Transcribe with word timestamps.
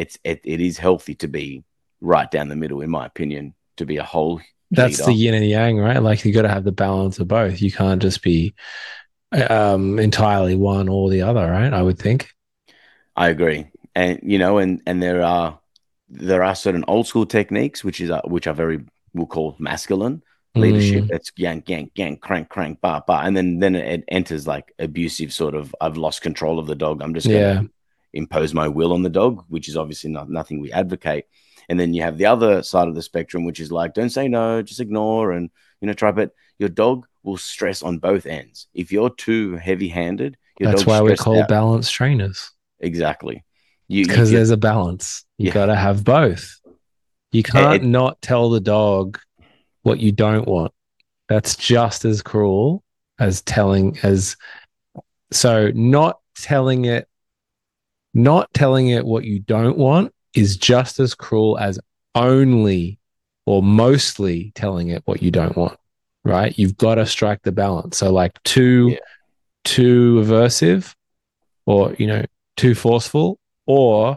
it's 0.00 0.18
it, 0.24 0.40
it 0.44 0.60
is 0.60 0.78
healthy 0.78 1.14
to 1.16 1.28
be 1.28 1.62
right 2.00 2.30
down 2.30 2.48
the 2.48 2.56
middle, 2.56 2.80
in 2.80 2.90
my 2.90 3.06
opinion, 3.06 3.54
to 3.76 3.84
be 3.84 3.98
a 3.98 4.02
whole. 4.02 4.40
That's 4.70 4.98
leader. 4.98 5.10
the 5.10 5.14
yin 5.14 5.34
and 5.34 5.46
yang, 5.46 5.78
right? 5.78 6.02
Like 6.02 6.24
you 6.24 6.32
got 6.32 6.42
to 6.42 6.48
have 6.48 6.64
the 6.64 6.72
balance 6.72 7.18
of 7.18 7.28
both. 7.28 7.60
You 7.60 7.70
can't 7.70 8.00
just 8.00 8.22
be 8.22 8.54
um, 9.32 9.98
entirely 9.98 10.56
one 10.56 10.88
or 10.88 11.10
the 11.10 11.22
other, 11.22 11.44
right? 11.50 11.72
I 11.72 11.82
would 11.82 11.98
think. 11.98 12.32
I 13.16 13.28
agree, 13.28 13.66
and 13.94 14.20
you 14.22 14.38
know, 14.38 14.58
and 14.58 14.80
and 14.86 15.02
there 15.02 15.22
are 15.22 15.58
there 16.08 16.42
are 16.42 16.54
certain 16.54 16.84
old 16.88 17.06
school 17.06 17.26
techniques 17.26 17.84
which 17.84 18.00
is 18.00 18.10
uh, 18.10 18.22
which 18.24 18.46
are 18.46 18.54
very 18.54 18.80
we'll 19.14 19.26
call 19.26 19.56
masculine 19.58 20.22
leadership. 20.54 21.04
Mm. 21.04 21.08
That's 21.08 21.30
yank, 21.36 21.68
yank, 21.68 21.92
yank, 21.94 22.20
crank, 22.20 22.48
crank, 22.48 22.80
bar, 22.80 23.04
bar, 23.06 23.24
and 23.24 23.36
then 23.36 23.58
then 23.58 23.74
it 23.74 24.04
enters 24.08 24.46
like 24.46 24.72
abusive 24.78 25.32
sort 25.32 25.54
of. 25.54 25.74
I've 25.80 25.96
lost 25.96 26.22
control 26.22 26.58
of 26.58 26.66
the 26.66 26.74
dog. 26.74 27.02
I'm 27.02 27.14
just 27.14 27.26
Yeah. 27.26 27.62
to 27.62 27.70
impose 28.12 28.52
my 28.54 28.68
will 28.68 28.92
on 28.92 29.02
the 29.02 29.08
dog, 29.10 29.44
which 29.48 29.68
is 29.68 29.76
obviously 29.76 30.10
not 30.10 30.28
nothing 30.30 30.60
we 30.60 30.72
advocate. 30.72 31.24
And 31.68 31.78
then 31.78 31.94
you 31.94 32.02
have 32.02 32.18
the 32.18 32.26
other 32.26 32.62
side 32.62 32.88
of 32.88 32.94
the 32.94 33.02
spectrum, 33.02 33.44
which 33.44 33.60
is 33.60 33.70
like, 33.70 33.94
don't 33.94 34.10
say 34.10 34.26
no, 34.28 34.60
just 34.62 34.80
ignore, 34.80 35.32
and 35.32 35.50
you 35.80 35.86
know, 35.86 35.92
try. 35.92 36.10
But 36.10 36.32
your 36.58 36.68
dog 36.68 37.06
will 37.22 37.36
stress 37.36 37.82
on 37.82 37.98
both 37.98 38.26
ends. 38.26 38.66
If 38.74 38.90
you're 38.90 39.10
too 39.10 39.56
heavy-handed, 39.56 40.36
That's 40.58 40.84
why 40.84 41.00
we 41.00 41.10
stressed 41.10 41.22
call 41.22 41.40
out. 41.42 41.48
balanced 41.48 41.92
trainers 41.94 42.50
exactly. 42.80 43.44
Because 43.88 44.30
there's 44.30 44.50
a 44.50 44.56
balance. 44.56 45.24
You 45.38 45.46
Yeah. 45.48 45.54
got 45.54 45.66
to 45.66 45.74
have 45.74 46.04
both. 46.04 46.60
You 47.32 47.42
can't 47.42 47.82
it- 47.82 47.86
not 47.86 48.20
tell 48.22 48.50
the 48.50 48.60
dog 48.60 49.18
what 49.82 50.00
you 50.00 50.12
don't 50.12 50.46
want. 50.46 50.72
That's 51.28 51.56
just 51.56 52.04
as 52.04 52.22
cruel 52.22 52.82
as 53.18 53.42
telling 53.42 53.98
as 54.02 54.36
so 55.30 55.70
not 55.74 56.18
telling 56.36 56.86
it 56.86 57.08
not 58.14 58.52
telling 58.54 58.88
it 58.88 59.04
what 59.04 59.24
you 59.24 59.40
don't 59.40 59.76
want 59.78 60.12
is 60.34 60.56
just 60.56 60.98
as 61.00 61.14
cruel 61.14 61.58
as 61.58 61.78
only 62.14 62.98
or 63.46 63.62
mostly 63.62 64.52
telling 64.54 64.88
it 64.88 65.02
what 65.06 65.22
you 65.22 65.30
don't 65.30 65.56
want. 65.56 65.78
Right? 66.24 66.56
You've 66.58 66.76
got 66.76 66.96
to 66.96 67.06
strike 67.06 67.42
the 67.42 67.52
balance. 67.52 67.96
So 67.96 68.12
like 68.12 68.40
too 68.42 68.90
Yeah. 68.92 68.98
too 69.64 70.22
aversive 70.24 70.94
or 71.66 71.94
you 71.98 72.06
know 72.06 72.24
too 72.56 72.74
forceful 72.74 73.38
or 73.66 74.16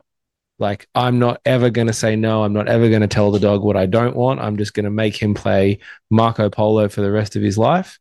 like 0.60 0.88
i'm 0.96 1.20
not 1.20 1.42
ever 1.46 1.70
going 1.70 1.88
to 1.88 1.94
say 1.94 2.16
no 2.16 2.44
i'm 2.44 2.54
not 2.54 2.68
ever 2.70 2.88
going 2.90 3.02
to 3.02 3.08
tell 3.08 3.32
the 3.32 3.40
dog 3.40 3.62
what 3.64 3.76
i 3.76 3.86
don't 3.86 4.16
want 4.16 4.40
i'm 4.40 4.56
just 4.58 4.74
going 4.74 4.84
to 4.86 4.90
make 4.90 5.16
him 5.22 5.34
play 5.34 5.78
marco 6.10 6.50
polo 6.50 6.88
for 6.88 7.02
the 7.02 7.12
rest 7.12 7.36
of 7.36 7.42
his 7.42 7.58
life 7.58 8.00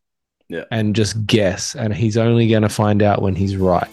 Yeah. 0.49 0.63
and 0.71 0.95
just 0.95 1.25
guess 1.25 1.75
and 1.75 1.93
he's 1.93 2.15
only 2.17 2.47
going 2.47 2.63
to 2.63 2.69
find 2.69 3.01
out 3.03 3.21
when 3.21 3.35
he's 3.35 3.57
right 3.57 3.89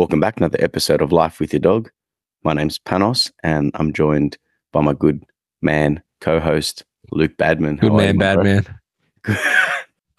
Welcome 0.00 0.20
back, 0.20 0.38
another 0.38 0.56
episode 0.62 1.02
of 1.02 1.12
Life 1.12 1.40
with 1.40 1.52
Your 1.52 1.60
Dog. 1.60 1.90
My 2.42 2.54
name's 2.54 2.78
Panos, 2.78 3.30
and 3.42 3.70
I'm 3.74 3.92
joined 3.92 4.38
by 4.72 4.80
my 4.80 4.94
good 4.94 5.22
man, 5.60 6.02
co-host 6.22 6.84
Luke 7.12 7.36
Badman. 7.36 7.76
good 7.76 7.90
How 7.90 7.98
are 7.98 7.98
man 7.98 8.14
you, 8.14 8.18
my 8.18 8.24
bad 8.24 8.34
bro? 8.34 8.44
man 8.44 9.38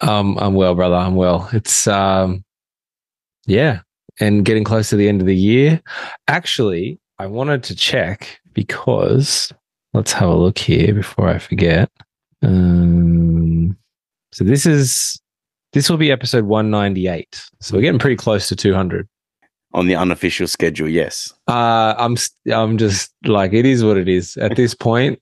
um 0.02 0.38
i'm 0.38 0.54
well 0.54 0.76
brother 0.76 0.94
i'm 0.94 1.16
well 1.16 1.50
it's 1.52 1.88
um 1.88 2.44
yeah 3.46 3.80
and 4.20 4.44
getting 4.44 4.62
close 4.62 4.88
to 4.90 4.96
the 4.96 5.08
end 5.08 5.20
of 5.20 5.26
the 5.26 5.34
year 5.34 5.82
actually 6.28 7.00
i 7.18 7.26
wanted 7.26 7.64
to 7.64 7.74
check 7.74 8.40
because 8.52 9.52
let's 9.94 10.12
have 10.12 10.28
a 10.28 10.36
look 10.36 10.58
here 10.58 10.94
before 10.94 11.26
i 11.28 11.38
forget 11.40 11.90
um 12.42 13.76
so 14.30 14.44
this 14.44 14.64
is 14.64 15.20
this 15.72 15.90
will 15.90 15.96
be 15.96 16.12
episode 16.12 16.44
198 16.44 17.48
so 17.60 17.74
we're 17.74 17.82
getting 17.82 17.98
pretty 17.98 18.14
close 18.14 18.48
to 18.48 18.54
200 18.54 19.08
On 19.74 19.86
the 19.86 19.94
unofficial 19.96 20.46
schedule, 20.46 20.88
yes. 20.88 21.32
uh 21.48 21.94
i'm 21.98 22.16
I'm 22.52 22.76
just 22.78 23.10
like 23.24 23.52
it 23.54 23.64
is 23.66 23.82
what 23.82 23.96
it 23.96 24.08
is 24.08 24.36
at 24.36 24.54
this 24.56 24.74
point 24.74 25.18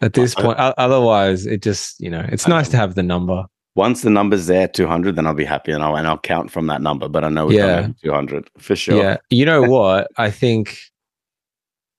at 0.00 0.12
this 0.12 0.36
I- 0.36 0.42
point 0.42 0.58
o- 0.60 0.74
otherwise 0.78 1.44
it 1.46 1.60
just 1.62 1.98
you 2.00 2.08
know 2.10 2.24
it's 2.28 2.46
I 2.46 2.50
nice 2.50 2.68
to 2.70 2.76
have 2.76 2.94
the 2.94 3.02
number 3.02 3.44
Once 3.74 4.02
the 4.02 4.10
number's 4.10 4.46
there, 4.46 4.66
200, 4.68 5.14
then 5.16 5.24
I'll 5.26 5.34
be 5.34 5.44
happy, 5.44 5.70
and 5.72 5.82
I'll 5.84 5.94
and 5.96 6.06
I'll 6.06 6.18
count 6.32 6.50
from 6.50 6.66
that 6.66 6.82
number. 6.82 7.08
But 7.08 7.22
I 7.24 7.28
know 7.28 7.46
we're 7.46 7.58
Yeah. 7.58 7.88
200 8.02 8.50
for 8.58 8.74
sure. 8.76 8.96
Yeah. 9.02 9.16
You 9.30 9.44
know 9.46 9.62
what? 9.62 10.08
I 10.16 10.30
think 10.32 10.76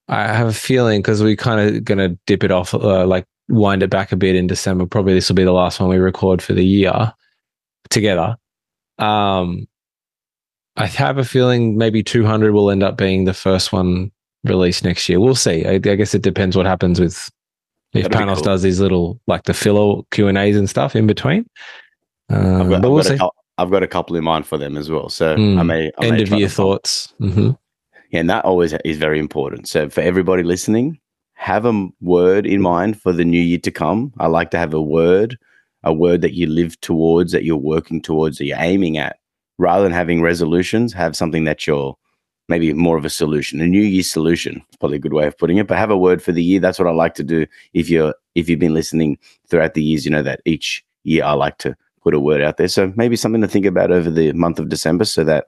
I 0.10 0.28
have 0.40 0.48
a 0.48 0.54
feeling 0.54 1.02
because 1.02 1.22
we're 1.24 1.38
kind 1.38 1.60
of 1.62 1.86
going 1.86 2.00
to 2.00 2.18
dip 2.26 2.44
it 2.44 2.52
off, 2.52 2.74
uh, 2.74 3.06
like 3.08 3.26
wind 3.48 3.82
it 3.84 3.90
back 3.90 4.12
a 4.12 4.18
bit 4.18 4.36
in 4.36 4.48
December. 4.48 4.86
Probably 4.88 5.14
this 5.14 5.30
will 5.30 5.36
be 5.40 5.46
the 5.46 5.54
last 5.64 5.80
one 5.80 5.90
we 5.90 5.98
record 5.98 6.42
for 6.42 6.54
the 6.54 6.66
year 6.66 7.14
together. 7.90 8.36
Um, 8.98 9.68
I 10.80 10.86
have 10.88 11.18
a 11.18 11.24
feeling 11.26 11.78
maybe 11.78 12.02
200 12.02 12.54
will 12.54 12.72
end 12.72 12.84
up 12.84 12.98
being 12.98 13.26
the 13.26 13.34
first 13.34 13.72
one 13.74 14.12
released 14.46 14.84
next 14.84 15.08
year. 15.10 15.20
We'll 15.20 15.36
see. 15.36 15.66
I, 15.66 15.74
I 15.74 15.78
guess 15.80 16.16
it 16.16 16.22
depends 16.22 16.56
what 16.56 16.66
happens 16.66 17.00
with 17.00 17.30
if 17.94 18.04
That'd 18.04 18.18
Panos 18.18 18.36
cool. 18.36 18.44
does 18.44 18.62
these 18.62 18.80
little 18.80 19.20
like 19.28 19.44
the 19.44 19.54
filler 19.54 20.02
Q 20.12 20.28
and 20.28 20.38
A's 20.38 20.56
and 20.56 20.70
stuff 20.70 20.96
in 20.96 21.06
between. 21.08 21.46
Um, 22.30 22.62
I've 22.62 22.70
got, 22.70 22.82
but 22.82 22.88
I've, 22.88 22.94
we'll 22.94 23.04
got 23.04 23.06
a 23.06 23.10
see. 23.10 23.18
cou- 23.18 23.32
I've 23.58 23.72
got 23.72 23.84
a 23.84 23.88
couple 23.88 24.16
in 24.16 24.24
mind 24.24 24.48
for 24.48 24.58
them 24.58 24.78
as 24.78 24.90
well. 24.90 25.10
So 25.10 25.34
I 25.34 25.38
Mm. 25.38 25.66
may 25.66 25.92
I 26.00 26.06
End 26.06 26.16
may 26.16 26.22
of 26.24 26.30
try 26.30 26.38
year 26.38 26.48
to 26.48 26.54
follow- 26.54 26.74
thoughts. 26.76 27.14
hmm 27.20 27.50
Yeah, 28.12 28.22
and 28.22 28.30
that 28.30 28.46
always 28.46 28.74
is 28.86 28.98
very 28.98 29.20
important. 29.20 29.68
So 29.68 29.90
for 29.90 30.00
everybody 30.02 30.44
listening, 30.44 31.00
have 31.34 31.66
a 31.66 31.88
word 32.00 32.46
in 32.46 32.62
mind 32.62 33.02
for 33.02 33.12
the 33.12 33.26
new 33.26 33.42
year 33.42 33.60
to 33.60 33.72
come. 33.72 34.14
I 34.20 34.28
like 34.28 34.52
to 34.52 34.58
have 34.58 34.74
a 34.74 34.82
word, 34.82 35.38
a 35.84 35.94
word 35.94 36.22
that 36.22 36.34
you 36.34 36.48
live 36.48 36.80
towards, 36.82 37.32
that 37.34 37.44
you're 37.44 37.58
working 37.58 38.02
towards, 38.02 38.38
that 38.38 38.46
you're 38.46 38.58
aiming 38.60 38.98
at. 38.98 39.18
Rather 39.60 39.84
than 39.84 39.92
having 39.92 40.22
resolutions, 40.22 40.94
have 40.94 41.16
something 41.16 41.44
that 41.44 41.68
you're 41.68 41.96
maybe 42.48 42.74
more 42.74 42.98
of 42.98 43.06
a 43.06 43.10
solution, 43.10 43.62
a 43.62 43.68
new 43.68 43.82
year 43.82 44.02
solution. 44.02 44.64
It's 44.68 44.78
probably 44.78 44.98
a 44.98 45.02
good 45.02 45.14
way 45.14 45.28
of 45.28 45.38
putting 45.38 45.58
it. 45.58 45.68
But 45.68 45.78
have 45.78 45.92
a 45.92 45.98
word 45.98 46.24
for 46.24 46.32
the 46.32 46.44
year. 46.44 46.60
That's 46.60 46.80
what 46.80 46.88
I 46.88 46.92
like 46.92 47.14
to 47.16 47.24
do. 47.24 47.46
If 47.74 47.90
you're 47.90 48.16
if 48.36 48.50
you've 48.50 48.60
been 48.60 48.74
listening 48.74 49.20
throughout 49.48 49.76
the 49.76 49.84
years, 49.84 50.06
you 50.06 50.12
know 50.12 50.24
that 50.24 50.42
each 50.46 50.84
year 51.04 51.24
I 51.24 51.34
like 51.34 51.60
to 51.60 51.76
put 52.02 52.16
a 52.16 52.20
word 52.20 52.42
out 52.42 52.58
there. 52.58 52.68
So 52.68 52.92
maybe 52.96 53.16
something 53.16 53.42
to 53.42 53.48
think 53.48 53.66
about 53.66 53.92
over 53.92 54.10
the 54.10 54.34
month 54.34 54.60
of 54.60 54.70
December, 54.70 55.06
so 55.06 55.24
that 55.26 55.48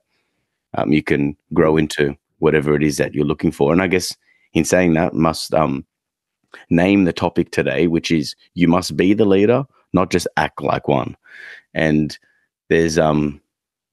um, 0.76 0.92
you 0.92 1.02
can 1.02 1.36
grow 1.54 1.78
into 1.78 2.16
whatever 2.40 2.76
it 2.76 2.84
is 2.84 2.98
that 2.98 3.14
you're 3.14 3.26
looking 3.26 3.52
for. 3.52 3.72
And 3.72 3.82
I 3.82 3.88
guess 3.88 4.16
in 4.54 4.66
saying 4.66 4.94
that, 4.94 5.14
must 5.14 5.54
um, 5.54 5.86
name 6.70 7.06
the 7.06 7.14
topic 7.14 7.52
today, 7.52 7.88
which 7.88 8.12
is 8.12 8.36
you 8.54 8.68
must 8.68 8.98
be 8.98 9.14
the 9.14 9.26
leader, 9.26 9.64
not 9.94 10.12
just 10.12 10.28
act 10.38 10.62
like 10.62 10.88
one. 10.88 11.16
And 11.74 12.18
there's 12.70 12.98
um 12.98 13.42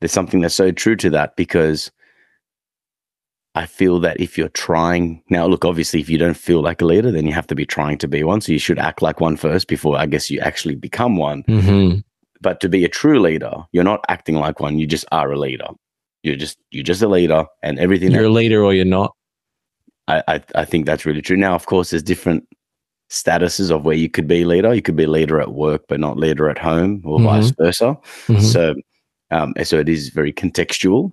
there's 0.00 0.12
something 0.12 0.40
that's 0.40 0.54
so 0.54 0.70
true 0.70 0.96
to 0.96 1.10
that 1.10 1.36
because 1.36 1.90
I 3.54 3.66
feel 3.66 3.98
that 4.00 4.20
if 4.20 4.38
you're 4.38 4.50
trying 4.50 5.22
now, 5.30 5.46
look, 5.46 5.64
obviously, 5.64 6.00
if 6.00 6.08
you 6.08 6.18
don't 6.18 6.36
feel 6.36 6.62
like 6.62 6.80
a 6.80 6.84
leader, 6.84 7.10
then 7.10 7.26
you 7.26 7.32
have 7.32 7.46
to 7.48 7.54
be 7.54 7.66
trying 7.66 7.98
to 7.98 8.08
be 8.08 8.22
one. 8.22 8.40
So 8.40 8.52
you 8.52 8.58
should 8.58 8.78
act 8.78 9.02
like 9.02 9.20
one 9.20 9.36
first 9.36 9.66
before 9.66 9.98
I 9.98 10.06
guess 10.06 10.30
you 10.30 10.38
actually 10.40 10.76
become 10.76 11.16
one 11.16 11.42
hmm 11.42 11.94
but 12.40 12.60
to 12.60 12.68
be 12.68 12.84
a 12.84 12.88
true 12.88 13.18
leader, 13.20 13.52
you're 13.72 13.82
not 13.82 14.04
acting 14.08 14.36
like 14.36 14.60
one. 14.60 14.78
You 14.78 14.86
just 14.86 15.04
are 15.10 15.32
a 15.32 15.36
leader. 15.38 15.66
You're 16.22 16.36
just 16.36 16.56
you're 16.70 16.84
just 16.84 17.02
a 17.02 17.08
leader, 17.08 17.44
and 17.62 17.78
everything. 17.80 18.12
You're 18.12 18.22
That, 18.22 18.28
a 18.28 18.32
leader 18.32 18.62
or 18.62 18.72
you're 18.72 18.84
not. 18.84 19.12
I, 20.06 20.22
I 20.28 20.42
I 20.54 20.64
think 20.64 20.86
that's 20.86 21.04
really 21.04 21.22
true. 21.22 21.36
Now, 21.36 21.54
of 21.54 21.66
course, 21.66 21.90
there's 21.90 22.02
different 22.02 22.46
statuses 23.10 23.70
of 23.70 23.84
where 23.84 23.96
you 23.96 24.08
could 24.08 24.28
be 24.28 24.44
leader. 24.44 24.72
You 24.74 24.82
could 24.82 24.96
be 24.96 25.06
leader 25.06 25.40
at 25.40 25.52
work, 25.52 25.82
but 25.88 25.98
not 25.98 26.16
leader 26.16 26.48
at 26.48 26.58
home, 26.58 27.02
or 27.04 27.18
Mhm. 27.18 27.24
vice 27.24 27.50
versa. 27.58 27.96
Mhm. 28.28 28.40
So, 28.40 28.74
um, 29.30 29.54
so 29.62 29.78
it 29.78 29.88
is 29.88 30.08
very 30.10 30.32
contextual. 30.32 31.12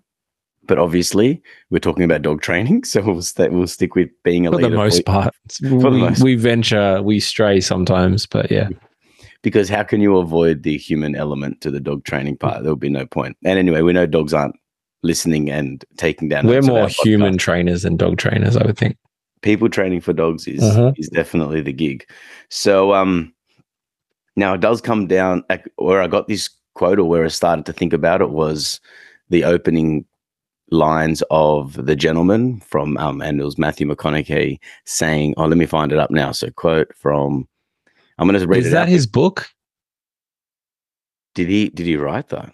But 0.68 0.80
obviously, 0.80 1.44
we're 1.70 1.78
talking 1.78 2.04
about 2.04 2.24
dog 2.24 2.42
training, 2.42 2.84
so 2.86 3.02
we'll 3.02 3.22
st- 3.22 3.52
we'll 3.52 3.68
stick 3.68 3.94
with 3.96 4.10
being 4.24 4.48
a 4.48 4.52
for 4.52 4.58
leader 4.58 4.70
the 4.72 4.76
most 4.76 5.06
part. 5.06 5.34
the 5.62 5.76
we, 5.76 6.00
most- 6.00 6.24
we 6.24 6.36
venture, 6.36 7.02
we 7.04 7.20
stray 7.20 7.62
sometimes, 7.62 8.26
but 8.26 8.50
yeah. 8.50 8.70
because 9.44 9.70
how 9.70 9.84
can 9.84 10.02
you 10.02 10.18
avoid 10.18 10.64
the 10.64 10.76
human 10.78 11.16
element 11.16 11.62
to 11.62 11.70
the 11.70 11.80
dog 11.80 12.04
training 12.04 12.38
part? 12.38 12.64
There 12.64 12.72
would 12.72 12.80
be 12.80 12.90
no 12.90 13.06
point. 13.06 13.38
And 13.46 13.60
anyway, 13.60 13.82
we 13.82 13.94
know 13.94 14.08
dogs 14.08 14.34
aren't 14.34 14.56
listening 15.04 15.52
and 15.52 15.86
taking 15.98 16.30
down. 16.30 16.48
We're 16.48 16.64
more 16.64 16.80
our 16.82 16.88
podcast. 16.88 17.06
human 17.06 17.38
trainers 17.38 17.84
than 17.84 17.96
dog 17.96 18.18
trainers, 18.18 18.58
I 18.58 18.66
would 18.66 18.78
think. 18.78 18.98
people 19.44 19.70
training 19.70 20.02
for 20.02 20.14
dogs 20.14 20.48
is 20.48 20.64
Mhm. 20.64 20.98
is 20.98 21.10
definitely 21.10 21.62
the 21.62 21.74
gig. 21.74 22.10
So 22.50 22.96
um 22.96 23.32
now 24.36 24.56
it 24.56 24.62
does 24.62 24.82
come 24.82 25.06
down 25.06 25.44
where 25.76 26.02
I 26.02 26.08
got 26.08 26.28
this 26.28 26.50
quote 26.76 27.00
or 27.00 27.06
where 27.06 27.26
I 27.26 27.30
started 27.30 27.66
to 27.66 27.74
think 27.74 27.92
about 27.94 28.22
it 28.22 28.30
was 28.30 28.80
the 29.30 29.44
opening 29.44 30.06
lines 30.72 31.24
of 31.32 31.74
the 31.86 31.96
Gentlemen 31.96 32.60
from 32.62 32.98
um 32.98 33.22
and 33.22 33.40
it 33.40 33.44
was 33.44 33.58
Matthew 33.58 33.88
McConaughey 33.88 34.60
saying, 34.86 35.34
Oh, 35.38 35.46
let 35.46 35.58
me 35.58 35.66
find 35.66 35.92
it 35.92 35.98
up 36.00 36.12
now. 36.12 36.32
So 36.32 36.50
quote 36.52 36.94
from 36.96 37.48
I'm 38.18 38.28
gonna 38.28 38.46
read 38.48 38.60
Is 38.62 38.68
it 38.68 38.72
that 38.72 38.84
out. 38.84 38.90
his 38.90 39.08
book? 39.08 39.48
did 41.36 41.48
he 41.50 41.70
did 41.70 41.86
he 41.86 41.98
write 41.98 42.30
that? 42.30 42.52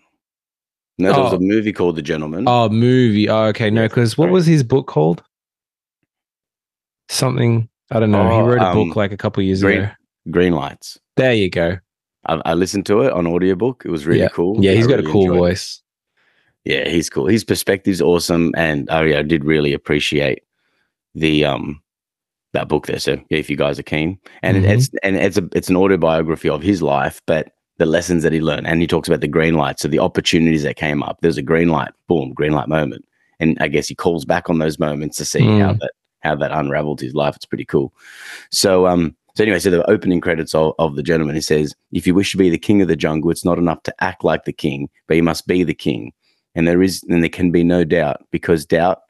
No, 0.97 1.13
there 1.13 1.23
was 1.23 1.33
Oh. 1.33 1.37
a 1.37 1.39
movie 1.39 1.71
called 1.73 1.95
The 1.95 2.01
Gentlemen. 2.01 2.43
Oh, 2.47 2.67
movie. 2.69 3.27
Oh, 3.29 3.45
okay. 3.45 3.69
No, 3.71 3.87
because 3.87 4.17
what 4.17 4.29
was 4.29 4.45
his 4.45 4.61
book 4.63 4.87
called? 4.87 5.23
Something. 7.09 7.69
I 7.91 7.99
don't 7.99 8.11
know. 8.11 8.23
he 8.29 8.35
Oh, 8.37 8.45
wrote 8.45 8.61
a 8.61 8.67
um, 8.69 8.87
book 8.87 8.95
like 8.95 9.11
a 9.11 9.17
couple 9.17 9.41
years 9.43 9.61
Green- 9.61 9.81
ago. 9.83 9.91
Greenlights. 10.29 10.97
There 11.17 11.33
you 11.33 11.49
go. 11.49 11.77
I, 12.25 12.41
I 12.45 12.53
listened 12.53 12.85
to 12.87 13.01
it 13.01 13.13
on 13.13 13.27
audiobook. 13.27 13.83
It 13.85 13.91
was 13.91 14.05
really 14.05 14.21
Yeah. 14.21 14.29
cool. 14.29 14.63
Yeah, 14.63 14.73
he's 14.73 14.85
I 14.87 14.89
got 14.89 14.99
a 14.99 15.03
cool 15.03 15.23
enjoyed 15.23 15.37
it. 15.37 15.39
voice. 15.39 15.81
Yeah, 16.65 16.87
he's 16.89 17.09
cool. 17.09 17.25
His 17.25 17.43
perspective's 17.43 18.01
awesome, 18.01 18.53
and 18.55 18.87
oh 18.91 19.01
yeah, 19.01 19.19
I 19.19 19.23
did 19.23 19.43
really 19.45 19.73
appreciate 19.73 20.43
the 21.15 21.45
um 21.45 21.81
that 22.53 22.67
book 22.67 22.85
there. 22.87 22.99
So 22.99 23.13
yeah, 23.29 23.37
if 23.39 23.49
you 23.49 23.55
guys 23.57 23.79
are 23.79 23.83
keen, 23.83 24.19
and 24.43 24.57
Mhm. 24.57 24.69
it's 24.69 24.89
and 25.01 25.15
it's 25.15 25.37
a 25.37 25.49
it's 25.53 25.69
an 25.69 25.77
autobiography 25.77 26.49
of 26.49 26.61
his 26.61 26.81
life, 26.83 27.21
but 27.25 27.51
the 27.77 27.85
lessons 27.87 28.21
that 28.21 28.33
he 28.33 28.41
learned, 28.41 28.67
and 28.67 28.79
he 28.79 28.85
talks 28.85 29.07
about 29.07 29.21
the 29.21 29.27
green 29.27 29.55
light, 29.55 29.79
so 29.79 29.87
the 29.87 29.97
opportunities 29.97 30.61
that 30.61 30.75
came 30.75 31.01
up. 31.01 31.17
There's 31.21 31.37
a 31.37 31.41
green 31.41 31.69
light, 31.69 31.91
boom, 32.07 32.31
green 32.33 32.51
light 32.51 32.67
moment, 32.69 33.05
and 33.39 33.57
I 33.59 33.67
guess 33.67 33.87
he 33.87 33.95
calls 33.95 34.23
back 34.25 34.47
on 34.49 34.59
those 34.59 34.77
moments 34.77 35.17
to 35.17 35.25
see 35.25 35.41
how 35.43 35.73
Mm. 35.73 35.79
that 35.79 35.91
how 36.19 36.35
that 36.35 36.51
unraveled 36.51 37.01
his 37.01 37.15
life. 37.15 37.35
It's 37.35 37.45
pretty 37.47 37.65
cool. 37.65 37.91
So 38.51 38.85
um. 38.85 39.15
So 39.35 39.43
anyway, 39.43 39.59
so 39.59 39.69
the 39.69 39.89
opening 39.89 40.21
credits 40.21 40.53
of, 40.53 40.73
of 40.79 40.95
the 40.95 41.03
Gentlemen, 41.03 41.35
he 41.35 41.41
says, 41.41 41.73
"If 41.91 42.05
you 42.05 42.13
wish 42.13 42.31
to 42.31 42.37
be 42.37 42.49
the 42.49 42.57
king 42.57 42.81
of 42.81 42.87
the 42.87 42.95
jungle, 42.95 43.31
it's 43.31 43.45
not 43.45 43.57
enough 43.57 43.83
to 43.83 44.03
act 44.03 44.23
like 44.23 44.45
the 44.45 44.53
king, 44.53 44.89
but 45.07 45.17
you 45.17 45.23
must 45.23 45.47
be 45.47 45.63
the 45.63 45.73
king." 45.73 46.11
And 46.55 46.67
there 46.67 46.81
is, 46.81 47.03
and 47.09 47.23
there 47.23 47.29
can 47.29 47.51
be 47.51 47.63
no 47.63 47.83
doubt, 47.83 48.25
because 48.31 48.65
doubt 48.65 49.01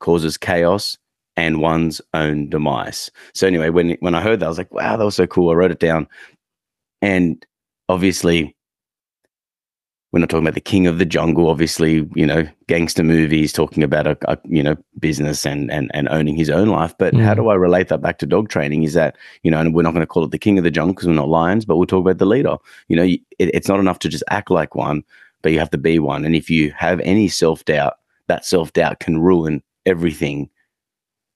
causes 0.00 0.36
chaos 0.36 0.96
and 1.36 1.60
one's 1.60 2.00
own 2.14 2.50
demise. 2.50 3.10
So 3.32 3.46
anyway, 3.46 3.70
when 3.70 3.96
when 4.00 4.14
I 4.14 4.20
heard 4.20 4.40
that, 4.40 4.46
I 4.46 4.48
was 4.48 4.58
like, 4.58 4.72
"Wow, 4.74 4.96
that 4.96 5.04
was 5.04 5.16
so 5.16 5.26
cool." 5.26 5.50
I 5.50 5.54
wrote 5.54 5.70
it 5.70 5.80
down, 5.80 6.08
and 7.00 7.44
obviously, 7.88 8.54
we're 10.12 10.20
not 10.20 10.30
talking 10.30 10.46
about 10.46 10.54
the 10.54 10.60
king 10.60 10.86
of 10.86 10.98
the 10.98 11.04
jungle. 11.04 11.48
Obviously, 11.50 12.08
you 12.14 12.24
know, 12.24 12.48
gangster 12.66 13.04
movies 13.04 13.52
talking 13.52 13.82
about 13.82 14.06
a, 14.06 14.16
a 14.22 14.38
you 14.44 14.62
know 14.62 14.74
business 14.98 15.44
and 15.44 15.70
and 15.70 15.90
and 15.92 16.08
owning 16.08 16.34
his 16.36 16.48
own 16.50 16.68
life. 16.68 16.94
But 16.98 17.14
how 17.14 17.34
Mm. 17.34 17.36
do 17.36 17.48
I 17.48 17.54
relate 17.54 17.88
that 17.88 18.00
back 18.00 18.18
to 18.18 18.26
dog 18.26 18.48
training? 18.48 18.84
Is 18.84 18.94
that 18.94 19.16
you 19.42 19.50
know, 19.50 19.60
and 19.60 19.74
we're 19.74 19.82
not 19.82 19.92
going 19.92 20.00
to 20.02 20.06
call 20.06 20.24
it 20.24 20.30
the 20.30 20.38
king 20.38 20.56
of 20.56 20.64
the 20.64 20.70
jungle 20.70 20.94
because 20.94 21.08
we're 21.08 21.14
not 21.14 21.28
lions, 21.28 21.64
but 21.64 21.76
we'll 21.76 21.86
talk 21.86 22.00
about 22.00 22.18
the 22.18 22.24
leader. 22.26 22.56
You 22.88 22.96
know, 22.96 23.02
it, 23.04 23.20
it's 23.38 23.68
not 23.68 23.80
enough 23.80 23.98
to 24.00 24.08
just 24.08 24.24
act 24.30 24.50
like 24.50 24.74
one, 24.74 25.02
but 25.42 25.52
you 25.52 25.58
have 25.58 25.70
to 25.70 25.78
be 25.78 25.98
one. 25.98 26.24
And 26.24 26.34
if 26.34 26.48
you 26.48 26.72
have 26.76 27.00
any 27.00 27.28
self 27.28 27.64
doubt, 27.66 27.94
that 28.28 28.44
self 28.46 28.72
doubt 28.72 29.00
can 29.00 29.18
ruin 29.20 29.62
everything 29.84 30.48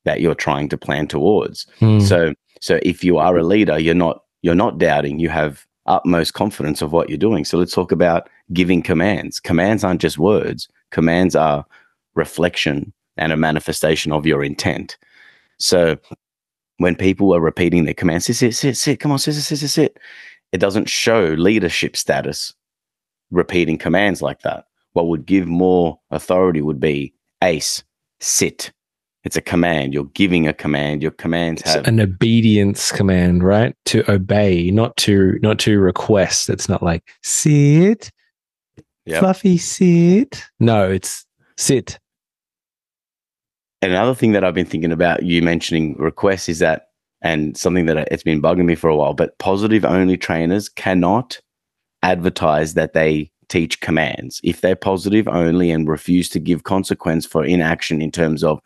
that 0.05 0.21
you're 0.21 0.35
trying 0.35 0.69
to 0.71 0.79
plan 0.79 1.07
towards. 1.09 1.67
Mm. 1.81 2.01
So 2.03 2.35
so 2.61 2.79
if 2.83 3.05
you 3.05 3.19
are 3.19 3.37
a 3.37 3.43
leader, 3.45 3.79
you're 3.79 3.95
not 3.95 4.23
you're 4.41 4.55
not 4.55 4.79
doubting. 4.79 5.19
You 5.19 5.29
have 5.29 5.67
utmost 5.87 6.35
confidence 6.35 6.83
of 6.83 6.93
what 6.93 7.09
you're 7.09 7.19
doing. 7.19 7.45
So 7.45 7.59
let's 7.59 7.75
talk 7.75 7.93
about 7.93 8.29
giving 8.53 8.83
commands. 8.83 9.41
Commands 9.41 9.85
aren't 9.85 10.01
just 10.01 10.19
words. 10.19 10.69
Commands 10.91 11.35
are 11.35 11.65
reflection 12.15 12.93
and 13.17 13.33
a 13.33 13.37
manifestation 13.37 14.13
of 14.13 14.27
your 14.27 14.43
intent. 14.45 14.97
So 15.59 15.97
when 16.79 16.97
people 16.97 17.35
are 17.35 17.41
repeating 17.41 17.85
their 17.85 17.95
commands, 17.95 18.27
sit, 18.27 18.37
sit, 18.37 18.55
sit, 18.55 18.77
sit, 18.77 19.01
come 19.01 19.13
on, 19.13 19.19
sit, 19.19 19.35
sit, 19.35 19.45
sit, 19.45 19.59
sit, 19.59 19.69
sit, 19.69 19.99
it 20.53 20.59
doesn't 20.59 20.89
show 20.89 21.35
leadership 21.39 21.97
status 21.97 22.55
repeating 23.31 23.79
commands 23.79 24.23
like 24.23 24.43
that. 24.43 24.67
What 24.93 25.09
would 25.09 25.27
give 25.27 25.47
more 25.47 25.99
authority 26.11 26.61
would 26.61 26.81
be 26.81 27.15
ace, 27.43 27.83
sit. 28.21 28.73
It's 29.25 29.37
a 29.37 29.41
command. 29.41 29.95
You're 29.95 30.07
giving 30.07 30.49
a 30.49 30.53
command. 30.53 31.01
Your 31.03 31.13
commands 31.13 31.63
It's 31.63 31.75
have 31.75 31.87
an 31.87 32.01
obedience 32.01 32.91
command, 32.91 33.45
right? 33.45 33.75
To 33.87 34.11
obey, 34.11 34.71
not 34.71 34.97
to 34.99 35.39
not 35.43 35.59
to 35.61 35.79
request. 35.79 36.51
It's 36.51 36.69
not 36.69 36.83
like 36.83 37.05
sit, 37.23 38.11
Yep. 39.07 39.21
fluffy 39.21 39.59
sit. 39.59 40.45
No, 40.61 40.91
it's 40.91 41.25
sit. 41.57 41.99
another 43.81 44.15
thing 44.15 44.31
that 44.33 44.45
I've 44.45 44.55
been 44.55 44.67
thinking 44.67 44.93
about 44.93 45.25
you 45.25 45.43
mentioning 45.43 45.97
requests 45.99 46.49
is 46.49 46.61
that, 46.61 46.89
and 47.21 47.57
something 47.57 47.87
that 47.87 48.09
it's 48.13 48.23
been 48.23 48.41
bugging 48.43 48.65
me 48.65 48.75
for 48.77 48.89
a 48.89 48.97
while, 48.97 49.13
but 49.15 49.37
positive 49.39 49.85
only 49.85 50.17
trainers 50.17 50.69
cannot 50.69 51.41
advertise 52.05 52.75
that 52.75 52.93
they 52.93 53.31
teach 53.49 53.81
commands. 53.81 54.41
If 54.45 54.61
they're 54.61 54.77
positive 54.77 55.27
only 55.29 55.71
and 55.71 55.89
refuse 55.89 56.29
to 56.31 56.39
give 56.41 56.63
consequence 56.63 57.27
for 57.27 57.45
inaction 57.45 58.01
in 58.01 58.11
terms 58.13 58.43
of 58.45 58.61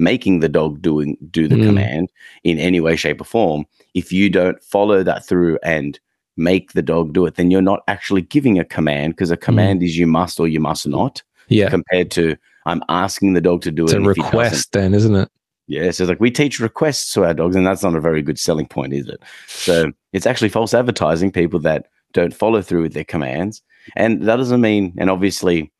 making 0.00 0.40
the 0.40 0.48
dog 0.48 0.80
doing 0.82 1.16
do 1.30 1.46
the 1.46 1.56
Mm. 1.56 1.66
command 1.66 2.08
in 2.42 2.58
any 2.58 2.80
way, 2.80 2.96
shape, 2.96 3.20
or 3.20 3.24
form, 3.24 3.64
if 3.94 4.12
you 4.12 4.28
don't 4.30 4.60
follow 4.62 5.02
that 5.02 5.24
through 5.26 5.58
and 5.62 6.00
make 6.36 6.72
the 6.72 6.82
dog 6.82 7.12
do 7.12 7.26
it, 7.26 7.34
then 7.34 7.50
you're 7.50 7.60
not 7.62 7.82
actually 7.86 8.22
giving 8.22 8.58
a 8.58 8.64
command 8.64 9.12
because 9.12 9.30
a 9.30 9.36
command 9.36 9.82
is 9.82 9.98
you 9.98 10.06
must 10.06 10.40
or 10.40 10.48
you 10.48 10.58
must 10.60 10.86
not 10.88 11.22
Yeah. 11.48 11.68
compared 11.68 12.10
to 12.12 12.36
I'm 12.66 12.82
asking 12.88 13.32
the 13.34 13.40
dog 13.40 13.62
to 13.62 13.70
do 13.70 13.82
it. 13.82 13.86
It's 13.86 13.92
it. 13.94 13.96
a 13.96 14.00
and 14.00 14.06
if 14.10 14.16
he 14.16 14.22
doesn't- 14.22 14.38
request 14.38 14.72
then, 14.72 14.94
isn't 14.94 15.14
it? 15.14 15.28
yeah, 15.66 15.90
so 15.90 16.04
it's 16.04 16.08
like 16.08 16.20
we 16.20 16.30
teach 16.30 16.60
requests 16.60 17.12
to 17.14 17.24
our 17.24 17.34
dogs, 17.34 17.56
and 17.56 17.66
that's 17.66 17.82
not 17.82 17.94
a 17.94 18.00
very 18.00 18.22
good 18.22 18.38
selling 18.38 18.66
point, 18.66 18.92
is 18.92 19.08
it? 19.08 19.20
So 19.46 19.92
it's 20.12 20.26
actually 20.26 20.48
false 20.50 20.74
advertising 20.74 21.30
people 21.30 21.58
that 21.60 21.86
don't 22.12 22.34
follow 22.34 22.60
through 22.62 22.82
with 22.82 22.92
their 22.94 23.04
commands. 23.04 23.62
And 23.96 24.22
that 24.22 24.36
doesn't 24.36 24.60
mean, 24.60 24.92
and 24.98 25.08
obviously, 25.10 25.70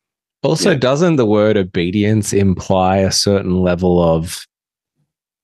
Also, 0.43 0.71
Yeah. 0.71 0.77
doesn't 0.77 1.17
the 1.17 1.25
word 1.25 1.55
obedience 1.57 2.33
imply 2.33 2.97
a 2.97 3.11
certain 3.11 3.61
level 3.61 4.01
of 4.01 4.45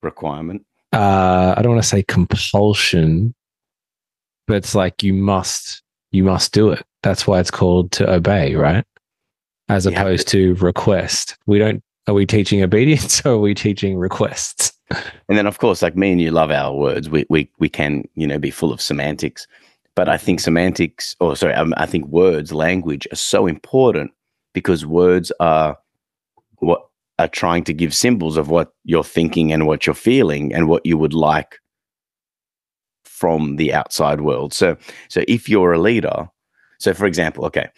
requirement. 0.01 0.63
uh 0.94 1.53
I 1.57 1.61
don't 1.61 1.73
want 1.73 1.83
to 1.83 1.88
say 1.89 2.03
compulsion, 2.03 3.33
but 4.47 4.57
it's 4.57 4.73
like 4.75 5.03
you 5.03 5.13
must 5.13 5.83
you 6.11 6.23
must 6.23 6.53
do 6.53 6.69
it. 6.69 6.83
That's 7.03 7.27
why 7.27 7.39
it's 7.39 7.51
called 7.51 7.91
to 7.94 8.09
obey, 8.09 8.55
right? 8.55 8.85
As 9.69 9.85
You 9.85 9.91
opposed 9.91 10.27
to 10.29 10.55
request. 10.55 11.38
We 11.45 11.59
don't 11.59 11.83
are 12.07 12.13
we 12.13 12.25
teaching 12.25 12.63
obedience 12.63 13.21
or 13.25 13.33
are 13.33 13.38
we 13.38 13.53
teaching 13.53 13.97
requests? 13.97 14.71
And 15.27 15.38
then, 15.38 15.45
of 15.45 15.57
course, 15.59 15.81
like 15.81 15.97
me 15.97 16.13
and 16.13 16.21
you 16.21 16.31
love 16.31 16.49
our 16.49 16.73
words. 16.73 17.09
We, 17.09 17.25
we, 17.29 17.49
we 17.59 17.67
can, 17.67 18.07
you 18.15 18.25
know, 18.25 18.39
be 18.39 18.49
full 18.51 18.71
of 18.71 18.79
semantics. 18.81 19.45
But 19.95 20.07
I 20.07 20.15
think 20.15 20.39
semantics, 20.39 21.13
or 21.19 21.35
sorry, 21.35 21.53
um, 21.55 21.73
I 21.75 21.85
think 21.85 22.07
words, 22.07 22.53
language 22.53 23.05
are 23.11 23.17
so 23.17 23.45
important 23.47 24.11
because 24.57 24.88
words 24.88 25.31
are 25.39 25.77
what 26.57 26.88
are 27.19 27.27
trying 27.27 27.63
to 27.63 27.74
give 27.74 27.94
symbols 27.94 28.38
of 28.38 28.50
what 28.50 28.74
you're 28.86 29.04
thinking 29.04 29.54
and 29.54 29.68
what 29.68 29.86
you're 29.86 29.94
feeling 29.94 30.51
and 30.51 30.68
what 30.68 30.83
you 30.83 30.98
would 30.98 31.13
like 31.13 31.59
from 33.04 33.57
the 33.57 33.71
outside 33.71 34.21
world. 34.21 34.56
So, 34.56 34.75
so 35.09 35.24
if 35.27 35.48
you're 35.48 35.74
a 35.74 35.80
leader, 35.80 36.27
so 36.80 36.95
for 36.95 37.06
example, 37.06 37.45
okay, 37.45 37.69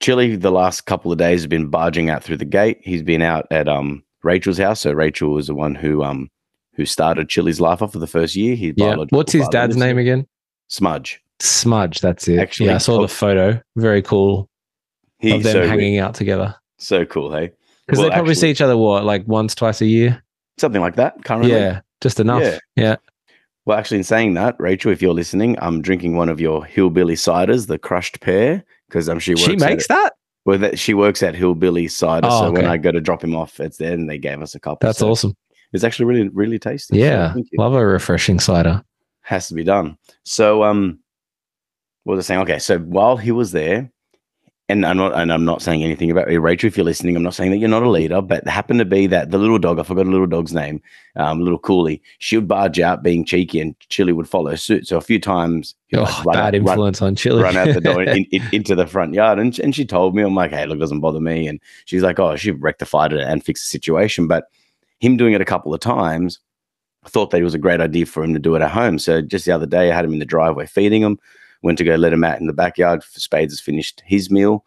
Chili 0.00 0.36
the 0.36 0.52
last 0.52 0.82
couple 0.82 1.10
of 1.10 1.18
days 1.18 1.40
has 1.40 1.48
been 1.48 1.66
barging 1.66 2.08
out 2.08 2.22
through 2.22 2.36
the 2.36 2.44
gate. 2.44 2.78
He's 2.82 3.02
been 3.02 3.22
out 3.22 3.48
at 3.50 3.68
um 3.68 4.04
Rachel's 4.22 4.58
house. 4.58 4.78
So 4.82 4.92
Rachel 4.92 5.30
was 5.30 5.48
the 5.48 5.54
one 5.56 5.74
who 5.74 6.04
um 6.04 6.30
who 6.74 6.86
started 6.86 7.28
Chili's 7.28 7.60
life 7.60 7.82
off 7.82 7.92
for 7.92 7.98
the 7.98 8.06
first 8.06 8.36
year. 8.36 8.54
His 8.54 8.74
Yeah. 8.76 9.04
What's 9.10 9.32
his 9.32 9.48
dad's 9.48 9.76
name 9.76 9.98
again? 9.98 10.28
Smudge. 10.68 11.20
Smudge, 11.40 12.00
that's 12.00 12.28
it. 12.28 12.38
Actually, 12.38 12.68
yeah, 12.68 12.76
I 12.76 12.78
saw 12.78 13.00
the 13.00 13.08
photo. 13.08 13.60
Very 13.74 14.00
cool 14.00 14.48
He's 15.22 15.34
of 15.34 15.42
them 15.44 15.52
so, 15.52 15.66
hanging 15.68 15.98
out 15.98 16.14
together. 16.14 16.54
so 16.78 17.04
cool, 17.06 17.32
hey? 17.32 17.52
Because 17.86 17.98
Well, 17.98 18.08
they 18.08 18.14
probably 18.14 18.32
actually- 18.32 18.40
see 18.40 18.50
each 18.50 18.60
other 18.60 18.76
what, 18.76 19.04
like 19.04 19.26
once, 19.26 19.54
twice 19.54 19.80
a 19.80 19.86
year? 19.86 20.22
Something 20.58 20.80
like 20.82 20.96
that 20.96 21.24
currently. 21.24 21.52
Yeah, 21.52 21.80
just 22.00 22.20
enough. 22.20 22.42
Yeah. 22.42 22.58
Yeah. 22.76 22.96
Well, 23.64 23.78
actually, 23.78 23.98
in 23.98 24.04
saying 24.04 24.34
that, 24.34 24.56
Rachel, 24.58 24.90
if 24.90 25.00
you're 25.00 25.14
listening, 25.14 25.56
I'm 25.60 25.80
drinking 25.82 26.16
one 26.16 26.28
of 26.28 26.40
your 26.40 26.64
hillbilly 26.64 27.14
ciders, 27.14 27.68
the 27.68 27.78
crushed 27.78 28.20
pear, 28.20 28.64
because 28.88 29.08
um, 29.08 29.20
she 29.20 29.34
works 29.34 29.42
She 29.42 29.56
makes 29.56 29.86
that? 29.86 30.14
Well, 30.44 30.58
that 30.58 30.76
she 30.80 30.94
works 30.94 31.22
at 31.22 31.36
Hillbilly 31.36 31.86
Cider, 31.86 32.26
Oh, 32.28 32.46
so 32.46 32.50
when. 32.50 32.64
I 32.66 32.76
go 32.76 32.90
to 32.90 33.00
drop 33.00 33.22
him 33.22 33.36
off, 33.36 33.60
it's 33.60 33.76
there, 33.76 33.92
and 33.92 34.10
they 34.10 34.18
gave 34.18 34.42
us 34.42 34.56
a 34.56 34.60
couple. 34.60 34.88
That's 34.88 34.98
so 34.98 35.10
awesome. 35.10 35.36
It's 35.72 35.84
actually 35.84 36.06
really, 36.06 36.28
really 36.30 36.58
tasty. 36.58 36.98
Yeah. 36.98 37.34
you. 37.36 37.44
Love 37.56 37.74
a 37.74 37.86
refreshing 37.86 38.40
cider. 38.40 38.82
has 39.20 39.46
to 39.46 39.54
be 39.54 39.62
done. 39.62 39.96
So, 40.24 40.64
um, 40.64 40.98
what 42.02 42.16
was 42.16 42.26
I 42.26 42.28
saying? 42.28 42.40
Okay, 42.40 42.58
so 42.58 42.78
while 42.80 43.16
he 43.16 43.30
was 43.30 43.52
there, 43.52 43.91
and 44.68 44.86
I'm 44.86 44.96
not, 44.96 45.14
and 45.14 45.32
I'm 45.32 45.44
not 45.44 45.60
saying 45.60 45.82
anything 45.82 46.10
about 46.10 46.28
Rachel. 46.28 46.68
If 46.68 46.76
you're 46.76 46.84
listening, 46.86 47.16
I'm 47.16 47.22
not 47.22 47.34
saying 47.34 47.50
that 47.50 47.58
you're 47.58 47.68
not 47.68 47.82
a 47.82 47.90
leader, 47.90 48.22
but 48.22 48.38
it 48.44 48.48
happened 48.48 48.78
to 48.78 48.84
be 48.84 49.06
that 49.08 49.30
the 49.30 49.36
little 49.38 49.58
dog, 49.58 49.78
I 49.78 49.82
forgot 49.82 50.04
the 50.04 50.10
little 50.10 50.26
dog's 50.26 50.54
name, 50.54 50.80
um, 51.16 51.40
little 51.40 51.58
Cooley, 51.58 52.00
she 52.18 52.36
would 52.36 52.48
barge 52.48 52.78
out 52.80 53.02
being 53.02 53.24
cheeky, 53.24 53.60
and 53.60 53.78
Chili 53.88 54.12
would 54.12 54.28
follow 54.28 54.54
suit. 54.54 54.86
So 54.86 54.96
a 54.96 55.00
few 55.02 55.18
times, 55.20 55.74
Oh, 55.94 56.22
like, 56.24 56.34
bad 56.36 56.54
run- 56.54 56.54
influence 56.54 57.02
on 57.02 57.14
chili. 57.16 57.42
run 57.42 57.56
out 57.56 57.74
the 57.74 57.80
door 57.80 58.02
in, 58.04 58.24
in, 58.30 58.42
into 58.52 58.74
the 58.74 58.86
front 58.86 59.12
yard. 59.12 59.38
And, 59.38 59.58
and 59.58 59.74
she 59.74 59.84
told 59.84 60.14
me, 60.14 60.22
I'm 60.22 60.34
like, 60.34 60.52
hey, 60.52 60.64
look, 60.64 60.76
it 60.78 60.80
doesn't 60.80 61.00
bother 61.00 61.20
me. 61.20 61.46
And 61.48 61.60
she's 61.84 62.02
like, 62.02 62.18
oh, 62.18 62.36
she 62.36 62.52
rectified 62.52 63.12
it 63.12 63.20
and 63.20 63.44
fixed 63.44 63.64
the 63.64 63.68
situation. 63.70 64.26
But 64.26 64.44
him 65.00 65.16
doing 65.18 65.34
it 65.34 65.40
a 65.42 65.44
couple 65.44 65.74
of 65.74 65.80
times, 65.80 66.38
I 67.04 67.08
thought 67.08 67.30
that 67.32 67.40
it 67.40 67.44
was 67.44 67.52
a 67.54 67.58
great 67.58 67.80
idea 67.80 68.06
for 68.06 68.22
him 68.24 68.32
to 68.32 68.38
do 68.38 68.54
it 68.54 68.62
at 68.62 68.70
home. 68.70 68.98
So 68.98 69.20
just 69.20 69.44
the 69.44 69.52
other 69.52 69.66
day, 69.66 69.90
I 69.90 69.94
had 69.94 70.04
him 70.04 70.12
in 70.12 70.18
the 70.20 70.24
driveway 70.24 70.66
feeding 70.66 71.02
him, 71.02 71.18
went 71.62 71.78
to 71.78 71.84
go 71.84 71.94
let 71.94 72.12
him 72.12 72.24
out 72.24 72.40
in 72.40 72.46
the 72.46 72.52
backyard. 72.52 73.02
Spades 73.02 73.52
has 73.52 73.60
finished 73.60 74.02
his 74.04 74.30
meal. 74.30 74.64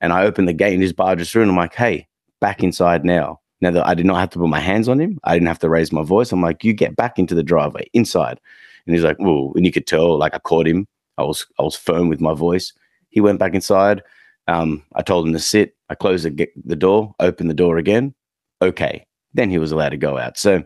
And 0.00 0.12
I 0.12 0.24
opened 0.24 0.48
the 0.48 0.52
gate 0.52 0.74
and 0.74 0.82
just 0.82 0.96
barges 0.96 1.30
through. 1.30 1.42
And 1.42 1.50
I'm 1.50 1.56
like, 1.56 1.74
hey, 1.74 2.08
back 2.40 2.62
inside 2.62 3.04
now. 3.04 3.40
Now 3.60 3.70
that 3.70 3.86
I 3.86 3.94
did 3.94 4.06
not 4.06 4.18
have 4.18 4.30
to 4.30 4.40
put 4.40 4.48
my 4.48 4.58
hands 4.58 4.88
on 4.88 5.00
him, 5.00 5.20
I 5.22 5.34
didn't 5.34 5.46
have 5.46 5.60
to 5.60 5.68
raise 5.68 5.92
my 5.92 6.02
voice. 6.02 6.32
I'm 6.32 6.42
like, 6.42 6.64
you 6.64 6.72
get 6.72 6.96
back 6.96 7.18
into 7.18 7.36
the 7.36 7.44
driveway 7.44 7.88
inside. 7.92 8.40
And 8.86 8.94
he's 8.94 9.04
like, 9.04 9.18
"Whoa!" 9.18 9.52
And 9.54 9.64
you 9.64 9.70
could 9.70 9.86
tell, 9.86 10.18
like 10.18 10.34
I 10.34 10.38
caught 10.38 10.66
him. 10.66 10.88
I 11.18 11.22
was 11.22 11.46
I 11.60 11.62
was 11.62 11.76
firm 11.76 12.08
with 12.08 12.20
my 12.20 12.34
voice. 12.34 12.72
He 13.10 13.20
went 13.20 13.38
back 13.38 13.54
inside. 13.54 14.02
Um, 14.48 14.82
I 14.96 15.02
told 15.02 15.26
him 15.26 15.32
to 15.34 15.38
sit. 15.38 15.76
I 15.88 15.94
closed 15.94 16.24
the, 16.24 16.48
the 16.64 16.74
door, 16.74 17.14
opened 17.20 17.50
the 17.50 17.54
door 17.54 17.78
again. 17.78 18.14
Okay, 18.60 19.06
then 19.34 19.50
he 19.50 19.58
was 19.58 19.70
allowed 19.70 19.90
to 19.90 19.96
go 19.96 20.18
out. 20.18 20.36
So 20.36 20.64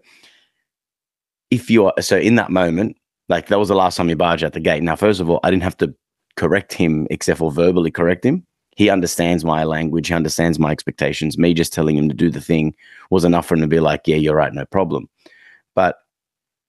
if 1.50 1.70
you 1.70 1.86
are 1.86 1.94
so 2.00 2.16
in 2.16 2.36
that 2.36 2.50
moment, 2.50 2.96
like 3.28 3.48
that 3.48 3.58
was 3.58 3.68
the 3.68 3.74
last 3.74 3.96
time 3.96 4.08
he 4.08 4.14
barged 4.14 4.44
out 4.44 4.52
the 4.52 4.60
gate. 4.60 4.82
Now, 4.82 4.96
first 4.96 5.20
of 5.20 5.28
all, 5.28 5.40
I 5.42 5.50
didn't 5.50 5.62
have 5.64 5.76
to 5.78 5.94
correct 6.36 6.72
him 6.72 7.06
except 7.10 7.38
for 7.38 7.50
verbally 7.50 7.90
correct 7.90 8.24
him. 8.24 8.46
he 8.76 8.90
understands 8.90 9.44
my 9.44 9.64
language, 9.64 10.08
he 10.08 10.14
understands 10.14 10.58
my 10.58 10.70
expectations. 10.70 11.38
Me 11.38 11.54
just 11.54 11.72
telling 11.72 11.96
him 11.96 12.08
to 12.08 12.14
do 12.14 12.30
the 12.30 12.42
thing 12.42 12.74
was 13.10 13.24
enough 13.24 13.46
for 13.46 13.54
him 13.54 13.62
to 13.62 13.66
be 13.66 13.80
like, 13.80 14.02
yeah, 14.06 14.16
you're 14.16 14.36
right, 14.36 14.52
no 14.52 14.66
problem. 14.66 15.08
But 15.74 15.96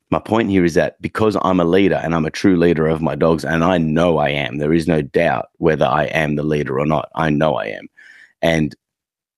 my 0.10 0.20
point 0.20 0.50
here 0.50 0.64
is 0.64 0.74
that 0.76 1.00
because 1.02 1.36
I'm 1.42 1.60
a 1.60 1.66
leader 1.66 1.96
and 1.96 2.16
I'm 2.16 2.26
a 2.26 2.32
true 2.32 2.56
leader 2.56 2.88
of 2.88 3.02
my 3.02 3.16
dogs, 3.16 3.44
and 3.44 3.64
I 3.64 3.78
know 3.78 4.18
I 4.20 4.30
am, 4.30 4.58
there 4.58 4.74
is 4.74 4.88
no 4.88 5.02
doubt 5.02 5.50
whether 5.58 5.86
I 5.86 6.06
am 6.06 6.36
the 6.36 6.44
leader 6.44 6.80
or 6.80 6.86
not. 6.86 7.10
I 7.16 7.30
know 7.30 7.56
I 7.56 7.66
am. 7.66 7.90
And 8.42 8.74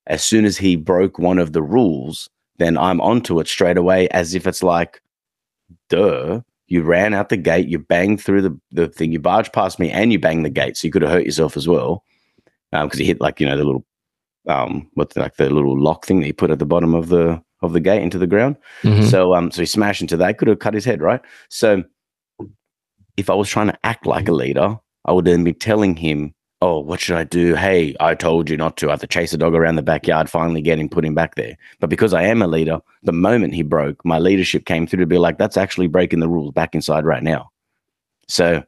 as 0.05 0.23
soon 0.23 0.45
as 0.45 0.57
he 0.57 0.75
broke 0.75 1.17
one 1.17 1.39
of 1.39 1.53
the 1.53 1.63
rules, 1.63 2.29
then 2.57 2.77
I'm 2.77 3.01
onto 3.01 3.39
it 3.39 3.47
straight 3.47 3.77
away 3.77 4.09
as 4.09 4.35
if 4.35 4.45
it's 4.45 4.61
like, 4.61 5.01
duh, 5.89 6.41
you 6.69 6.83
ran 6.83 7.13
out 7.13 7.29
the 7.29 7.37
gate, 7.37 7.67
you 7.67 7.79
banged 7.79 8.21
through 8.21 8.41
the, 8.41 8.59
the 8.71 8.87
thing, 8.87 9.11
you 9.11 9.19
barged 9.19 9.53
past 9.53 9.79
me 9.79 9.89
and 9.89 10.11
you 10.11 10.19
banged 10.19 10.45
the 10.45 10.49
gate. 10.49 10.77
So 10.77 10.87
you 10.87 10.91
could 10.91 11.01
have 11.01 11.11
hurt 11.11 11.25
yourself 11.25 11.57
as 11.57 11.67
well. 11.67 12.03
Um, 12.71 12.87
cause 12.89 12.99
you 12.99 13.05
hit 13.05 13.19
like, 13.19 13.39
you 13.39 13.47
know, 13.47 13.57
the 13.57 13.63
little, 13.63 13.85
um, 14.47 14.89
what's 14.93 15.17
like 15.17 15.35
the 15.37 15.49
little 15.49 15.81
lock 15.81 16.05
thing 16.05 16.19
that 16.19 16.27
you 16.27 16.33
put 16.33 16.51
at 16.51 16.59
the 16.59 16.65
bottom 16.65 16.93
of 16.93 17.09
the, 17.09 17.41
of 17.61 17.73
the 17.73 17.79
gate 17.79 18.03
into 18.03 18.19
the 18.19 18.27
ground. 18.27 18.55
Mhm. 18.83 19.09
So, 19.09 19.33
um, 19.33 19.51
so 19.51 19.61
he 19.61 19.65
smashed 19.65 20.01
into 20.01 20.17
that, 20.17 20.37
could 20.37 20.47
have 20.47 20.59
cut 20.59 20.73
his 20.75 20.85
head, 20.85 21.01
right? 21.01 21.21
So 21.49 21.83
if 23.17 23.29
I 23.29 23.33
was 23.33 23.49
trying 23.49 23.67
to 23.67 23.79
act 23.83 24.05
like 24.05 24.29
a 24.29 24.33
leader, 24.33 24.77
I 25.05 25.11
would 25.11 25.25
then 25.25 25.43
be 25.43 25.53
telling 25.53 25.95
him, 25.95 26.33
Oh, 26.61 26.79
what 26.79 26.99
should 26.99 27.15
I 27.15 27.23
do? 27.23 27.55
Hey, 27.55 27.95
I 28.01 28.15
told 28.15 28.49
you 28.49 28.57
not 28.57 28.75
to. 28.77 28.89
I 28.89 28.91
have 28.91 28.99
to 28.99 29.07
chase 29.07 29.31
a 29.31 29.37
dog 29.37 29.55
around 29.55 29.77
the 29.77 29.81
backyard, 29.81 30.29
finally 30.29 30.61
get 30.61 30.77
him, 30.77 30.89
put 30.89 31.05
him 31.05 31.15
back 31.15 31.35
there. 31.35 31.57
But 31.79 31.89
because 31.89 32.13
I 32.13 32.23
am 32.23 32.41
a 32.41 32.47
leader, 32.47 32.81
the 33.03 33.13
moment 33.13 33.53
he 33.53 33.61
broke, 33.63 34.03
my 34.03 34.19
leadership 34.19 34.65
came 34.65 34.85
through 34.85 34.99
to 34.99 35.05
be 35.05 35.17
like, 35.17 35.37
that's 35.37 35.55
actually 35.55 35.87
breaking 35.87 36.19
the 36.19 36.27
rules 36.27 36.53
back 36.53 36.75
inside 36.75 37.05
right 37.05 37.23
now. 37.23 37.49
So, 38.27 38.63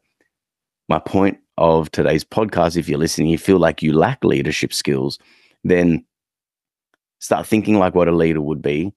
my 0.88 1.00
point 1.00 1.38
of 1.58 1.92
today's 1.92 2.24
podcast, 2.24 2.78
if 2.78 2.88
you're 2.88 2.98
listening, 2.98 3.28
you 3.28 3.38
feel 3.38 3.60
like 3.60 3.82
you 3.82 3.92
lack 3.92 4.24
leadership 4.24 4.74
skills, 4.74 5.20
then 5.66 6.06
start 7.20 7.46
thinking 7.46 7.78
like 7.78 7.94
what 7.94 8.08
a 8.08 8.14
leader 8.14 8.42
would 8.42 8.62
be, 8.62 8.94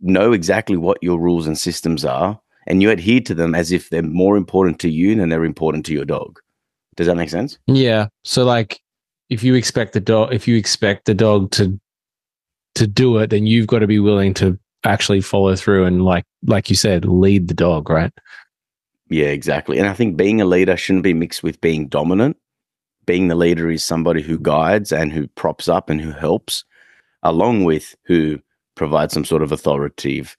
know 0.00 0.32
exactly 0.32 0.78
what 0.78 1.02
your 1.02 1.20
rules 1.20 1.46
and 1.46 1.58
systems 1.58 2.02
are, 2.02 2.40
and 2.66 2.80
you 2.80 2.90
adhere 2.90 3.20
to 3.20 3.34
them 3.34 3.54
as 3.54 3.72
if 3.72 3.90
they're 3.90 4.02
more 4.02 4.38
important 4.38 4.78
to 4.80 4.88
you 4.88 5.14
than 5.14 5.28
they're 5.28 5.44
important 5.44 5.84
to 5.86 5.92
your 5.92 6.06
dog. 6.06 6.40
Does 6.98 7.06
that 7.06 7.16
make 7.16 7.30
sense? 7.30 7.58
Yeah. 7.68 8.08
So 8.24 8.44
like 8.44 8.80
if 9.30 9.44
you 9.44 9.54
expect 9.54 9.92
the 9.92 10.00
dog 10.00 10.34
if 10.34 10.48
you 10.48 10.56
expect 10.56 11.04
the 11.06 11.14
dog 11.14 11.50
to 11.52 11.78
to 12.74 12.86
do 12.88 13.16
it, 13.18 13.30
then 13.30 13.46
you've 13.46 13.68
got 13.68 13.78
to 13.78 13.86
be 13.86 14.00
willing 14.00 14.34
to 14.34 14.58
actually 14.84 15.20
follow 15.20 15.54
through 15.56 15.84
and 15.86 16.04
like 16.04 16.24
like 16.44 16.68
you 16.70 16.76
said, 16.76 17.04
lead 17.04 17.46
the 17.48 17.54
dog, 17.54 17.88
right? 17.88 18.12
Yeah, 19.08 19.26
exactly. 19.28 19.78
And 19.78 19.86
I 19.88 19.94
think 19.94 20.16
being 20.16 20.40
a 20.40 20.44
leader 20.44 20.76
shouldn't 20.76 21.04
be 21.04 21.14
mixed 21.14 21.42
with 21.44 21.60
being 21.60 21.86
dominant. 21.88 22.36
Being 23.06 23.28
the 23.28 23.36
leader 23.36 23.70
is 23.70 23.84
somebody 23.84 24.20
who 24.20 24.36
guides 24.38 24.92
and 24.92 25.12
who 25.12 25.28
props 25.28 25.68
up 25.68 25.88
and 25.88 26.00
who 26.00 26.10
helps, 26.10 26.64
along 27.22 27.62
with 27.64 27.94
who 28.06 28.40
provides 28.74 29.14
some 29.14 29.24
sort 29.24 29.42
of 29.42 29.52
authoritative 29.52 30.36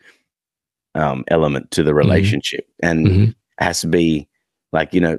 um, 0.94 1.24
element 1.30 1.72
to 1.72 1.84
the 1.84 1.94
relationship. 1.96 2.68
And 2.84 3.08
Mhm. 3.08 3.36
has 3.60 3.82
to 3.82 3.88
be 3.88 4.28
like, 4.72 4.94
you 4.94 5.01
know, 5.01 5.18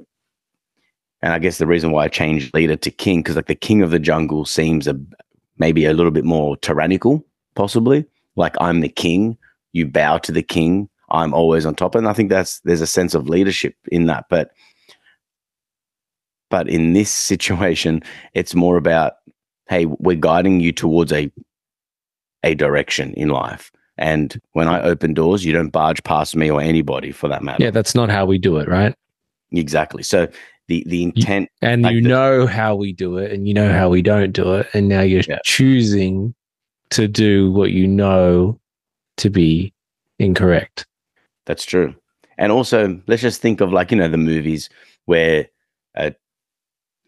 and 1.21 1.33
I 1.33 1.39
guess 1.39 1.57
the 1.57 1.67
reason 1.67 1.91
why 1.91 2.05
I 2.05 2.07
changed 2.07 2.53
leader 2.53 2.75
to 2.75 2.91
king, 2.91 3.19
because 3.19 3.35
like 3.35 3.47
the 3.47 3.55
king 3.55 3.81
of 3.81 3.91
the 3.91 3.99
jungle 3.99 4.45
seems 4.45 4.87
a 4.87 4.99
maybe 5.57 5.85
a 5.85 5.93
little 5.93 6.11
bit 6.11 6.25
more 6.25 6.57
tyrannical, 6.57 7.23
possibly. 7.55 8.05
Like 8.35 8.55
I'm 8.59 8.79
the 8.79 8.89
king, 8.89 9.37
you 9.73 9.85
bow 9.85 10.17
to 10.19 10.31
the 10.31 10.41
king, 10.41 10.89
I'm 11.11 11.33
always 11.33 11.65
on 11.65 11.75
top. 11.75 11.95
And 11.95 12.07
I 12.07 12.13
think 12.13 12.29
that's 12.29 12.59
there's 12.61 12.81
a 12.81 12.87
sense 12.87 13.13
of 13.13 13.29
leadership 13.29 13.75
in 13.91 14.07
that. 14.07 14.25
But 14.29 14.51
but 16.49 16.67
in 16.67 16.93
this 16.93 17.11
situation, 17.31 18.01
it's 18.33 18.55
more 18.55 18.77
about, 18.77 19.13
hey, 19.69 19.85
we're 19.85 20.15
guiding 20.15 20.59
you 20.59 20.71
towards 20.71 21.11
a 21.13 21.31
a 22.43 22.55
direction 22.55 23.13
in 23.13 23.29
life. 23.29 23.71
And 23.97 24.41
when 24.53 24.67
I 24.67 24.81
open 24.81 25.13
doors, 25.13 25.45
you 25.45 25.53
don't 25.53 25.69
barge 25.69 26.03
past 26.03 26.35
me 26.35 26.49
or 26.49 26.59
anybody 26.59 27.11
for 27.11 27.27
that 27.27 27.43
matter. 27.43 27.63
Yeah, 27.63 27.69
that's 27.69 27.93
not 27.93 28.09
how 28.09 28.25
we 28.25 28.39
do 28.39 28.57
it, 28.57 28.67
right? 28.67 28.95
Exactly. 29.51 30.01
So 30.01 30.27
the 30.71 30.83
the 30.87 31.03
intent 31.03 31.49
And 31.61 31.81
Like 31.83 31.93
you 31.95 32.01
the- 32.01 32.09
know 32.09 32.47
how 32.47 32.75
we 32.75 32.93
do 32.93 33.17
it 33.17 33.31
and 33.31 33.47
you 33.47 33.53
know 33.53 33.71
how 33.71 33.89
we 33.89 34.01
don't 34.01 34.31
do 34.31 34.53
it. 34.55 34.67
And 34.73 34.87
now 34.87 35.01
you're 35.01 35.23
Yeah. 35.27 35.39
choosing 35.43 36.33
to 36.91 37.07
do 37.07 37.51
what 37.51 37.71
you 37.71 37.87
know 37.87 38.59
to 39.17 39.29
be 39.29 39.73
incorrect. 40.19 40.85
That's 41.45 41.65
true. 41.65 41.93
And 42.37 42.51
also, 42.51 42.99
let's 43.07 43.21
just 43.21 43.41
think 43.41 43.61
of 43.61 43.71
like, 43.73 43.91
you 43.91 43.97
know, 43.97 44.07
the 44.09 44.17
movies 44.17 44.69
where 45.05 45.47
a, 45.95 46.13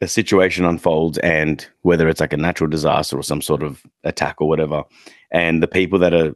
a 0.01 0.08
situation 0.08 0.65
unfolds 0.65 1.17
and 1.20 1.65
whether 1.82 2.08
it's 2.10 2.20
like 2.22 2.34
a 2.34 2.38
natural 2.38 2.70
disaster 2.70 3.17
or 3.17 3.24
some 3.24 3.41
sort 3.41 3.63
of 3.63 3.84
attack 4.03 4.36
or 4.41 4.48
whatever, 4.48 4.84
and 5.32 5.63
the 5.63 5.67
people 5.67 5.98
that 6.00 6.13
are 6.13 6.34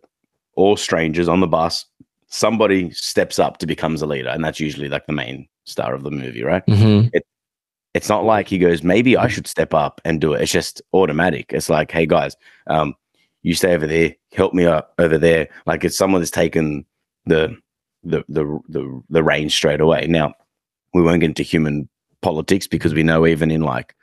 all 0.55 0.75
strangers 0.77 1.27
on 1.27 1.39
the 1.41 1.47
bus, 1.47 1.85
somebody 2.27 2.89
steps 2.91 3.37
up 3.39 3.57
to 3.59 3.67
becomes 3.67 4.01
a 4.01 4.07
leader. 4.07 4.29
And 4.29 4.43
that's 4.43 4.59
usually 4.59 4.89
like 4.89 5.05
the 5.05 5.13
main 5.13 5.47
star 5.67 5.93
of 5.93 6.03
the 6.03 6.11
movie, 6.11 6.43
right? 6.43 6.65
Mhm. 6.65 7.11
It's 7.93 8.09
not 8.09 8.25
like 8.25 8.47
he 8.47 8.57
goes, 8.59 8.83
maybe 8.83 9.17
I 9.17 9.27
should 9.27 9.47
step 9.47 9.73
up 9.73 10.01
and 10.05 10.21
do 10.21 10.33
it. 10.33 10.41
It's 10.41 10.51
just 10.51 10.81
automatic. 10.93 11.51
It's 11.53 11.69
like, 11.69 11.91
hey 11.91 12.05
guys, 12.05 12.35
um, 12.67 12.95
you 13.43 13.55
stay 13.55 13.73
over 13.73 13.87
there, 13.87 14.15
help 14.33 14.53
me 14.53 14.65
up 14.65 14.93
over 14.99 15.17
there. 15.17 15.47
Like 15.65 15.83
it's 15.83 15.97
someone 15.97 16.21
that's 16.21 16.31
taken 16.31 16.85
the 17.25 17.55
the 18.03 18.23
the 18.29 18.59
the 18.69 19.03
the 19.09 19.23
reins 19.23 19.53
straight 19.55 19.81
away. 19.81 20.05
Now, 20.07 20.33
we 20.93 21.01
won't 21.01 21.21
get 21.21 21.27
into 21.27 21.43
human 21.43 21.89
politics 22.21 22.67
because 22.67 22.93
we 22.93 23.03
know 23.03 23.25
even 23.25 23.51
in 23.51 23.61
like 23.61 23.95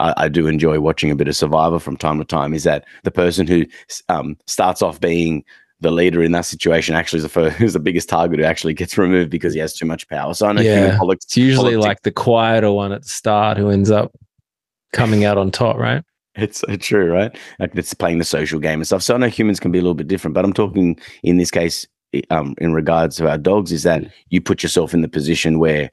I, 0.00 0.14
I 0.16 0.28
do 0.28 0.46
enjoy 0.46 0.80
watching 0.80 1.10
a 1.10 1.16
bit 1.16 1.28
of 1.28 1.36
Survivor 1.36 1.78
from 1.78 1.96
time 1.96 2.18
to 2.18 2.24
time. 2.24 2.52
Is 2.52 2.64
that 2.64 2.84
the 3.04 3.10
person 3.10 3.46
who 3.46 3.64
um, 4.08 4.36
starts 4.46 4.82
off 4.82 5.00
being 5.00 5.44
the 5.80 5.90
leader 5.90 6.22
in 6.22 6.32
that 6.32 6.44
situation 6.44 6.94
actually 6.94 7.18
is 7.18 7.22
the 7.22 7.28
first, 7.28 7.56
who's 7.56 7.72
the 7.78 7.80
biggest 7.80 8.08
target 8.08 8.38
who 8.38 8.44
actually 8.44 8.74
gets 8.74 8.96
removed 8.98 9.30
because 9.30 9.54
he 9.54 9.60
has 9.60 9.74
too 9.74 9.86
much 9.86 10.08
power. 10.08 10.34
So 10.34 10.46
I 10.46 10.52
know 10.52 10.60
Yeah. 10.62 10.96
politics, 10.98 11.24
It's 11.26 11.36
usually 11.36 11.72
politics- 11.72 11.86
like 11.88 12.02
the 12.02 12.10
quieter 12.12 12.70
one 12.72 12.92
at 12.92 13.02
the 13.02 13.08
start 13.08 13.56
who 13.58 13.70
ends 13.70 13.90
up 13.90 14.12
coming 14.92 15.24
out 15.24 15.38
on 15.38 15.50
top, 15.50 15.76
right? 15.76 16.02
It's 16.36 16.60
so 16.60 16.76
true, 16.76 17.12
right? 17.12 17.36
Like 17.58 17.72
it's 17.74 17.92
playing 17.92 18.18
the 18.18 18.24
social 18.24 18.60
game 18.60 18.78
and 18.78 18.86
stuff. 18.86 19.02
So 19.02 19.14
I 19.14 19.18
know 19.18 19.28
humans 19.28 19.58
can 19.58 19.72
be 19.72 19.78
a 19.78 19.82
little 19.82 19.94
bit 19.94 20.06
different, 20.06 20.34
but 20.34 20.44
I'm 20.44 20.52
talking 20.52 20.96
in 21.24 21.38
this 21.38 21.50
case, 21.50 21.86
um, 22.30 22.54
in 22.58 22.72
regards 22.72 23.16
to 23.16 23.28
our 23.28 23.36
dogs, 23.36 23.72
is 23.72 23.82
that 23.82 24.04
you 24.28 24.40
put 24.40 24.62
yourself 24.62 24.94
in 24.94 25.02
the 25.02 25.08
position 25.08 25.58
where 25.58 25.90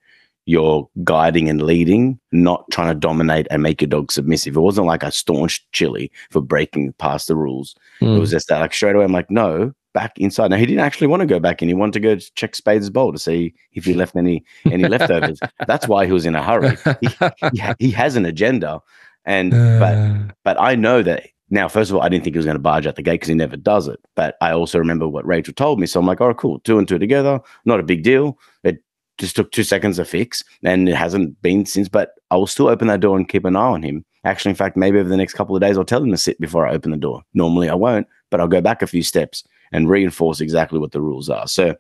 you're 0.48 0.90
guiding 1.04 1.50
and 1.50 1.62
leading, 1.62 2.18
not 2.32 2.64
trying 2.72 2.88
to 2.88 2.96
dominate 2.96 3.46
and 3.52 3.62
make 3.62 3.82
your 3.82 3.90
dog 3.90 4.12
submissive. 4.12 4.56
It 4.56 4.62
wasn't 4.62 4.88
like 4.88 5.04
a 5.04 5.12
staunch 5.12 5.64
Chili 5.74 6.10
for 6.32 6.42
breaking 6.42 6.94
past 6.94 7.28
the 7.28 7.36
rules. 7.36 7.76
It 8.02 8.06
Mm. 8.06 8.20
was 8.20 8.32
just 8.32 8.48
that, 8.48 8.62
like 8.62 8.74
straight 8.74 8.96
away, 8.96 9.04
I'm 9.04 9.12
like, 9.12 9.30
no, 9.30 9.74
back 9.94 10.18
inside. 10.18 10.50
Now 10.52 10.58
he 10.58 10.66
didn't 10.66 10.86
actually 10.86 11.08
want 11.08 11.20
to 11.20 11.26
go 11.26 11.40
back 11.40 11.62
in. 11.62 11.68
He 11.68 11.74
wanted 11.74 11.94
to 11.94 12.00
go 12.00 12.16
check 12.36 12.56
Spade's 12.56 12.90
bowl 12.90 13.12
to 13.12 13.20
see 13.20 13.54
if 13.74 13.84
he 13.84 13.94
left 13.94 14.16
any 14.16 14.44
any 14.66 14.88
leftovers. 14.94 15.40
That's 15.68 15.88
why 15.88 16.06
he 16.06 16.12
was 16.14 16.26
in 16.26 16.34
a 16.36 16.42
hurry. 16.44 16.78
He, 17.02 17.10
he, 17.52 17.62
he 17.80 17.92
has 17.92 18.16
an 18.16 18.26
agenda, 18.26 18.80
and 19.26 19.52
but 19.52 19.96
Uh, 19.96 20.18
but 20.46 20.62
I 20.62 20.76
know 20.76 21.04
that 21.04 21.28
now. 21.50 21.68
First 21.68 21.90
of 21.90 21.96
all, 21.98 22.04
I 22.04 22.10
didn't 22.10 22.24
think 22.24 22.36
he 22.36 22.40
was 22.40 22.46
going 22.46 22.56
to 22.56 22.62
barge 22.62 22.88
out 22.88 22.96
the 22.96 23.02
gate 23.02 23.16
because 23.16 23.28
he 23.30 23.36
never 23.36 23.58
does 23.58 23.88
it. 23.90 24.00
But 24.16 24.36
I 24.40 24.52
also 24.52 24.78
remember 24.80 25.08
what 25.10 25.26
Rachel 25.26 25.54
told 25.54 25.80
me, 25.80 25.88
so 25.88 26.00
I'm 26.00 26.06
like, 26.06 26.22
"Oh, 26.22 26.34
cool, 26.36 26.60
two 26.60 26.78
and 26.78 26.88
two 26.88 27.00
together, 27.00 27.42
not 27.66 27.80
a 27.82 27.84
big 27.84 28.04
deal." 28.04 28.38
It 28.64 28.78
just 29.18 29.36
took 29.36 29.52
two 29.52 29.64
seconds 29.64 29.98
to 29.98 30.06
fix, 30.06 30.44
and 30.64 30.88
it 30.88 30.96
hasn't 30.96 31.42
been 31.42 31.66
since. 31.66 31.90
But 31.90 32.12
I 32.32 32.36
will 32.36 32.48
still 32.48 32.68
open 32.68 32.88
that 32.88 33.00
door 33.00 33.18
and 33.18 33.28
keep 33.28 33.46
an 33.46 33.56
eye 33.56 33.60
on 33.60 33.84
him. 33.84 34.06
Actually, 34.24 34.50
in 34.50 34.56
fact, 34.56 34.78
maybe 34.78 35.00
over 35.00 35.10
the 35.10 35.18
next 35.18 35.34
couple 35.34 35.56
of 35.56 35.62
days, 35.62 35.78
I'll 35.78 35.86
tell 35.86 36.04
him 36.04 36.12
to 36.12 36.18
sit 36.18 36.40
before 36.40 36.68
I 36.68 36.74
open 36.74 36.92
the 36.92 36.98
door. 36.98 37.24
Normally, 37.34 37.70
I 37.70 37.76
won't, 37.76 38.08
but 38.30 38.40
I'll 38.40 38.48
go 38.48 38.62
back 38.62 38.82
a 38.82 38.88
few 38.88 39.04
steps 39.04 39.44
and 39.72 39.90
reinforce 39.90 40.42
exactly 40.42 40.80
what 40.80 40.92
the 40.92 41.02
rules 41.02 41.30
are. 41.30 41.48
So, 41.48 41.76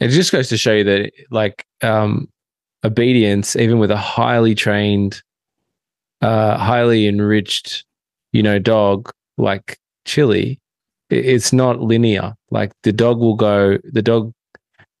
it 0.00 0.08
just 0.08 0.32
goes 0.32 0.48
to 0.48 0.56
show 0.56 0.72
you 0.74 0.84
that 0.84 1.12
like 1.30 1.66
um 1.82 2.28
obedience 2.84 3.56
even 3.56 3.78
with 3.78 3.90
a 3.90 3.96
highly 3.96 4.54
trained 4.54 5.22
uh 6.22 6.56
highly 6.56 7.06
enriched 7.06 7.84
you 8.32 8.42
know 8.42 8.58
dog 8.58 9.10
like 9.36 9.78
chili 10.04 10.60
it's 11.10 11.52
not 11.52 11.80
linear 11.80 12.34
like 12.50 12.72
the 12.82 12.92
dog 12.92 13.18
will 13.18 13.34
go 13.34 13.78
the 13.84 14.02
dog 14.02 14.32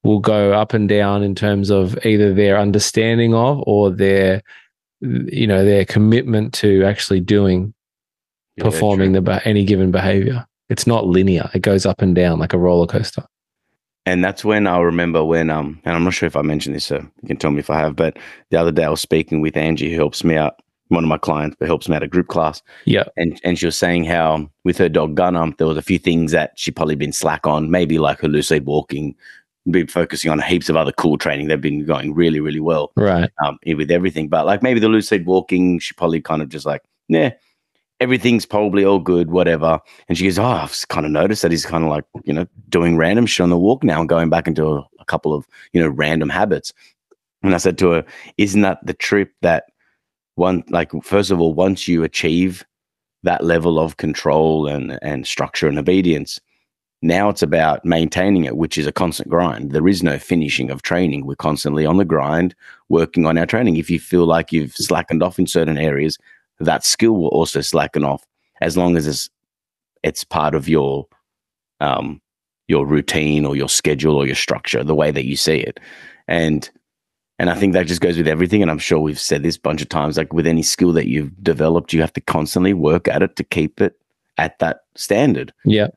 will 0.04 0.20
go 0.20 0.52
up 0.52 0.74
and 0.74 0.88
down 0.88 1.22
in 1.22 1.34
terms 1.34 1.70
of 1.70 1.98
either 2.06 2.32
their 2.32 2.58
understanding 2.58 3.34
of 3.34 3.62
or 3.66 3.90
their 3.90 4.42
you 5.00 5.46
know 5.46 5.64
their 5.64 5.84
commitment 5.84 6.52
to 6.54 6.84
actually 6.84 7.20
doing 7.20 7.74
yeah, 8.56 8.64
performing 8.64 9.12
true. 9.12 9.20
the 9.22 9.46
any 9.48 9.64
given 9.64 9.90
behavior 9.90 10.44
it's 10.68 10.86
not 10.86 11.06
linear 11.06 11.48
it 11.54 11.60
goes 11.62 11.86
up 11.86 12.02
and 12.02 12.14
down 12.14 12.38
like 12.38 12.52
a 12.52 12.58
roller 12.58 12.86
coaster 12.86 13.24
And 14.06 14.24
that's 14.24 14.44
when 14.44 14.66
I 14.66 14.78
remember 14.80 15.24
when 15.24 15.50
um 15.50 15.80
and 15.84 15.94
I'm 15.94 16.04
not 16.04 16.14
sure 16.14 16.26
if 16.26 16.36
I 16.36 16.42
mentioned 16.42 16.74
this, 16.74 16.86
so 16.86 16.96
you 16.96 17.28
can 17.28 17.36
tell 17.36 17.50
me 17.50 17.60
if 17.60 17.70
I 17.70 17.78
have, 17.78 17.94
but 17.94 18.18
the 18.50 18.56
other 18.56 18.72
day 18.72 18.84
I 18.84 18.88
was 18.88 19.00
speaking 19.00 19.40
with 19.40 19.56
Angie 19.56 19.90
who 19.90 19.96
helps 19.96 20.24
me 20.24 20.36
out, 20.36 20.60
one 20.88 21.04
of 21.04 21.08
my 21.08 21.18
clients, 21.18 21.56
but 21.58 21.68
helps 21.68 21.88
me 21.88 21.96
out 21.96 22.02
a 22.02 22.08
group 22.08 22.28
class. 22.28 22.62
yeah 22.86 23.04
And 23.16 23.38
and 23.44 23.58
she 23.58 23.66
was 23.66 23.76
saying 23.78 24.04
how 24.04 24.48
with 24.64 24.78
her 24.78 24.88
dog 24.88 25.14
Gunner, 25.14 25.52
there 25.58 25.66
was 25.66 25.76
a 25.76 25.82
few 25.82 25.98
things 25.98 26.32
that 26.32 26.52
she 26.56 26.70
probably 26.70 26.96
been 26.96 27.12
slack 27.12 27.46
on, 27.46 27.70
maybe 27.70 27.98
like 27.98 28.20
her 28.20 28.28
loose-lead 28.28 28.64
walking, 28.64 29.14
been 29.72 29.86
focusing 29.86 30.30
on 30.30 30.40
heaps 30.40 30.68
of 30.68 30.76
other 30.76 30.92
cool 30.92 31.18
training. 31.18 31.48
They've 31.48 31.60
been 31.60 31.84
going 31.84 32.14
really, 32.14 32.40
really 32.40 32.60
well 32.60 32.92
right 32.96 33.30
um 33.44 33.58
with 33.66 33.90
everything. 33.90 34.28
But 34.28 34.46
like 34.46 34.62
maybe 34.62 34.80
the 34.80 34.88
loose-lead 34.88 35.26
walking, 35.26 35.78
she 35.78 35.94
probably 35.94 36.20
kind 36.20 36.42
of 36.42 36.48
just 36.48 36.66
like 36.66 36.82
yeah, 37.08 37.32
everything's 38.00 38.46
probably 38.46 38.84
all 38.84 38.98
good, 38.98 39.30
whatever. 39.30 39.80
And 40.08 40.16
she 40.16 40.24
goes, 40.24 40.38
oh, 40.38 40.44
I've 40.44 40.86
kind 40.88 41.06
of 41.06 41.12
noticed 41.12 41.42
that 41.42 41.50
he's 41.50 41.66
kind 41.66 41.84
of 41.84 41.90
like, 41.90 42.04
you 42.24 42.32
know, 42.32 42.46
doing 42.68 42.96
random 42.96 43.26
shit 43.26 43.44
on 43.44 43.50
the 43.50 43.58
walk 43.58 43.82
now 43.82 44.00
and 44.00 44.08
going 44.08 44.30
back 44.30 44.46
into 44.46 44.66
a, 44.66 44.78
a 45.00 45.04
couple 45.06 45.34
of, 45.34 45.46
you 45.72 45.80
know, 45.80 45.88
random 45.88 46.28
habits. 46.28 46.72
And 47.42 47.54
I 47.54 47.58
said 47.58 47.78
to 47.78 47.90
her, 47.90 48.04
isn't 48.36 48.62
that 48.62 48.78
the 48.84 48.94
trip 48.94 49.32
that 49.42 49.64
one, 50.34 50.64
like, 50.68 50.92
first 51.02 51.30
of 51.30 51.40
all, 51.40 51.54
once 51.54 51.88
you 51.88 52.04
achieve 52.04 52.64
that 53.24 53.44
level 53.44 53.78
of 53.78 53.96
control 53.96 54.68
and, 54.68 54.98
and 55.02 55.26
structure 55.26 55.66
and 55.66 55.78
obedience, 55.78 56.40
now 57.00 57.28
it's 57.28 57.42
about 57.42 57.84
maintaining 57.84 58.44
it, 58.44 58.56
which 58.56 58.76
is 58.76 58.86
a 58.86 58.92
constant 58.92 59.28
grind. 59.28 59.70
There 59.70 59.86
is 59.86 60.02
no 60.02 60.18
finishing 60.18 60.70
of 60.70 60.82
training. 60.82 61.26
We're 61.26 61.36
constantly 61.36 61.86
on 61.86 61.96
the 61.96 62.04
grind, 62.04 62.54
working 62.88 63.24
on 63.24 63.38
our 63.38 63.46
training. 63.46 63.76
If 63.76 63.88
you 63.88 64.00
feel 64.00 64.26
like 64.26 64.52
you've 64.52 64.74
slackened 64.74 65.22
off 65.22 65.38
in 65.38 65.46
certain 65.46 65.78
areas, 65.78 66.18
that 66.58 66.84
skill 66.84 67.12
will 67.12 67.28
also 67.28 67.60
slacken 67.60 68.04
off 68.04 68.26
as 68.60 68.76
long 68.76 68.96
as 68.96 69.06
it's 69.06 69.30
it's 70.02 70.24
part 70.24 70.54
of 70.54 70.68
your 70.68 71.06
um 71.80 72.20
your 72.66 72.86
routine 72.86 73.44
or 73.44 73.56
your 73.56 73.68
schedule 73.68 74.16
or 74.16 74.26
your 74.26 74.34
structure, 74.34 74.82
the 74.82 74.94
way 74.94 75.10
that 75.10 75.24
you 75.24 75.36
see 75.36 75.58
it. 75.58 75.78
And 76.26 76.68
and 77.38 77.48
I 77.48 77.54
think 77.54 77.72
that 77.72 77.86
just 77.86 78.00
goes 78.00 78.18
with 78.18 78.26
everything. 78.26 78.62
And 78.62 78.70
I'm 78.70 78.78
sure 78.78 78.98
we've 78.98 79.20
said 79.20 79.44
this 79.44 79.56
a 79.56 79.60
bunch 79.60 79.80
of 79.80 79.88
times. 79.88 80.16
Like 80.16 80.32
with 80.32 80.46
any 80.46 80.64
skill 80.64 80.92
that 80.94 81.06
you've 81.06 81.42
developed, 81.42 81.92
you 81.92 82.00
have 82.00 82.12
to 82.14 82.20
constantly 82.20 82.74
work 82.74 83.06
at 83.06 83.22
it 83.22 83.36
to 83.36 83.44
keep 83.44 83.80
it 83.80 83.94
at 84.36 84.58
that 84.58 84.80
standard. 84.96 85.52
Yeah. 85.64 85.88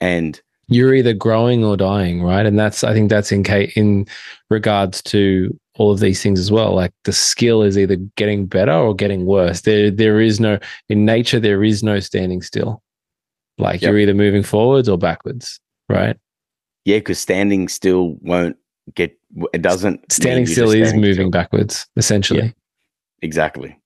And 0.00 0.40
you're 0.68 0.94
either 0.94 1.14
growing 1.14 1.64
or 1.64 1.76
dying, 1.76 2.22
right? 2.22 2.46
And 2.46 2.58
that's 2.58 2.84
I 2.84 2.92
think 2.92 3.08
that's 3.08 3.32
in 3.32 3.44
in 3.74 4.06
regards 4.50 5.02
to 5.04 5.58
all 5.76 5.90
of 5.90 6.00
these 6.00 6.22
things 6.22 6.38
as 6.38 6.52
well. 6.52 6.74
Like 6.74 6.92
the 7.04 7.12
skill 7.12 7.62
is 7.62 7.78
either 7.78 7.96
getting 8.16 8.46
better 8.46 8.72
or 8.72 8.94
getting 8.94 9.24
worse. 9.26 9.62
There 9.62 9.90
there 9.90 10.20
is 10.20 10.40
no 10.40 10.58
in 10.88 11.04
nature 11.04 11.40
there 11.40 11.64
is 11.64 11.82
no 11.82 12.00
standing 12.00 12.42
still. 12.42 12.82
Like 13.56 13.80
yep. 13.80 13.90
you're 13.90 13.98
either 13.98 14.14
moving 14.14 14.42
forwards 14.42 14.88
or 14.88 14.98
backwards, 14.98 15.58
right? 15.88 16.16
Yeah, 16.84 16.98
because 16.98 17.18
standing 17.18 17.68
still 17.68 18.16
won't 18.20 18.56
get 18.94 19.18
it 19.52 19.62
doesn't 19.62 20.12
standing 20.12 20.46
still 20.46 20.70
is 20.70 20.88
standing 20.88 21.00
moving 21.00 21.24
still. 21.24 21.30
backwards, 21.30 21.86
essentially. 21.96 22.42
Yeah, 22.42 22.50
exactly. 23.22 23.78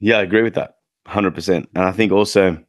Yeah, 0.00 0.18
I 0.18 0.22
agree 0.22 0.42
with 0.42 0.54
that. 0.54 0.74
100%. 1.06 1.66
And 1.74 1.84
I 1.84 1.92
think 1.92 2.12
also 2.12 2.62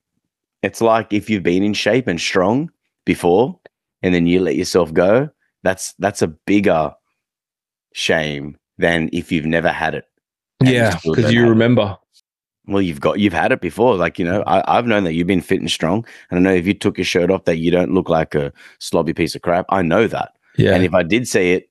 it's 0.64 0.82
like 0.82 1.12
if 1.12 1.30
you've 1.30 1.44
been 1.44 1.64
in 1.64 1.74
shape 1.74 2.08
and 2.08 2.20
strong 2.20 2.72
before 3.08 3.60
and 4.04 4.14
then 4.14 4.28
you 4.28 4.40
let 4.40 4.56
yourself 4.56 4.94
go, 4.94 5.30
that's 5.64 5.94
that's 6.00 6.22
a 6.22 6.28
bigger 6.28 6.94
shame 7.94 8.58
than 8.78 9.10
if 9.12 9.32
you've 9.32 9.46
never 9.46 9.70
had 9.70 9.96
it. 9.96 10.06
Yeah, 10.64 10.98
because 11.04 11.32
you 11.32 11.48
remember. 11.48 11.98
It. 12.00 12.72
Well, 12.72 12.82
you've 12.82 13.00
got 13.00 13.20
you've 13.20 13.34
had 13.34 13.52
it 13.52 13.62
before. 13.62 13.96
Like 13.96 14.20
you 14.20 14.26
know, 14.26 14.44
I, 14.46 14.76
have 14.76 14.86
known 14.86 15.04
that 15.06 15.14
you've 15.14 15.28
been 15.28 15.42
fit 15.42 15.60
and 15.60 15.72
strong, 15.72 16.06
and 16.30 16.40
I 16.40 16.42
know 16.42 16.56
if 16.56 16.68
you 16.68 16.74
took 16.74 16.98
your 16.98 17.06
shirt 17.06 17.32
off, 17.32 17.46
that 17.46 17.58
you 17.58 17.72
don't 17.72 17.94
look 17.94 18.10
like 18.10 18.36
a 18.36 18.54
slobby 18.80 19.16
piece 19.16 19.36
of 19.36 19.42
crap. 19.42 19.66
I 19.70 19.82
know 19.82 20.08
that. 20.08 20.34
Yeah. 20.58 20.74
And 20.74 20.84
if 20.84 20.94
I 20.94 21.04
did 21.04 21.28
see 21.28 21.54
it, 21.54 21.70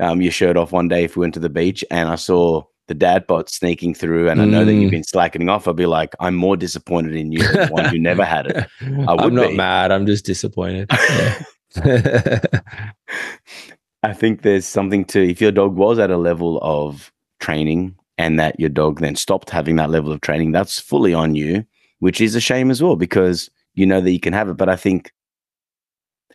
um, 0.00 0.22
your 0.22 0.32
shirt 0.32 0.56
off 0.56 0.72
one 0.72 0.88
day, 0.88 1.04
if 1.04 1.16
we 1.16 1.22
went 1.22 1.34
to 1.34 1.40
the 1.40 1.48
beach, 1.48 1.84
and 1.90 2.08
I 2.08 2.16
saw 2.16 2.62
the 2.88 2.94
dad 2.94 3.26
bod 3.26 3.48
sneaking 3.48 3.94
through, 3.94 4.28
and 4.28 4.40
I 4.40 4.44
know 4.44 4.64
that 4.64 4.72
you've 4.72 4.88
mm. 4.88 4.92
been 4.92 5.04
slackening 5.04 5.48
off, 5.48 5.66
I'd 5.66 5.76
be 5.76 5.86
like, 5.86 6.14
I'm 6.20 6.34
more 6.36 6.56
disappointed 6.56 7.14
in 7.16 7.32
you 7.32 7.40
than 7.52 7.68
one 7.68 7.86
who 7.86 7.98
never 7.98 8.24
had 8.24 8.46
it. 8.46 8.56
I 8.80 9.12
would 9.12 9.20
I'm 9.20 9.34
not 9.34 9.48
be. 9.50 9.56
mad. 9.56 9.90
I'm 9.90 10.06
just 10.06 10.24
disappointed. 10.24 10.88
I 14.02 14.12
think 14.12 14.42
there's 14.42 14.66
something 14.66 15.04
to 15.06 15.28
if 15.28 15.40
your 15.40 15.50
dog 15.50 15.74
was 15.74 15.98
at 15.98 16.10
a 16.10 16.16
level 16.16 16.60
of 16.62 17.12
training 17.40 17.96
and 18.18 18.38
that 18.38 18.58
your 18.58 18.70
dog 18.70 19.00
then 19.00 19.16
stopped 19.16 19.50
having 19.50 19.76
that 19.76 19.90
level 19.90 20.12
of 20.12 20.20
training, 20.20 20.52
that's 20.52 20.78
fully 20.78 21.12
on 21.12 21.34
you, 21.34 21.64
which 21.98 22.20
is 22.20 22.34
a 22.34 22.40
shame 22.40 22.70
as 22.70 22.82
well 22.82 22.96
because 22.96 23.50
you 23.74 23.84
know 23.84 24.00
that 24.00 24.12
you 24.12 24.20
can 24.20 24.32
have 24.32 24.48
it. 24.48 24.56
But 24.56 24.68
I 24.68 24.76
think, 24.76 25.12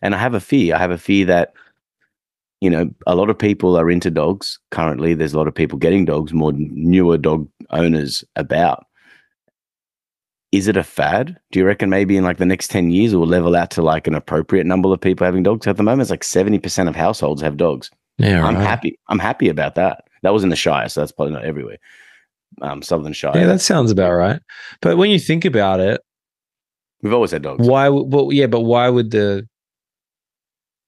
and 0.02 0.14
I 0.14 0.18
have 0.18 0.34
a 0.34 0.40
fear, 0.40 0.74
I 0.74 0.78
have 0.78 0.90
a 0.90 0.98
fear 0.98 1.24
that, 1.26 1.54
you 2.62 2.70
know, 2.70 2.88
a 3.08 3.16
lot 3.16 3.28
of 3.28 3.36
people 3.36 3.76
are 3.76 3.90
into 3.90 4.08
dogs 4.08 4.56
currently. 4.70 5.14
There's 5.14 5.32
a 5.32 5.36
lot 5.36 5.48
of 5.48 5.54
people 5.54 5.78
getting 5.78 6.04
dogs, 6.04 6.32
more 6.32 6.52
newer 6.54 7.18
dog 7.18 7.48
owners 7.70 8.22
about 8.36 8.86
is 10.52 10.68
it 10.68 10.76
a 10.76 10.84
fad? 10.84 11.36
Do 11.50 11.58
you 11.58 11.64
reckon 11.64 11.90
maybe 11.90 12.16
in 12.16 12.22
like 12.22 12.36
the 12.36 12.46
next 12.46 12.70
10 12.70 12.90
years 12.90 13.14
it 13.14 13.16
will 13.16 13.26
level 13.26 13.56
out 13.56 13.72
to 13.72 13.82
like 13.82 14.06
an 14.06 14.14
appropriate 14.14 14.64
number 14.64 14.92
of 14.92 15.00
people 15.00 15.24
having 15.24 15.42
dogs? 15.42 15.66
At 15.66 15.76
the 15.76 15.82
moment, 15.82 16.02
it's 16.02 16.10
like 16.10 16.22
70% 16.22 16.88
of 16.88 16.94
households 16.94 17.42
have 17.42 17.56
dogs. 17.56 17.90
Yeah, 18.18 18.44
I'm 18.44 18.54
happy. 18.54 18.96
I'm 19.08 19.18
happy 19.18 19.48
about 19.48 19.74
that. 19.74 20.04
That 20.22 20.32
was 20.32 20.44
in 20.44 20.50
the 20.50 20.56
Shire, 20.56 20.88
so 20.88 21.00
that's 21.00 21.10
probably 21.10 21.32
not 21.32 21.44
everywhere. 21.44 21.78
Um, 22.60 22.82
Sutherland 22.82 23.16
Shire. 23.16 23.32
Yeah, 23.34 23.46
that 23.46 23.62
sounds 23.62 23.90
about 23.90 24.12
right. 24.12 24.40
But 24.82 24.98
when 24.98 25.10
you 25.10 25.18
think 25.18 25.44
about 25.44 25.80
it, 25.80 26.00
we've 27.00 27.14
always 27.14 27.32
had 27.32 27.42
dogs. 27.42 27.66
Why? 27.66 27.88
Well, 27.88 28.30
yeah, 28.30 28.46
but 28.46 28.60
why 28.60 28.88
would 28.88 29.10
the 29.10 29.48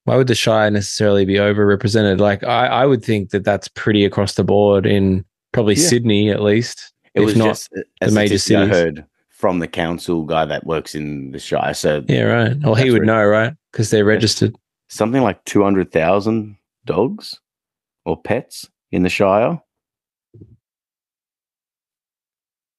why 0.05 0.15
would 0.15 0.27
the 0.27 0.35
Shire 0.35 0.71
necessarily 0.71 1.25
be 1.25 1.35
overrepresented? 1.35 2.19
Like, 2.19 2.43
I, 2.43 2.67
I 2.67 2.85
would 2.85 3.03
think 3.03 3.31
that 3.31 3.43
that's 3.43 3.67
pretty 3.67 4.05
across 4.05 4.35
the 4.35 4.43
board 4.43 4.85
in 4.85 5.25
probably 5.51 5.75
yeah. 5.75 5.87
Sydney 5.87 6.29
at 6.29 6.41
least. 6.41 6.93
It 7.15 7.21
was 7.21 7.35
not 7.35 7.47
just 7.47 7.69
the 8.01 8.11
major 8.11 8.37
cities. 8.37 8.69
I 8.69 8.71
heard 8.71 9.05
from 9.29 9.59
the 9.59 9.67
council 9.67 10.23
guy 10.23 10.45
that 10.45 10.65
works 10.65 10.95
in 10.95 11.31
the 11.31 11.39
Shire. 11.39 11.73
So 11.73 12.03
yeah, 12.07 12.21
right. 12.21 12.57
Well, 12.61 12.75
he 12.75 12.91
would 12.91 13.03
know, 13.03 13.23
right? 13.25 13.53
Because 13.71 13.89
they're 13.89 14.05
registered. 14.05 14.55
Something 14.89 15.21
like 15.21 15.43
two 15.45 15.63
hundred 15.63 15.91
thousand 15.91 16.57
dogs 16.85 17.39
or 18.05 18.21
pets 18.21 18.69
in 18.91 19.03
the 19.03 19.09
Shire. 19.09 19.61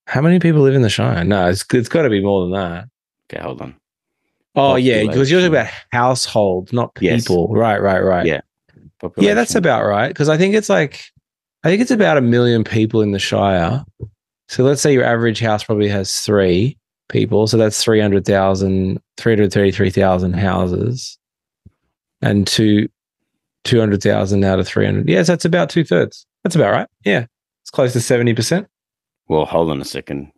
How 0.07 0.21
many 0.21 0.39
people 0.39 0.61
live 0.61 0.75
in 0.75 0.83
the 0.83 0.91
Shire? 0.91 1.25
No, 1.25 1.49
it's 1.49 1.65
it's 1.73 1.89
got 1.89 2.03
to 2.03 2.11
be 2.11 2.23
more 2.23 2.43
than 2.43 2.53
that. 2.53 2.89
Okay, 3.29 3.43
hold 3.43 3.61
on. 3.62 3.75
Oh 4.57 4.77
yeah, 4.77 5.03
because 5.03 5.31
you're 5.31 5.40
talking 5.40 5.53
about 5.53 5.71
households, 5.92 6.73
not 6.73 6.95
people. 6.95 7.49
Yes. 7.51 7.59
Right, 7.59 7.81
right, 7.81 8.01
right. 8.01 8.27
Yeah. 8.27 8.40
Population. 8.99 9.29
Yeah, 9.29 9.35
that's 9.35 9.55
about 9.55 9.85
right. 9.85 10.09
Because 10.09 10.31
I 10.31 10.38
think 10.38 10.55
it's 10.55 10.71
like, 10.71 11.05
I 11.62 11.69
think 11.69 11.83
it's 11.83 11.90
about 11.90 12.16
a 12.16 12.23
million 12.23 12.64
people 12.64 13.03
in 13.03 13.12
the 13.12 13.19
Shire. 13.19 13.85
So 14.49 14.64
let's 14.64 14.81
say 14.81 14.92
your 14.92 15.05
average 15.05 15.40
house 15.40 15.64
probably 15.64 15.88
has 15.88 16.21
three 16.21 16.79
people. 17.09 17.47
So 17.47 17.57
that's 17.59 17.83
300,000, 17.85 19.01
333,000 19.19 20.33
houses 20.33 21.19
and 22.23 22.47
two, 22.47 22.88
200,000 23.64 24.45
out 24.45 24.59
of 24.59 24.66
300. 24.66 25.09
Yes, 25.09 25.27
that's 25.27 25.45
about 25.45 25.69
two 25.69 25.85
thirds. 25.85 26.27
That's 26.45 26.57
about 26.57 26.73
right. 26.73 26.88
Yeah. 27.05 27.27
It's 27.62 27.71
close 27.71 27.92
to 27.92 27.99
70%. 27.99 28.66
Well, 29.29 29.45
hold 29.45 29.71
on 29.71 29.81
a 29.81 29.85
second. 29.85 30.33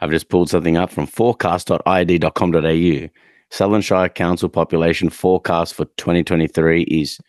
I've 0.00 0.10
just 0.10 0.28
pulled 0.28 0.50
something 0.50 0.76
up 0.76 0.90
from 0.90 1.06
forecast.id.com.au. 1.06 3.08
Sutherland 3.50 3.84
Shire 3.84 4.08
Council 4.08 4.48
population 4.48 5.10
forecast 5.10 5.74
for 5.74 5.84
2023 5.96 6.82
is 6.82 7.20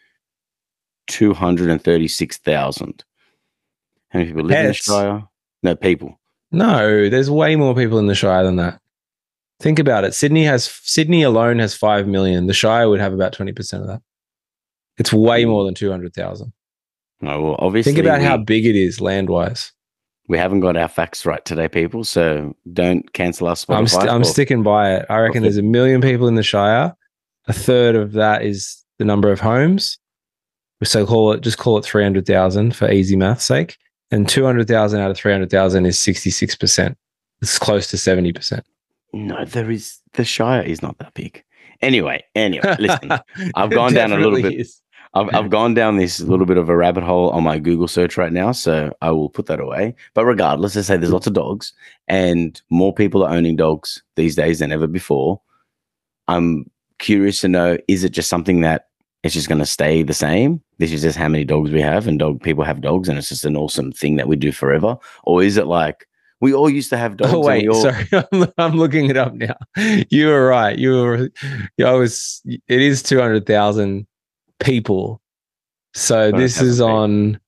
236,000. 1.08 3.04
How 4.10 4.20
many 4.20 4.30
people 4.30 4.44
live 4.44 4.56
Pets. 4.56 4.88
in 4.88 4.94
the 4.94 5.00
Shire? 5.00 5.28
No, 5.64 5.76
people. 5.76 6.20
No, 6.52 7.10
there's 7.10 7.30
way 7.30 7.56
more 7.56 7.76
people 7.76 7.98
in 7.98 8.08
the 8.08 8.16
Shire 8.16 8.44
than 8.44 8.58
that. 8.58 8.80
Think 9.60 9.80
about 9.80 10.04
it. 10.04 10.14
Sydney 10.14 10.44
has 10.46 10.66
Sydney 10.84 11.24
alone 11.24 11.60
has 11.60 11.76
five 11.76 12.08
million. 12.08 12.48
The 12.48 12.54
Shire 12.54 12.90
would 12.90 13.00
have 13.00 13.14
about 13.14 13.34
twenty 13.34 13.54
percent 13.54 13.84
of 13.84 13.90
that. 13.90 14.02
It's 14.98 15.14
way 15.14 15.44
hmm. 15.44 15.50
more 15.50 15.66
than 15.66 15.76
two 15.76 15.92
hundred 15.92 16.14
thousand. 16.14 16.52
No, 17.22 17.42
well, 17.42 17.56
obviously. 17.60 17.94
Think 17.94 18.04
about 18.04 18.20
we, 18.20 18.26
how 18.26 18.38
big 18.38 18.66
it 18.66 18.76
is 18.76 19.00
land 19.00 19.30
wise. 19.30 19.72
We 20.32 20.38
haven't 20.38 20.62
got 20.62 20.78
our 20.78 20.88
facts 20.88 21.26
right 21.26 21.44
today, 21.44 21.68
people. 21.68 22.04
So 22.04 22.56
don't 22.72 23.12
cancel 23.14 23.48
us. 23.48 23.66
I'm, 23.70 23.86
st- 23.86 24.10
I'm 24.10 24.24
sticking 24.24 24.64
by 24.64 24.96
it. 24.96 25.06
I 25.10 25.20
reckon 25.20 25.40
okay. 25.40 25.44
there's 25.44 25.58
a 25.58 25.62
million 25.62 26.02
people 26.02 26.28
in 26.28 26.36
the 26.36 26.44
Shire. 26.44 26.96
A 27.48 27.54
third 27.54 27.96
of 27.96 28.14
that 28.14 28.44
is 28.44 28.84
the 28.98 29.06
number 29.06 29.32
of 29.32 29.42
homes. 29.42 30.00
So 30.84 31.06
call 31.06 31.34
it 31.34 31.42
just 31.42 31.58
call 31.58 31.78
it 31.78 31.86
three 31.86 32.02
hundred 32.02 32.26
thousand 32.26 32.76
for 32.76 32.90
easy 32.90 33.16
math's 33.16 33.44
sake 33.44 33.78
and 34.12 34.28
200,000 34.28 35.00
out 35.00 35.12
of 35.12 35.18
300,000 35.18 35.86
is 35.86 35.98
66%. 35.98 36.96
It's 37.42 37.58
close 37.58 37.88
to 37.88 37.98
70%. 37.98 38.62
No, 39.14 39.46
there 39.46 39.72
is 39.72 40.00
the 40.14 40.24
Shire 40.24 40.62
is 40.62 40.82
not 40.82 40.98
that 41.00 41.14
big. 41.14 41.44
Anyway, 41.82 42.24
anyway, 42.36 42.76
listen, 42.80 43.12
I've 43.56 43.72
gone 43.72 43.94
down 43.94 44.12
a 44.14 44.18
little 44.18 44.42
bit. 44.50 44.68
I've, 45.14 45.34
I've 45.34 45.50
gone 45.58 45.74
down 45.74 45.98
this 45.98 46.20
little 46.20 46.46
bit 46.46 46.58
of 46.58 46.70
a 46.70 46.76
rabbit 46.76 47.04
hole 47.04 47.30
on 47.32 47.44
my 47.44 47.60
Google 47.60 47.88
search 47.88 48.18
right 48.18 48.32
now, 48.32 48.52
so 48.52 48.94
I 49.02 49.12
will 49.12 49.30
put 49.30 49.48
that 49.48 49.60
away. 49.60 49.96
But 50.14 50.26
regardless, 50.26 50.78
I 50.78 50.82
say 50.82 50.98
there's 50.98 51.14
lots 51.14 51.28
of 51.28 51.34
dogs, 51.34 51.74
and 52.08 52.62
more 52.70 52.94
people 52.94 53.24
are 53.24 53.34
owning 53.34 53.56
dogs 53.56 54.02
these 54.16 54.36
days 54.36 54.60
than 54.60 54.72
ever 54.72 54.88
before. 54.88 55.42
I'm 56.28 56.70
curious 57.00 57.42
to 57.42 57.48
know: 57.48 57.78
is 57.88 58.04
it 58.04 58.10
just 58.12 58.30
something 58.30 58.62
that 58.62 58.88
it's 59.24 59.36
just 59.36 59.48
going 59.48 59.60
to 59.60 59.66
stay 59.66 60.02
the 60.04 60.14
same. 60.14 60.62
This 60.80 60.92
is 60.92 61.04
just 61.04 61.18
how 61.18 61.28
many 61.28 61.44
dogs 61.44 61.72
we 61.72 61.82
have, 61.82 62.08
and 62.08 62.18
dog 62.18 62.42
people 62.42 62.64
have 62.64 62.82
dogs, 62.82 63.08
and 63.08 63.18
it's 63.18 63.30
just 63.30 63.46
an 63.46 63.56
awesome 63.56 63.92
thing 63.92 64.16
that 64.16 64.28
we 64.28 64.36
do 64.36 64.52
forever. 64.52 64.98
Or 65.24 65.44
is 65.44 65.58
it 65.58 65.68
like 65.68 66.08
we 66.40 66.54
all 66.54 66.70
used 66.70 66.90
to 66.90 66.98
have 66.98 67.14
oh, 67.14 67.16
dogs? 67.16 67.34
Oh 67.34 67.46
wait, 67.46 67.68
all- 67.68 67.82
sorry, 67.82 68.08
I'm, 68.58 68.78
looking 68.78 69.10
it 69.10 69.18
up 69.18 69.34
now. 69.34 69.56
You 70.10 70.28
were 70.28 70.48
right. 70.48 70.78
You 70.78 70.92
were. 70.94 71.30
I 71.86 71.92
was. 71.92 72.42
It 72.46 72.82
is 72.82 73.04
two 73.04 73.20
hundred 73.20 73.46
thousand 73.46 74.08
people. 74.62 75.22
So 75.94 76.32
this 76.32 76.62
is 76.62 76.80
on 76.80 77.40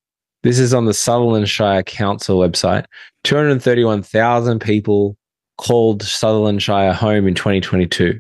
This 0.44 0.60
is 0.60 0.74
on 0.74 0.86
the 0.86 0.94
Sutherland 0.94 1.48
Shire 1.48 1.84
Council 1.84 2.38
website. 2.40 2.86
231,000 3.24 4.60
people 4.60 5.16
called 5.58 6.04
Sutherland 6.04 6.62
Shire 6.62 6.92
home 6.94 7.26
in 7.28 7.34
2022. 7.36 8.20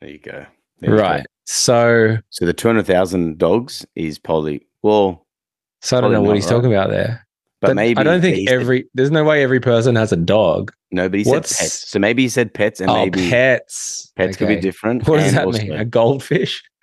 There 0.00 0.10
you 0.10 0.18
go. 0.18 0.46
There 0.80 0.90
you 0.94 0.96
right. 0.98 1.18
go. 1.20 1.26
So, 1.44 2.16
So 2.30 2.46
the 2.46 2.52
two 2.54 2.68
hundred 2.68 2.86
thousand 2.86 3.36
dogs 3.38 3.86
is 3.94 4.18
probably 4.18 4.66
well, 4.82 5.26
so 5.82 5.98
I 5.98 6.00
don't 6.00 6.12
know 6.12 6.22
what 6.22 6.34
he's 6.36 6.44
right? 6.46 6.50
talking 6.50 6.72
about 6.72 6.90
there. 6.90 7.26
but 7.60 7.68
That- 7.68 7.74
maybe 7.74 7.98
I 7.98 8.02
don't 8.02 8.20
think 8.20 8.48
said- 8.48 8.54
every, 8.54 8.86
there's 8.94 9.10
no 9.10 9.22
way 9.24 9.42
every 9.42 9.60
person 9.60 9.94
has 9.96 10.12
a 10.12 10.16
dog. 10.16 10.72
no, 10.90 11.08
but 11.08 11.20
he 11.20 11.24
What's- 11.28 11.56
said 11.56 11.64
pets. 11.64 11.88
So 11.90 11.98
maybe 11.98 12.22
he 12.22 12.28
said 12.28 12.52
pets, 12.54 12.80
and 12.80 12.90
oh, 12.90 12.94
maybe 12.94 13.28
pets. 13.30 14.12
pets 14.16 14.36
could 14.36 14.48
be 14.48 14.56
different. 14.56 15.06
What 15.06 15.18
does 15.20 15.32
that 15.34 15.44
also- 15.44 15.58
mean? 15.62 15.72
A 15.72 15.84
goldfish? 15.84 16.62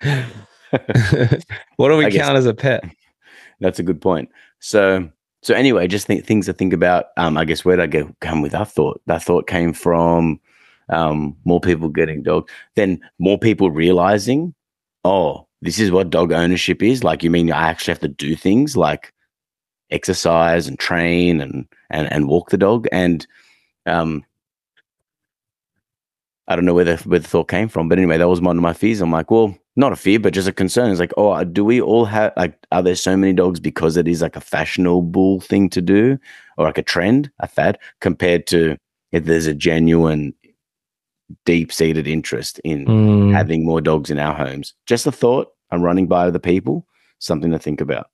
what 1.76 1.88
do 1.88 1.96
we 1.96 2.06
I 2.06 2.10
guess- 2.10 2.24
count 2.24 2.36
as 2.36 2.46
a 2.46 2.54
pet? 2.54 2.84
That's 3.60 3.78
a 3.78 3.82
good 3.84 4.00
point. 4.00 4.28
So, 4.58 5.08
so 5.42 5.54
anyway, 5.54 5.86
just 5.86 6.06
think 6.06 6.24
things 6.24 6.46
to 6.46 6.52
think 6.52 6.72
about. 6.72 7.06
Um, 7.16 7.36
I 7.36 7.44
guess 7.44 7.64
where 7.64 7.76
did 7.76 7.82
I 7.82 7.86
go 7.86 8.14
come 8.20 8.42
with 8.42 8.52
that 8.52 8.68
thought? 8.68 9.00
That 9.06 9.22
thought 9.22 9.46
came 9.46 9.72
from 9.72 10.40
um, 10.88 11.36
more 11.44 11.60
people 11.60 11.88
getting 11.88 12.22
dogs, 12.22 12.52
then 12.74 13.00
more 13.18 13.38
people 13.38 13.70
realizing, 13.70 14.54
oh, 15.04 15.46
this 15.62 15.78
is 15.78 15.90
what 15.90 16.10
dog 16.10 16.32
ownership 16.32 16.82
is. 16.82 17.04
Like, 17.04 17.22
you 17.22 17.30
mean 17.30 17.50
I 17.52 17.68
actually 17.68 17.92
have 17.92 18.00
to 18.00 18.08
do 18.08 18.34
things 18.34 18.76
like 18.76 19.12
exercise 19.90 20.66
and 20.66 20.78
train 20.78 21.40
and 21.40 21.66
and 21.90 22.12
and 22.12 22.28
walk 22.28 22.50
the 22.50 22.58
dog 22.58 22.86
and 22.92 23.26
um. 23.86 24.24
I 26.46 26.56
don't 26.56 26.64
know 26.64 26.74
where 26.74 26.84
the, 26.84 26.96
where 26.98 27.18
the 27.18 27.28
thought 27.28 27.48
came 27.48 27.68
from, 27.68 27.88
but 27.88 27.98
anyway, 27.98 28.18
that 28.18 28.28
was 28.28 28.40
one 28.40 28.56
of 28.56 28.62
my 28.62 28.74
fears. 28.74 29.00
I'm 29.00 29.10
like, 29.10 29.30
well, 29.30 29.56
not 29.76 29.92
a 29.92 29.96
fear, 29.96 30.18
but 30.18 30.34
just 30.34 30.46
a 30.46 30.52
concern. 30.52 30.90
It's 30.90 31.00
like, 31.00 31.14
oh, 31.16 31.42
do 31.44 31.64
we 31.64 31.80
all 31.80 32.04
have 32.04 32.32
like, 32.36 32.56
are 32.70 32.82
there 32.82 32.94
so 32.94 33.16
many 33.16 33.32
dogs 33.32 33.60
because 33.60 33.96
it 33.96 34.06
is 34.06 34.20
like 34.22 34.36
a 34.36 34.40
fashionable 34.40 35.40
thing 35.40 35.70
to 35.70 35.80
do, 35.80 36.18
or 36.58 36.66
like 36.66 36.78
a 36.78 36.82
trend, 36.82 37.30
a 37.40 37.48
fad, 37.48 37.78
compared 38.00 38.46
to 38.48 38.76
if 39.12 39.24
there's 39.24 39.46
a 39.46 39.54
genuine, 39.54 40.34
deep-seated 41.46 42.06
interest 42.06 42.60
in 42.62 42.84
Mm, 42.84 43.32
having 43.32 43.64
more 43.64 43.80
dogs 43.80 44.10
in 44.10 44.18
our 44.18 44.34
homes? 44.34 44.74
Just 44.86 45.06
a 45.06 45.12
thought. 45.12 45.48
I'm 45.70 45.82
running 45.82 46.06
by 46.06 46.30
the 46.30 46.40
people. 46.40 46.86
Something 47.18 47.50
to 47.52 47.58
think 47.58 47.80
about. 47.80 48.10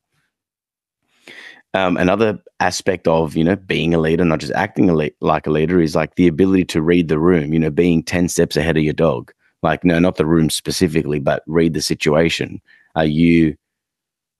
Um, 1.72 1.96
another 1.96 2.38
aspect 2.58 3.06
of 3.06 3.36
you 3.36 3.44
know 3.44 3.56
being 3.56 3.94
a 3.94 3.98
leader, 3.98 4.24
not 4.24 4.40
just 4.40 4.52
acting 4.54 4.90
a 4.90 4.94
le- 4.94 5.10
like 5.20 5.46
a 5.46 5.50
leader, 5.50 5.80
is 5.80 5.94
like 5.94 6.16
the 6.16 6.26
ability 6.26 6.64
to 6.66 6.82
read 6.82 7.08
the 7.08 7.18
room. 7.18 7.52
You 7.52 7.60
know, 7.60 7.70
being 7.70 8.02
ten 8.02 8.28
steps 8.28 8.56
ahead 8.56 8.76
of 8.76 8.82
your 8.82 8.92
dog. 8.92 9.32
Like 9.62 9.84
no, 9.84 9.98
not 9.98 10.16
the 10.16 10.26
room 10.26 10.50
specifically, 10.50 11.20
but 11.20 11.42
read 11.46 11.74
the 11.74 11.82
situation. 11.82 12.60
Are 12.96 13.04
you 13.04 13.56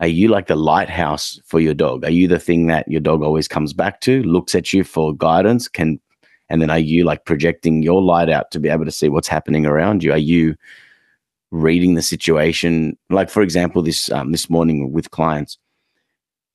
are 0.00 0.08
you 0.08 0.28
like 0.28 0.46
the 0.46 0.56
lighthouse 0.56 1.38
for 1.44 1.60
your 1.60 1.74
dog? 1.74 2.04
Are 2.04 2.10
you 2.10 2.26
the 2.26 2.38
thing 2.38 2.66
that 2.68 2.88
your 2.88 3.02
dog 3.02 3.22
always 3.22 3.46
comes 3.46 3.74
back 3.74 4.00
to, 4.02 4.22
looks 4.22 4.54
at 4.54 4.72
you 4.72 4.82
for 4.82 5.14
guidance, 5.14 5.68
can 5.68 6.00
and 6.48 6.60
then 6.60 6.70
are 6.70 6.78
you 6.78 7.04
like 7.04 7.26
projecting 7.26 7.82
your 7.82 8.02
light 8.02 8.28
out 8.28 8.50
to 8.50 8.58
be 8.58 8.68
able 8.68 8.84
to 8.84 8.90
see 8.90 9.08
what's 9.08 9.28
happening 9.28 9.66
around 9.66 10.02
you? 10.02 10.10
Are 10.10 10.18
you 10.18 10.56
reading 11.52 11.94
the 11.94 12.02
situation? 12.02 12.98
Like 13.08 13.30
for 13.30 13.42
example, 13.42 13.82
this 13.82 14.10
um, 14.10 14.32
this 14.32 14.50
morning 14.50 14.90
with 14.90 15.10
clients, 15.10 15.58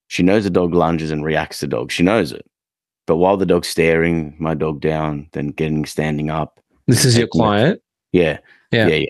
she 0.08 0.22
knows 0.22 0.44
the 0.44 0.50
dog 0.50 0.74
lunges 0.74 1.10
and 1.10 1.24
reacts 1.24 1.60
to 1.60 1.66
dog. 1.66 1.90
She 1.90 2.02
knows 2.02 2.32
it, 2.32 2.44
but 3.06 3.16
while 3.16 3.36
the 3.36 3.46
dog's 3.46 3.68
staring 3.68 4.36
my 4.38 4.54
dog 4.54 4.80
down, 4.80 5.28
then 5.32 5.48
getting 5.48 5.84
standing 5.86 6.30
up, 6.30 6.60
this 6.86 7.04
is 7.04 7.16
your 7.18 7.28
client. 7.28 7.80
yeah, 8.12 8.38
Yeah. 8.70 8.86
yeah, 8.88 8.94
yeah. 8.96 9.08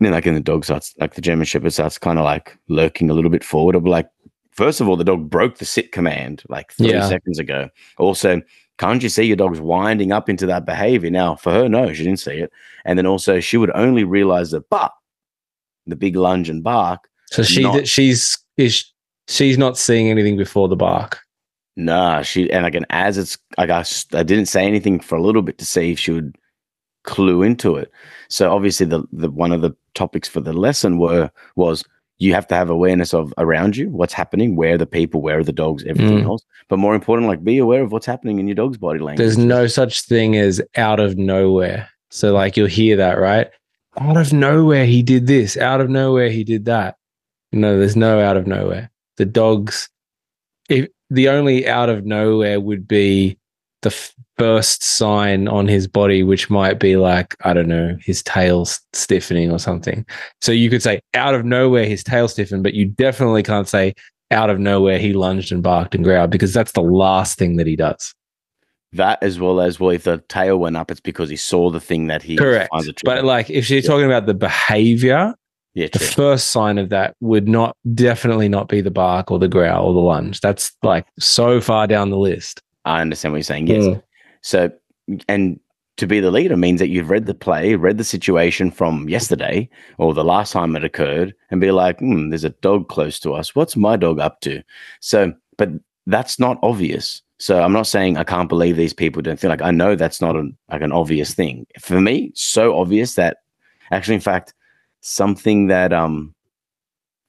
Then 0.00 0.12
like, 0.12 0.26
and 0.26 0.36
the 0.36 0.40
dog 0.40 0.64
starts 0.64 0.94
like 1.00 1.14
the 1.14 1.20
German 1.22 1.46
Shepherd 1.46 1.72
starts 1.72 1.96
kind 1.98 2.18
of 2.18 2.24
like 2.24 2.56
lurking 2.68 3.08
a 3.10 3.14
little 3.14 3.30
bit 3.30 3.42
forward. 3.44 3.74
I'm 3.74 3.84
like, 3.84 4.08
first 4.50 4.80
of 4.80 4.88
all, 4.88 4.96
the 4.96 5.04
dog 5.04 5.30
broke 5.30 5.56
the 5.58 5.64
sit 5.64 5.90
command 5.92 6.42
like 6.50 6.72
three 6.72 6.90
Yeah. 6.90 7.08
seconds 7.08 7.38
ago. 7.38 7.70
Also, 7.98 8.42
can't 8.78 9.02
you 9.02 9.08
see 9.08 9.22
your 9.24 9.36
dog's 9.36 9.58
winding 9.60 10.12
up 10.12 10.28
into 10.28 10.44
that 10.46 10.66
behavior? 10.66 11.10
Now, 11.10 11.34
for 11.36 11.50
her, 11.50 11.66
no, 11.66 11.94
she 11.94 12.04
didn't 12.04 12.18
see 12.20 12.32
it. 12.38 12.52
And 12.84 12.98
then 12.98 13.06
also, 13.06 13.40
she 13.40 13.56
would 13.56 13.70
only 13.74 14.04
realize 14.04 14.50
the 14.50 14.60
bark, 14.60 14.92
the 15.86 15.96
big 15.96 16.14
lunge 16.14 16.50
and 16.50 16.62
bark. 16.62 17.08
So 17.30 17.42
she 17.42 17.62
not- 17.62 17.88
she's 17.88 18.36
is 18.58 18.84
she's 19.28 19.58
not 19.58 19.76
seeing 19.78 20.10
anything 20.10 20.36
before 20.36 20.68
the 20.68 20.76
bark. 20.76 21.18
Nah, 21.76 22.22
she 22.22 22.50
and 22.50 22.64
again, 22.64 22.86
as 22.90 23.18
it's 23.18 23.36
like 23.58 23.70
I 23.70 23.82
didn't 24.22 24.46
say 24.46 24.64
anything 24.66 24.98
for 25.00 25.16
a 25.16 25.22
little 25.22 25.42
bit 25.42 25.58
to 25.58 25.64
see 25.66 25.92
if 25.92 25.98
she 25.98 26.12
would 26.12 26.36
clue 27.04 27.42
into 27.42 27.76
it. 27.76 27.90
So 28.28 28.50
obviously, 28.54 28.86
the 28.86 29.02
the 29.12 29.30
one 29.30 29.52
of 29.52 29.60
the 29.60 29.72
topics 29.94 30.28
for 30.28 30.40
the 30.40 30.52
lesson 30.54 30.98
were 30.98 31.30
was 31.54 31.84
you 32.18 32.32
have 32.32 32.46
to 32.46 32.54
have 32.54 32.70
awareness 32.70 33.12
of 33.12 33.34
around 33.36 33.76
you, 33.76 33.90
what's 33.90 34.14
happening, 34.14 34.56
where 34.56 34.74
are 34.74 34.78
the 34.78 34.86
people, 34.86 35.20
where 35.20 35.38
are 35.38 35.44
the 35.44 35.52
dogs, 35.52 35.84
everything 35.84 36.20
Mm. 36.20 36.24
else. 36.24 36.42
But 36.68 36.78
more 36.78 36.94
important, 36.94 37.28
like 37.28 37.44
be 37.44 37.58
aware 37.58 37.82
of 37.82 37.92
what's 37.92 38.06
happening 38.06 38.38
in 38.38 38.48
your 38.48 38.54
dog's 38.54 38.78
body 38.78 38.98
language. 38.98 39.18
There's 39.18 39.36
no 39.36 39.66
such 39.66 40.00
thing 40.00 40.34
as 40.34 40.62
out 40.76 40.98
of 40.98 41.18
nowhere. 41.18 41.90
So 42.10 42.32
like 42.32 42.56
you'll 42.56 42.68
hear 42.68 42.96
that, 42.96 43.18
right? 43.18 43.50
Out 44.00 44.16
of 44.16 44.32
nowhere 44.32 44.86
he 44.86 45.02
did 45.02 45.26
this. 45.26 45.58
Out 45.58 45.82
of 45.82 45.90
nowhere 45.90 46.30
he 46.30 46.42
did 46.42 46.64
that. 46.64 46.96
No, 47.52 47.78
there's 47.78 47.96
no 47.96 48.18
out 48.20 48.38
of 48.38 48.46
nowhere. 48.46 48.90
The 49.16 49.24
dogs 49.24 49.88
if 50.68 50.88
the 51.10 51.28
only 51.28 51.68
out 51.68 51.88
of 51.88 52.04
nowhere 52.04 52.60
would 52.60 52.86
be 52.88 53.38
the 53.82 53.90
first 54.38 54.82
sign 54.82 55.46
on 55.48 55.68
his 55.68 55.86
body 55.86 56.22
which 56.22 56.50
might 56.50 56.78
be 56.80 56.96
like 56.96 57.34
I 57.44 57.52
don't 57.52 57.68
know, 57.68 57.96
his 58.02 58.22
tail 58.22 58.66
stiffening 58.92 59.50
or 59.52 59.58
something. 59.58 60.04
So 60.40 60.52
you 60.52 60.68
could 60.70 60.82
say 60.82 61.00
out 61.14 61.34
of 61.34 61.44
nowhere 61.44 61.84
his 61.86 62.02
tail 62.02 62.26
stiffened, 62.28 62.62
but 62.62 62.74
you 62.74 62.86
definitely 62.86 63.42
can't 63.42 63.68
say 63.68 63.94
out 64.32 64.50
of 64.50 64.58
nowhere 64.58 64.98
he 64.98 65.12
lunged 65.12 65.52
and 65.52 65.62
barked 65.62 65.94
and 65.94 66.02
growled 66.02 66.30
because 66.30 66.52
that's 66.52 66.72
the 66.72 66.82
last 66.82 67.38
thing 67.38 67.56
that 67.56 67.66
he 67.66 67.76
does. 67.76 68.12
that 68.92 69.22
as 69.22 69.38
well 69.38 69.60
as 69.60 69.78
well 69.78 69.90
if 69.90 70.04
the 70.04 70.18
tail 70.28 70.58
went 70.58 70.76
up, 70.76 70.90
it's 70.90 71.00
because 71.00 71.28
he 71.28 71.36
saw 71.36 71.70
the 71.70 71.80
thing 71.80 72.06
that 72.08 72.22
he 72.22 72.36
Correct. 72.36 72.70
But 73.04 73.24
like 73.24 73.50
if 73.50 73.70
you're 73.70 73.80
Yeah. 73.80 73.86
talking 73.88 74.06
about 74.06 74.26
the 74.26 74.34
behavior, 74.34 75.34
yeah, 75.76 75.88
the 75.92 75.98
first 75.98 76.48
sign 76.48 76.78
of 76.78 76.88
that 76.88 77.14
would 77.20 77.46
not 77.46 77.76
definitely 77.94 78.48
not 78.48 78.66
be 78.66 78.80
the 78.80 78.90
bark 78.90 79.30
or 79.30 79.38
the 79.38 79.46
growl 79.46 79.88
or 79.88 79.92
the 79.92 80.00
lunge. 80.00 80.40
That's 80.40 80.72
like 80.82 81.06
so 81.18 81.60
far 81.60 81.86
down 81.86 82.08
the 82.08 82.16
list. 82.16 82.62
I 82.86 83.02
understand 83.02 83.32
what 83.32 83.36
you're 83.36 83.42
saying. 83.42 83.66
Yes. 83.66 83.84
Mm. 83.84 84.02
So, 84.40 84.70
and 85.28 85.60
to 85.98 86.06
be 86.06 86.18
the 86.18 86.30
leader 86.30 86.56
means 86.56 86.80
that 86.80 86.88
you've 86.88 87.10
read 87.10 87.26
the 87.26 87.34
play, 87.34 87.74
read 87.74 87.98
the 87.98 88.04
situation 88.04 88.70
from 88.70 89.06
yesterday 89.10 89.68
or 89.98 90.14
the 90.14 90.24
last 90.24 90.52
time 90.52 90.74
it 90.76 90.84
occurred, 90.84 91.34
and 91.50 91.60
be 91.60 91.70
like, 91.72 91.98
hmm, 91.98 92.30
there's 92.30 92.42
a 92.42 92.50
dog 92.50 92.88
close 92.88 93.20
to 93.20 93.34
us. 93.34 93.54
What's 93.54 93.76
my 93.76 93.96
dog 93.96 94.18
up 94.18 94.40
to? 94.40 94.62
So, 95.00 95.34
but 95.58 95.68
that's 96.06 96.38
not 96.38 96.58
obvious. 96.62 97.20
So 97.38 97.60
I'm 97.60 97.72
not 97.72 97.86
saying 97.86 98.16
I 98.16 98.24
can't 98.24 98.48
believe 98.48 98.78
these 98.78 98.94
people 98.94 99.20
don't 99.20 99.38
feel 99.38 99.50
like 99.50 99.60
I 99.60 99.72
know 99.72 99.94
that's 99.94 100.22
not 100.22 100.36
an, 100.36 100.56
like 100.70 100.80
an 100.80 100.92
obvious 100.92 101.34
thing. 101.34 101.66
For 101.78 102.00
me, 102.00 102.32
so 102.34 102.78
obvious 102.78 103.14
that 103.16 103.42
actually, 103.90 104.14
in 104.14 104.22
fact, 104.22 104.54
something 105.00 105.68
that 105.68 105.92
um 105.92 106.34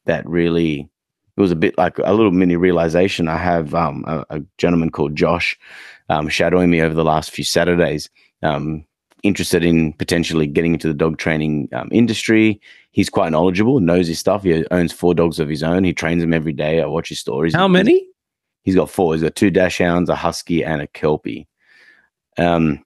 that 0.06 0.27
really 0.27 0.89
it 1.36 1.41
was 1.41 1.51
a 1.51 1.56
bit 1.56 1.77
like 1.77 1.99
a 1.99 2.13
little 2.13 2.32
mini 2.32 2.56
realization. 2.56 3.27
I 3.27 3.38
have 3.38 3.73
um 3.75 4.03
a, 4.08 4.25
a 4.30 4.41
gentleman 4.58 4.91
called 4.91 5.15
Josh 5.15 5.58
um, 6.10 6.30
shadowing 6.30 6.69
me 6.69 6.82
over 6.82 6.93
the 6.93 7.03
last 7.03 7.32
few 7.32 7.43
Saturdays. 7.43 8.10
Um, 8.43 8.86
interested 9.23 9.65
in 9.65 9.93
potentially 9.93 10.47
getting 10.47 10.73
into 10.73 10.88
the 10.88 10.93
dog 10.93 11.17
training 11.17 11.69
um, 11.73 11.89
industry. 11.91 12.62
He's 12.91 13.10
quite 13.10 13.32
knowledgeable, 13.32 13.80
knows 13.80 14.08
his 14.08 14.19
stuff. 14.19 14.43
He 14.43 14.65
owns 14.71 14.93
four 14.93 15.13
dogs 15.13 15.39
of 15.39 15.49
his 15.49 15.63
own. 15.63 15.84
He 15.84 15.93
trains 15.93 16.21
them 16.21 16.34
every 16.34 16.53
day. 16.53 16.82
I 16.82 16.86
watch 16.86 17.10
his 17.10 17.19
stories. 17.19 17.53
How 17.53 17.67
many? 17.67 18.08
He's 18.63 18.75
got 18.75 18.89
four. 18.89 19.13
He's 19.13 19.23
got 19.23 19.36
two 19.36 19.51
dachshunds, 19.51 20.10
a 20.10 20.15
husky, 20.15 20.63
and 20.63 20.82
a 20.82 20.88
kelpie. 20.88 21.47
Um, 22.38 22.84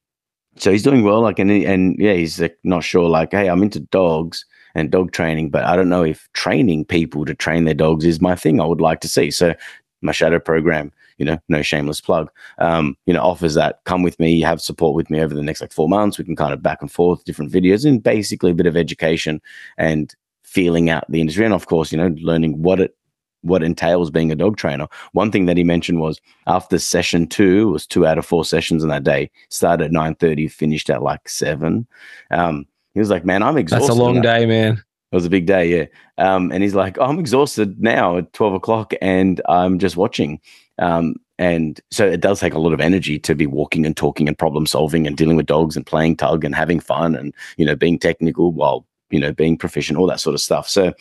so 0.58 0.72
he's 0.72 0.84
doing 0.84 1.04
well. 1.04 1.22
Like, 1.22 1.40
and 1.40 1.52
and 1.52 1.96
yeah, 1.98 2.14
he's 2.14 2.40
like 2.40 2.58
not 2.64 2.84
sure. 2.84 3.10
Like, 3.10 3.32
hey, 3.32 3.48
I'm 3.48 3.64
into 3.64 3.80
dogs 3.80 4.46
and 4.76 4.92
dog 4.92 5.12
training, 5.12 5.50
but 5.50 5.64
I 5.64 5.76
don't 5.76 5.90
know 5.90 6.04
if 6.04 6.30
training 6.34 6.86
people 6.86 7.26
to 7.26 7.34
train 7.34 7.66
their 7.66 7.74
dogs 7.74 8.06
is 8.06 8.22
my 8.22 8.36
thing. 8.36 8.60
I 8.60 8.66
would 8.66 8.82
like 8.82 9.02
to 9.02 9.08
see. 9.08 9.32
So 9.32 9.54
my 10.02 10.12
shadow 10.12 10.40
program, 10.40 10.92
you 11.18 11.26
know, 11.26 11.38
no 11.48 11.62
shameless 11.62 12.02
plug, 12.02 12.32
um, 12.58 12.98
you 13.06 13.14
know, 13.14 13.22
offers 13.22 13.54
that. 13.54 13.82
Come 13.86 14.02
with 14.02 14.20
me, 14.20 14.42
have 14.42 14.62
support 14.62 14.96
with 14.96 15.10
me 15.10 15.22
over 15.22 15.36
the 15.36 15.44
next 15.44 15.62
like 15.62 15.72
four 15.72 15.88
months. 15.88 16.18
We 16.18 16.26
can 16.26 16.36
kind 16.36 16.54
of 16.54 16.64
back 16.64 16.82
and 16.82 16.92
forth 16.92 17.24
different 17.24 17.52
videos 17.52 17.86
and 17.86 18.02
basically 18.02 18.52
a 18.52 18.56
bit 18.56 18.66
of 18.66 18.78
education 18.78 19.42
and 19.78 20.14
feeling 20.44 20.90
out 20.90 21.06
the 21.10 21.22
industry, 21.22 21.46
and 21.46 21.54
of 21.54 21.68
course, 21.68 21.92
you 21.92 21.98
know, 21.98 22.14
learning 22.22 22.62
what 22.62 22.80
it 22.80 22.96
what 23.44 23.64
entails 23.64 24.12
being 24.12 24.32
a 24.32 24.36
dog 24.36 24.56
trainer. 24.58 24.88
One 25.14 25.32
thing 25.32 25.48
that 25.48 25.58
he 25.58 25.64
mentioned 25.64 26.00
was 26.00 26.22
after 26.46 26.78
session 26.78 27.28
two 27.28 27.70
was 27.70 27.88
two 27.88 28.06
out 28.06 28.18
of 28.18 28.26
four 28.26 28.46
sessions 28.46 28.84
in 28.84 28.90
that 28.90 29.04
day. 29.04 29.32
Started 29.50 29.86
at 29.86 29.92
nine 29.92 30.16
thirty, 30.16 30.48
finished 30.48 30.90
at 30.90 31.02
like 31.04 31.28
seven. 31.30 31.88
Um, 32.32 32.66
he 32.94 33.00
was 33.00 33.10
like, 33.10 33.26
"Man, 33.26 33.44
I'm 33.44 33.58
exhausted." 33.58 33.90
That's 33.90 33.98
a 33.98 34.02
long 34.02 34.22
day, 34.22 34.46
man. 34.46 34.84
it 35.12 35.16
was 35.16 35.26
a 35.26 35.30
big 35.30 35.46
day, 35.46 35.68
yeah. 35.68 35.86
Um, 36.18 36.52
and 36.52 36.64
he's 36.64 36.76
like, 36.76 36.98
oh, 36.98 37.04
I'm 37.04 37.20
exhausted 37.20 37.82
now 37.82 38.18
at 38.18 38.32
12 38.32 38.54
o'clock 38.54 38.94
and 39.02 39.42
I'm 39.50 39.78
just 39.78 39.98
watching. 39.98 40.40
Um, 40.80 41.16
and 41.38 41.82
so 41.92 42.08
it 42.08 42.22
does 42.22 42.40
take 42.40 42.54
a 42.54 42.60
lot 42.60 42.72
of 42.72 42.80
energy 42.80 43.20
to 43.20 43.36
be 43.36 43.46
walking 43.46 43.86
and 43.86 43.98
talking 43.98 44.28
and 44.30 44.38
problem 44.38 44.66
solving 44.66 45.06
and 45.06 45.18
dealing 45.18 45.36
with 45.36 45.48
dogs 45.48 45.76
and 45.76 45.86
playing 45.86 46.16
tug 46.16 46.46
and 46.46 46.56
having 46.56 46.80
fun 46.80 47.16
and, 47.16 47.34
you 47.58 47.66
know, 47.66 47.76
being 47.76 48.00
technical 48.00 48.54
while, 48.54 48.86
you 49.10 49.20
know, 49.20 49.34
being 49.34 49.58
proficient, 49.58 50.00
all 50.00 50.08
that 50.08 50.22
sort 50.22 50.34
of 50.34 50.40
stuff. 50.40 50.70
So 50.70 50.94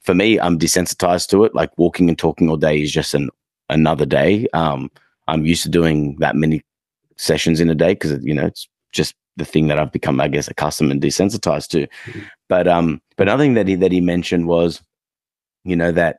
for 0.00 0.14
me, 0.14 0.38
I'm 0.38 0.58
desensitized 0.58 1.28
to 1.30 1.44
it. 1.44 1.54
Like 1.54 1.70
walking 1.78 2.10
and 2.10 2.18
talking 2.18 2.50
all 2.50 2.58
day 2.58 2.82
is 2.82 2.92
just 2.92 3.14
an 3.14 3.30
another 3.70 4.04
day. 4.04 4.46
Um, 4.52 4.90
I'm 5.26 5.46
used 5.46 5.62
to 5.62 5.70
doing 5.70 6.16
that 6.18 6.36
many 6.36 6.62
sessions 7.16 7.60
in 7.60 7.70
a 7.70 7.74
day 7.74 7.94
because 7.94 8.22
you 8.22 8.34
know 8.34 8.44
it's 8.44 8.68
just 8.92 9.14
the 9.36 9.44
thing 9.44 9.66
that 9.68 9.78
I've 9.78 9.92
become, 9.92 10.20
I 10.20 10.28
guess, 10.28 10.48
accustomed 10.48 10.92
and 10.92 11.02
desensitized 11.02 11.68
to. 11.70 11.86
But 12.48 12.68
um, 12.68 13.00
but 13.16 13.28
another 13.28 13.44
thing 13.44 13.54
that 13.54 13.68
he 13.68 13.74
that 13.76 13.92
he 13.92 14.00
mentioned 14.00 14.46
was, 14.46 14.82
you 15.64 15.76
know, 15.76 15.92
that 15.92 16.18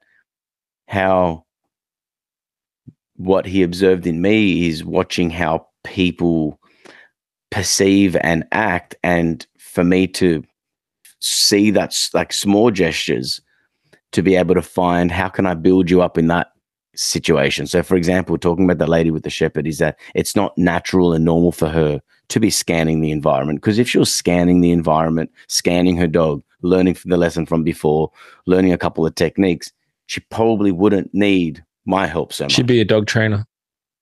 how 0.88 1.46
what 3.16 3.46
he 3.46 3.64
observed 3.64 4.06
in 4.06 4.22
me 4.22 4.68
is 4.68 4.84
watching 4.84 5.30
how 5.30 5.68
people 5.84 6.60
perceive 7.52 8.16
and 8.18 8.46
act, 8.52 8.96
and 9.04 9.46
for 9.58 9.84
me 9.84 10.08
to 10.08 10.44
see 11.20 11.72
that 11.72 11.96
like 12.14 12.34
small 12.34 12.70
gestures 12.72 13.42
to 14.12 14.22
be 14.22 14.36
able 14.36 14.56
to 14.56 14.62
find 14.62 15.12
how 15.12 15.28
can 15.28 15.46
I 15.46 15.54
build 15.54 15.90
you 15.90 16.02
up 16.02 16.18
in 16.18 16.28
that 16.28 16.52
situation. 16.96 17.68
So, 17.68 17.84
for 17.84 17.96
example, 17.96 18.38
talking 18.38 18.66
about 18.66 18.78
the 18.78 18.88
lady 18.88 19.12
with 19.12 19.24
the 19.24 19.30
shepherd 19.30 19.68
is 19.68 19.80
that 19.80 19.98
it's 20.14 20.36
not 20.36 20.58
natural 20.58 21.14
and 21.14 21.26
normal 21.26 21.52
for 21.52 21.70
her 21.70 22.02
to 22.30 22.40
be 22.40 22.50
scanning 22.50 23.02
the 23.02 23.12
environment 23.12 23.62
because 23.62 23.80
if 23.80 23.90
she 23.90 23.98
was 23.98 24.14
scanning 24.14 24.62
the 24.62 24.72
environment, 24.72 25.32
scanning 25.48 25.98
her 25.98 26.08
dog, 26.08 26.44
learning 26.62 26.98
the 27.06 27.18
lesson 27.18 27.46
from 27.46 27.64
before, 27.64 28.12
learning 28.46 28.74
a 28.74 28.78
couple 28.78 29.06
of 29.06 29.16
techniques, 29.16 29.72
she 30.08 30.20
probably 30.32 30.72
wouldn't 30.72 31.14
need 31.14 31.64
my 31.86 32.08
help 32.08 32.34
so 32.34 32.46
much. 32.46 32.52
She'd 32.52 32.68
be 32.68 32.82
a 32.82 32.86
dog 32.86 33.08
trainer. 33.08 33.46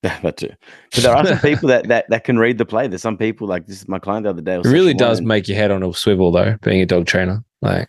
but 0.22 0.38
too. 0.38 0.50
But 0.94 1.04
there 1.04 1.16
are 1.16 1.26
some 1.26 1.40
people 1.40 1.70
that, 1.70 1.88
that 1.88 2.10
that 2.10 2.24
can 2.26 2.38
read 2.38 2.58
the 2.58 2.66
play. 2.66 2.88
There's 2.88 3.02
some 3.02 3.18
people 3.18 3.48
like 3.48 3.68
this 3.68 3.82
is 3.82 3.88
my 3.88 4.00
client 4.00 4.26
the 4.26 4.32
other 4.32 4.42
day. 4.42 4.56
It 4.56 4.66
really 4.66 4.94
does 4.94 5.22
make 5.22 5.48
your 5.48 5.58
head 5.58 5.72
on 5.72 5.82
a 5.82 5.94
swivel 5.94 6.32
though, 6.32 6.58
being 6.62 6.82
a 6.82 6.86
dog 6.86 7.06
trainer. 7.06 7.44
Like 7.62 7.88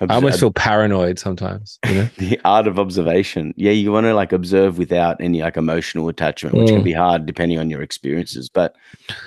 I 0.00 0.14
almost 0.14 0.40
feel 0.40 0.52
paranoid 0.52 1.18
sometimes. 1.18 1.78
You 1.86 1.94
know? 1.94 2.08
the 2.18 2.40
art 2.44 2.66
of 2.66 2.78
observation. 2.78 3.54
Yeah, 3.56 3.72
you 3.72 3.92
want 3.92 4.04
to 4.04 4.14
like 4.14 4.32
observe 4.32 4.78
without 4.78 5.20
any 5.20 5.42
like 5.42 5.56
emotional 5.56 6.08
attachment, 6.08 6.56
which 6.56 6.68
mm. 6.68 6.76
can 6.76 6.82
be 6.82 6.92
hard 6.92 7.26
depending 7.26 7.58
on 7.58 7.70
your 7.70 7.82
experiences. 7.82 8.48
But 8.48 8.76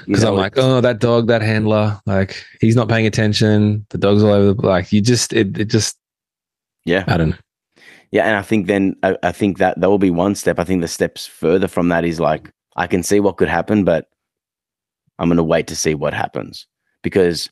because 0.06 0.24
I'm 0.24 0.36
like, 0.36 0.58
oh, 0.58 0.82
that 0.82 1.00
dog, 1.00 1.28
that 1.28 1.42
handler, 1.42 2.00
like 2.06 2.44
he's 2.62 2.76
not 2.76 2.90
paying 2.90 3.06
attention. 3.06 3.86
The 3.90 3.98
dog's 3.98 4.24
all 4.24 4.32
over 4.32 4.54
the 4.54 4.68
like. 4.68 4.92
You 4.92 5.02
just 5.02 5.34
it 5.34 5.58
it 5.58 5.66
just 5.66 5.98
yeah. 6.86 7.04
I 7.08 7.18
don't 7.18 7.30
know. 7.32 7.38
Yeah, 8.12 8.24
and 8.24 8.38
I 8.38 8.42
think 8.42 8.68
then 8.68 8.96
I, 9.04 9.18
I 9.24 9.32
think 9.32 9.58
that 9.58 9.80
that 9.80 9.90
will 9.90 9.98
be 9.98 10.10
one 10.10 10.36
step. 10.36 10.60
I 10.60 10.64
think 10.64 10.82
the 10.82 10.88
steps 10.88 11.26
further 11.26 11.68
from 11.68 11.90
that 11.90 12.06
is 12.06 12.20
like 12.20 12.52
I 12.76 12.88
can 12.88 13.04
see 13.04 13.20
what 13.20 13.38
could 13.38 13.50
happen, 13.50 13.84
but 13.84 14.08
I'm 15.20 15.30
going 15.30 15.38
to 15.38 15.44
wait 15.44 15.68
to 15.68 15.76
see 15.76 15.96
what 15.96 16.14
happens 16.14 16.68
because 17.04 17.50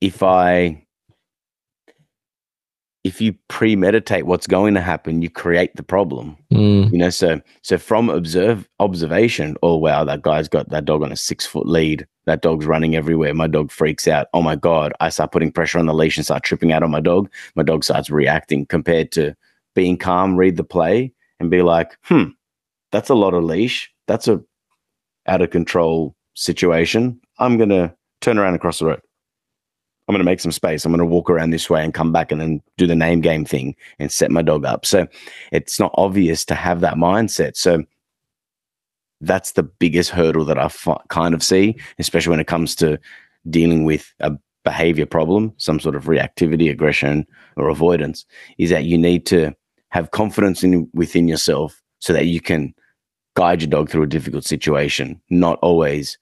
if 0.00 0.22
I 0.22 0.85
if 3.06 3.20
you 3.20 3.32
premeditate 3.48 4.24
what's 4.24 4.48
going 4.48 4.74
to 4.74 4.80
happen, 4.80 5.22
you 5.22 5.30
create 5.30 5.76
the 5.76 5.84
problem. 5.84 6.36
Mm. 6.52 6.90
You 6.90 6.98
know, 6.98 7.10
so 7.10 7.40
so 7.62 7.78
from 7.78 8.10
observe 8.10 8.68
observation, 8.80 9.56
oh 9.62 9.76
wow, 9.76 10.02
that 10.02 10.22
guy's 10.22 10.48
got 10.48 10.70
that 10.70 10.86
dog 10.86 11.04
on 11.04 11.12
a 11.12 11.16
six 11.16 11.46
foot 11.46 11.68
lead. 11.68 12.04
That 12.24 12.42
dog's 12.42 12.66
running 12.66 12.96
everywhere. 12.96 13.32
My 13.32 13.46
dog 13.46 13.70
freaks 13.70 14.08
out. 14.08 14.26
Oh 14.34 14.42
my 14.42 14.56
god! 14.56 14.92
I 14.98 15.10
start 15.10 15.30
putting 15.30 15.52
pressure 15.52 15.78
on 15.78 15.86
the 15.86 15.94
leash 15.94 16.16
and 16.16 16.26
start 16.26 16.42
tripping 16.42 16.72
out 16.72 16.82
on 16.82 16.90
my 16.90 17.00
dog. 17.00 17.30
My 17.54 17.62
dog 17.62 17.84
starts 17.84 18.10
reacting. 18.10 18.66
Compared 18.66 19.12
to 19.12 19.36
being 19.76 19.96
calm, 19.96 20.36
read 20.36 20.56
the 20.56 20.64
play, 20.64 21.12
and 21.38 21.48
be 21.48 21.62
like, 21.62 21.96
hmm, 22.02 22.30
that's 22.90 23.08
a 23.08 23.14
lot 23.14 23.34
of 23.34 23.44
leash. 23.44 23.88
That's 24.08 24.26
a 24.26 24.42
out 25.28 25.42
of 25.42 25.50
control 25.50 26.16
situation. 26.34 27.20
I'm 27.38 27.56
gonna 27.56 27.94
turn 28.20 28.36
around 28.36 28.54
across 28.54 28.80
the 28.80 28.86
road. 28.86 29.00
I'm 30.08 30.12
going 30.12 30.20
to 30.20 30.24
make 30.24 30.40
some 30.40 30.52
space. 30.52 30.84
I'm 30.84 30.92
going 30.92 31.00
to 31.00 31.04
walk 31.04 31.28
around 31.28 31.50
this 31.50 31.68
way 31.68 31.82
and 31.82 31.92
come 31.92 32.12
back 32.12 32.30
and 32.30 32.40
then 32.40 32.62
do 32.76 32.86
the 32.86 32.94
name 32.94 33.20
game 33.20 33.44
thing 33.44 33.74
and 33.98 34.10
set 34.12 34.30
my 34.30 34.42
dog 34.42 34.64
up. 34.64 34.86
So 34.86 35.06
it's 35.50 35.80
not 35.80 35.92
obvious 35.94 36.44
to 36.46 36.54
have 36.54 36.80
that 36.80 36.94
mindset. 36.94 37.56
So 37.56 37.82
that's 39.20 39.52
the 39.52 39.64
biggest 39.64 40.10
hurdle 40.10 40.44
that 40.44 40.58
I 40.58 40.66
f- 40.66 41.02
kind 41.08 41.34
of 41.34 41.42
see, 41.42 41.76
especially 41.98 42.30
when 42.30 42.40
it 42.40 42.46
comes 42.46 42.76
to 42.76 42.98
dealing 43.50 43.84
with 43.84 44.12
a 44.20 44.32
behavior 44.64 45.06
problem, 45.06 45.52
some 45.56 45.80
sort 45.80 45.96
of 45.96 46.04
reactivity, 46.04 46.70
aggression, 46.70 47.26
or 47.56 47.68
avoidance, 47.68 48.24
is 48.58 48.70
that 48.70 48.84
you 48.84 48.98
need 48.98 49.26
to 49.26 49.52
have 49.90 50.10
confidence 50.10 50.62
in 50.62 50.88
within 50.92 51.28
yourself 51.28 51.82
so 52.00 52.12
that 52.12 52.26
you 52.26 52.40
can 52.40 52.74
guide 53.34 53.62
your 53.62 53.70
dog 53.70 53.88
through 53.88 54.02
a 54.02 54.08
difficult 54.08 54.44
situation, 54.44 55.20
not 55.30 55.58
always 55.62 56.18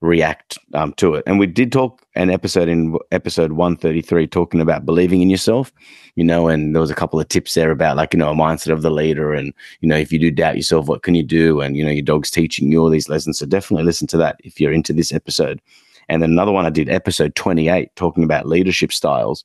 react 0.00 0.58
um, 0.74 0.92
to 0.94 1.14
it. 1.14 1.24
And 1.26 1.38
we 1.38 1.46
did 1.46 1.72
talk 1.72 2.06
an 2.14 2.30
episode 2.30 2.68
in 2.68 2.96
episode 3.10 3.52
133 3.52 4.26
talking 4.28 4.60
about 4.60 4.86
believing 4.86 5.22
in 5.22 5.30
yourself, 5.30 5.72
you 6.14 6.22
know, 6.22 6.48
and 6.48 6.74
there 6.74 6.80
was 6.80 6.90
a 6.90 6.94
couple 6.94 7.18
of 7.18 7.28
tips 7.28 7.54
there 7.54 7.70
about 7.70 7.96
like, 7.96 8.12
you 8.12 8.18
know, 8.18 8.30
a 8.30 8.34
mindset 8.34 8.72
of 8.72 8.82
the 8.82 8.90
leader 8.90 9.32
and, 9.32 9.52
you 9.80 9.88
know, 9.88 9.96
if 9.96 10.12
you 10.12 10.18
do 10.18 10.30
doubt 10.30 10.56
yourself, 10.56 10.86
what 10.86 11.02
can 11.02 11.14
you 11.14 11.24
do? 11.24 11.60
And, 11.60 11.76
you 11.76 11.84
know, 11.84 11.90
your 11.90 12.02
dog's 12.02 12.30
teaching 12.30 12.70
you 12.70 12.80
all 12.80 12.90
these 12.90 13.08
lessons. 13.08 13.38
So 13.38 13.46
definitely 13.46 13.84
listen 13.84 14.06
to 14.08 14.16
that 14.18 14.36
if 14.44 14.60
you're 14.60 14.72
into 14.72 14.92
this 14.92 15.12
episode. 15.12 15.60
And 16.08 16.22
then 16.22 16.30
another 16.30 16.52
one 16.52 16.64
I 16.64 16.70
did 16.70 16.88
episode 16.88 17.34
28 17.34 17.94
talking 17.96 18.24
about 18.24 18.46
leadership 18.46 18.92
styles. 18.92 19.44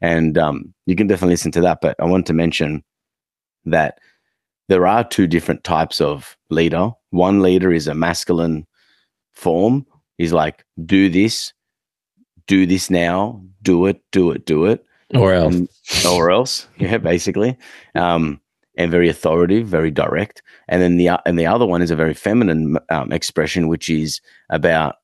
And 0.00 0.36
um, 0.36 0.74
you 0.84 0.94
can 0.94 1.06
definitely 1.06 1.32
listen 1.32 1.52
to 1.52 1.60
that. 1.62 1.80
But 1.80 1.96
I 1.98 2.04
want 2.04 2.26
to 2.26 2.34
mention 2.34 2.84
that 3.64 3.98
there 4.68 4.86
are 4.86 5.04
two 5.04 5.26
different 5.26 5.64
types 5.64 6.00
of 6.00 6.36
leader. 6.50 6.90
One 7.10 7.40
leader 7.40 7.72
is 7.72 7.88
a 7.88 7.94
masculine 7.94 8.66
form. 9.36 9.86
Is 10.18 10.32
like 10.32 10.64
do 10.84 11.10
this 11.10 11.52
do 12.46 12.66
this 12.66 12.90
now 12.90 13.42
do 13.62 13.86
it 13.86 14.00
do 14.10 14.30
it 14.30 14.46
do 14.46 14.64
it. 14.64 14.84
Or 15.14 15.32
else. 15.32 15.54
And, 15.54 15.68
or 16.08 16.30
else 16.30 16.66
yeah 16.78 16.98
basically. 16.98 17.56
Um 17.94 18.40
and 18.78 18.90
very 18.90 19.08
authoritative 19.08 19.68
very 19.68 19.90
direct. 19.90 20.42
And 20.68 20.82
then 20.82 20.96
the 20.96 21.10
and 21.26 21.38
the 21.38 21.46
other 21.46 21.66
one 21.66 21.82
is 21.82 21.90
a 21.90 21.96
very 21.96 22.14
feminine 22.14 22.78
um, 22.90 23.12
expression 23.12 23.68
which 23.68 23.90
is 23.90 24.20
about 24.50 24.96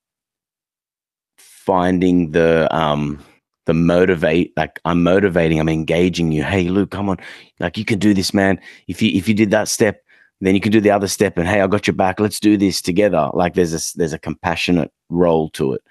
finding 1.37 2.33
the 2.33 2.75
um 2.75 3.23
the 3.67 3.75
motivate 3.75 4.53
like 4.57 4.81
i'm 4.85 5.03
motivating 5.03 5.61
i'm 5.61 5.69
engaging 5.69 6.33
you. 6.33 6.43
Hey 6.43 6.69
luke 6.69 6.91
come 6.91 7.11
on. 7.11 7.19
Like 7.61 7.77
you 7.77 7.85
can 7.85 7.99
do 7.99 8.15
this 8.15 8.33
man. 8.33 8.59
If 8.89 9.03
you 9.03 9.11
if 9.15 9.29
you 9.29 9.35
did 9.35 9.51
that 9.51 9.69
step 9.69 10.03
then 10.47 10.55
you 10.55 10.61
can 10.61 10.73
do 10.73 10.81
the 10.81 10.91
other 10.91 11.09
step 11.09 11.39
and 11.39 11.49
hey 11.49 11.61
i 11.61 11.67
got 11.67 11.87
your 11.87 11.95
back. 11.95 12.19
Let's 12.19 12.41
do 12.41 12.57
this 12.57 12.83
together. 12.83 13.31
Like 13.33 13.55
there's 13.55 13.75
a 13.75 13.97
there's 13.97 14.13
a 14.13 14.19
compassionate 14.19 14.93
role 15.09 15.51
to 15.51 15.73
it. 15.73 15.83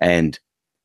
And 0.00 0.38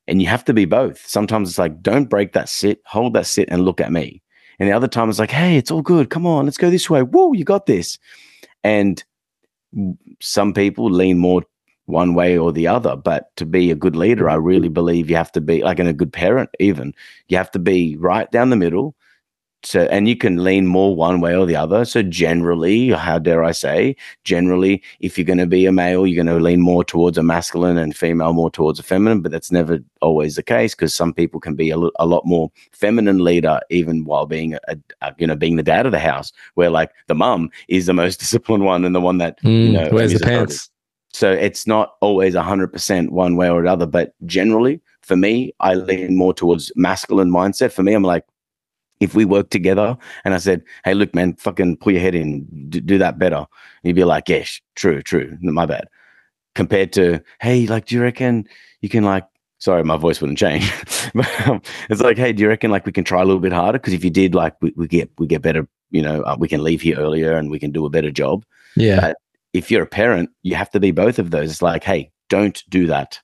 and 0.07 0.21
you 0.21 0.27
have 0.27 0.45
to 0.45 0.53
be 0.53 0.65
both. 0.65 1.05
Sometimes 1.05 1.49
it's 1.49 1.57
like 1.57 1.81
don't 1.81 2.09
break 2.09 2.33
that 2.33 2.49
sit 2.49 2.81
hold 2.85 3.13
that 3.13 3.25
sit 3.25 3.49
and 3.49 3.65
look 3.65 3.81
at 3.81 3.91
me. 3.91 4.21
And 4.59 4.69
the 4.69 4.73
other 4.73 4.88
time 4.88 5.09
it's 5.09 5.19
like 5.19 5.31
hey 5.31 5.57
it's 5.57 5.71
all 5.71 5.81
good. 5.81 6.09
Come 6.09 6.27
on 6.27 6.45
let's 6.45 6.57
go 6.57 6.69
this 6.69 6.89
way. 6.89 7.01
Whoa 7.01 7.33
you 7.33 7.43
got 7.43 7.65
this. 7.65 7.97
And 8.63 9.03
some 10.21 10.53
people 10.53 10.89
lean 10.89 11.17
more 11.17 11.43
one 11.88 12.13
way 12.13 12.38
or 12.38 12.51
the 12.51 12.67
other. 12.67 12.95
But 12.95 13.35
to 13.38 13.45
be 13.45 13.71
a 13.71 13.75
good 13.75 13.95
leader 13.95 14.29
i 14.29 14.35
really 14.35 14.69
believe 14.69 15.09
you 15.09 15.15
have 15.15 15.31
to 15.31 15.41
be 15.41 15.63
like 15.63 15.79
and 15.79 15.89
a 15.89 15.93
good 15.93 16.13
parent 16.13 16.49
even 16.59 16.93
you 17.27 17.38
have 17.38 17.51
to 17.51 17.59
be 17.59 17.95
right 17.97 18.31
down 18.31 18.51
the 18.51 18.55
middle 18.55 18.95
so 19.65 19.82
and 19.91 20.08
you 20.08 20.15
can 20.15 20.43
lean 20.43 20.67
more 20.67 20.95
one 20.95 21.21
way 21.21 21.36
or 21.36 21.45
the 21.45 21.56
other. 21.56 21.86
So 21.86 22.04
generally 22.04 22.89
how 22.89 23.19
dare 23.19 23.43
i 23.43 23.51
say 23.51 23.95
generally 24.23 24.82
if 24.99 25.17
you're 25.17 25.25
going 25.25 25.38
to 25.38 25.45
be 25.45 25.65
a 25.65 25.71
male 25.71 26.06
you're 26.06 26.23
going 26.23 26.36
to 26.38 26.43
lean 26.43 26.62
more 26.62 26.84
towards 26.84 27.17
a 27.17 27.23
masculine 27.23 27.78
and 27.78 27.95
female 27.95 28.34
more 28.34 28.51
towards 28.51 28.80
a 28.80 28.84
feminine 28.84 29.21
but 29.21 29.32
that's 29.32 29.51
never 29.51 29.80
always 30.01 30.36
the 30.36 30.43
case 30.43 30.75
because 30.75 30.93
some 30.93 31.13
people 31.13 31.39
can 31.39 31.56
be 31.56 31.69
a, 31.69 31.78
a, 31.99 32.06
lot 32.06 32.25
more 32.25 32.51
feminine 32.71 33.23
leader 33.23 33.60
even 33.69 34.06
while 34.06 34.25
being 34.25 34.54
a, 34.54 34.78
a, 35.01 35.13
you 35.17 35.28
know 35.28 35.36
being 35.36 35.56
the 35.56 35.63
dad 35.63 35.86
of 35.86 35.91
the 35.91 35.99
house 35.99 36.32
where 36.56 36.69
like 36.69 36.91
the 37.08 37.15
mum 37.15 37.49
is 37.67 37.86
the 37.86 37.93
most 37.93 38.19
disciplined 38.23 38.63
one 38.63 38.86
and 38.86 38.95
the 38.95 39.01
one 39.01 39.17
that 39.17 39.41
mm, 39.41 39.67
you 39.67 39.71
know 39.71 39.89
wears 39.91 40.13
the 40.13 40.19
pants. 40.19 40.69
So 41.13 41.32
it's 41.32 41.65
not 41.65 41.95
always 42.01 42.36
100% 42.36 43.10
one 43.10 43.36
way 43.36 43.49
or 43.49 43.62
another 43.62 43.86
but 43.86 44.13
generally 44.25 44.82
for 45.01 45.15
me 45.15 45.54
i 45.60 45.73
lean 45.73 46.15
more 46.15 46.34
towards 46.34 46.71
masculine 46.75 47.32
mindset. 47.32 47.71
For 47.71 47.84
me 47.84 47.93
i'm 47.93 48.04
like 48.04 48.25
if 48.99 49.13
we 49.13 49.25
work 49.25 49.49
together 49.49 49.97
and 50.23 50.34
I 50.34 50.38
said, 50.38 50.63
hey, 50.84 50.93
look, 50.93 51.13
man, 51.13 51.36
fucking 51.36 51.77
pull 51.77 51.93
your 51.93 52.01
head 52.01 52.15
in, 52.15 52.45
do, 52.69 52.79
do 52.79 52.97
that 52.97 53.19
better. 53.19 53.45
you'd 53.84 53.95
be 53.95 54.03
like, 54.03 54.29
yes, 54.29 54.62
true, 54.75 55.01
true, 55.01 55.38
my 55.41 55.65
bad. 55.65 55.88
Compared 56.53 56.93
to, 56.93 57.21
hey, 57.41 57.67
like, 57.67 57.88
do 57.88 57.95
you 57.95 58.01
reckon 58.01 58.47
you 58.81 58.89
can 58.89 59.03
like, 59.03 59.25
sorry, 59.60 59.84
my 59.84 59.97
voice 59.97 60.21
wouldn't 60.21 60.39
change. 60.39 60.71
but 61.13 61.47
um, 61.47 61.62
it's 61.89 62.01
like, 62.01 62.17
hey, 62.17 62.31
do 62.31 62.43
you 62.43 62.49
reckon 62.49 62.71
like 62.71 62.86
we 62.86 62.91
can 62.91 63.03
try 63.03 63.21
a 63.21 63.25
little 63.25 63.41
bit 63.41 63.51
harder? 63.51 63.79
Because 63.79 63.93
if 63.93 64.03
you 64.03 64.10
did, 64.10 64.34
like, 64.34 64.55
we, 64.62 64.73
we 64.77 64.88
get 64.88 65.10
we 65.17 65.27
get 65.27 65.41
better, 65.41 65.67
you 65.91 66.01
know, 66.01 66.21
uh, 66.21 66.38
we 66.39 66.47
can 66.47 66.63
leave 66.63 66.81
here 66.81 66.97
earlier 66.97 67.36
and 67.36 67.51
we 67.51 67.60
can 67.60 67.71
do 67.71 67.86
a 67.86 67.89
better 67.89 68.12
job. 68.12 68.45
Yeah. 68.77 69.01
But 69.01 69.17
if 69.53 69.69
you're 69.69 69.84
a 69.84 69.88
parent, 69.88 70.29
you 70.43 70.55
have 70.55 70.69
to 70.71 70.79
be 70.79 70.91
both 70.91 71.19
of 71.19 71.31
those. 71.31 71.51
It's 71.51 71.62
like, 71.62 71.84
hey, 71.84 72.12
don't 72.29 72.63
do 72.69 72.88
that. 72.88 73.19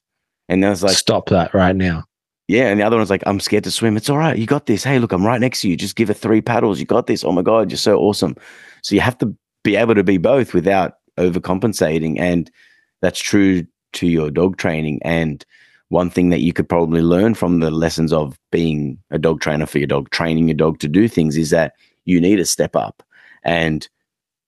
And 0.48 0.62
then 0.62 0.72
it's 0.72 0.82
like, 0.82 0.96
stop 0.96 1.28
that 1.30 1.54
right 1.54 1.76
now. 1.76 2.04
Yeah, 2.48 2.68
and 2.68 2.80
the 2.80 2.84
other 2.84 2.96
one's 2.96 3.10
like, 3.10 3.22
I'm 3.24 3.40
scared 3.40 3.64
to 3.64 3.70
swim. 3.70 3.96
It's 3.96 4.10
all 4.10 4.18
right. 4.18 4.36
You 4.36 4.46
got 4.46 4.66
this. 4.66 4.84
Hey, 4.84 4.98
look, 4.98 5.12
I'm 5.12 5.24
right 5.24 5.40
next 5.40 5.60
to 5.62 5.68
you. 5.68 5.76
Just 5.76 5.96
give 5.96 6.10
it 6.10 6.14
three 6.14 6.42
paddles. 6.42 6.80
You 6.80 6.86
got 6.86 7.06
this. 7.06 7.24
Oh 7.24 7.32
my 7.32 7.42
God, 7.42 7.70
you're 7.70 7.78
so 7.78 7.98
awesome. 7.98 8.36
So 8.82 8.94
you 8.94 9.00
have 9.00 9.16
to 9.18 9.34
be 9.62 9.76
able 9.76 9.94
to 9.94 10.04
be 10.04 10.18
both 10.18 10.52
without 10.52 10.94
overcompensating. 11.18 12.18
And 12.18 12.50
that's 13.00 13.20
true 13.20 13.66
to 13.94 14.06
your 14.06 14.30
dog 14.30 14.56
training. 14.56 15.00
And 15.02 15.44
one 15.88 16.10
thing 16.10 16.30
that 16.30 16.40
you 16.40 16.52
could 16.52 16.68
probably 16.68 17.02
learn 17.02 17.34
from 17.34 17.60
the 17.60 17.70
lessons 17.70 18.12
of 18.12 18.38
being 18.50 18.98
a 19.10 19.18
dog 19.18 19.40
trainer 19.40 19.66
for 19.66 19.78
your 19.78 19.86
dog, 19.86 20.10
training 20.10 20.48
your 20.48 20.56
dog 20.56 20.78
to 20.80 20.88
do 20.88 21.06
things, 21.06 21.36
is 21.36 21.50
that 21.50 21.74
you 22.04 22.20
need 22.20 22.36
to 22.36 22.44
step 22.44 22.74
up. 22.74 23.02
And 23.44 23.88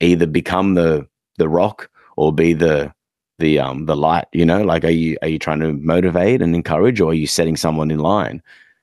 either 0.01 0.27
become 0.27 0.75
the 0.75 1.07
the 1.39 1.49
rock 1.49 1.91
or 2.17 2.33
be 2.33 2.53
the 2.53 2.93
the 3.39 3.59
um 3.59 3.87
the 3.87 3.97
light 3.97 4.27
you 4.33 4.45
know 4.45 4.63
like 4.63 4.85
are 4.85 4.91
you 4.91 5.17
are 5.23 5.29
you 5.29 5.39
trying 5.39 5.61
to 5.61 5.73
motivate 5.73 6.41
and 6.41 6.55
encourage 6.55 7.01
or 7.01 7.11
are 7.11 7.15
you 7.15 7.27
setting 7.27 7.57
someone 7.57 7.91
in 7.91 7.99
line 7.99 8.41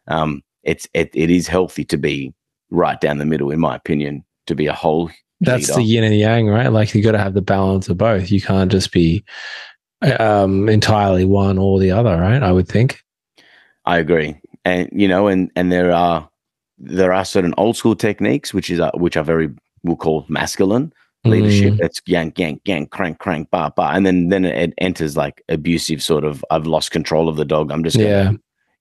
um 0.08 0.44
it's 0.64 0.88
it, 0.94 1.10
it 1.14 1.30
is 1.30 1.48
healthy 1.48 1.84
to 1.84 1.98
be 1.98 2.34
right 2.70 3.00
down 3.02 3.18
the 3.18 3.26
middle 3.26 3.52
in 3.52 3.60
my 3.60 3.76
opinion 3.76 4.24
to 4.48 4.56
be 4.56 4.68
a 4.68 4.74
whole 4.74 5.10
That's 5.40 5.70
leader. 5.70 5.80
the 5.80 5.84
yin 5.84 6.04
and 6.04 6.16
yang, 6.16 6.48
right? 6.48 6.68
Like 6.68 6.94
you 6.94 7.02
got 7.02 7.14
to 7.14 7.18
have 7.18 7.34
the 7.34 7.42
balance 7.42 7.90
of 7.90 7.98
both. 7.98 8.32
You 8.32 8.42
can't 8.42 8.72
just 8.72 8.92
be 8.92 9.24
um, 10.20 10.68
entirely 10.70 11.26
one 11.26 11.58
or 11.58 11.80
the 11.80 11.92
other, 11.92 12.18
right? 12.18 12.42
I 12.42 12.52
would 12.52 12.68
think. 12.68 13.04
I 13.86 13.98
agree, 13.98 14.40
and 14.66 14.90
you 14.92 15.08
know, 15.08 15.28
and 15.28 15.52
and 15.56 15.72
there 15.72 15.92
are 15.92 16.30
there 16.78 17.14
are 17.14 17.26
certain 17.26 17.54
old 17.58 17.78
school 17.78 17.96
techniques 17.96 18.54
which 18.54 18.70
is 18.70 18.80
uh, 18.80 18.92
which 18.96 19.18
are 19.18 19.24
very 19.24 19.50
we'll 19.84 19.96
call 19.96 20.26
masculine 20.28 20.94
leadership. 21.24 21.74
Mm, 21.74 21.78
That's 21.78 22.02
yank 22.06 22.40
yank 22.40 22.62
yank 22.66 22.90
crank 22.92 23.20
crank 23.20 23.50
ba 23.52 23.72
ba, 23.76 23.92
and 23.94 24.06
then 24.06 24.30
then 24.30 24.46
it 24.46 24.74
enters 24.80 25.16
like 25.18 25.44
abusive 25.50 26.02
sort 26.02 26.24
of 26.24 26.44
I've 26.52 26.68
lost 26.68 26.92
control 26.92 27.30
of 27.30 27.36
the 27.38 27.46
dog. 27.46 27.72
I'm 27.72 27.84
just 27.84 27.98
gonna 27.98 28.10
yeah. 28.10 28.32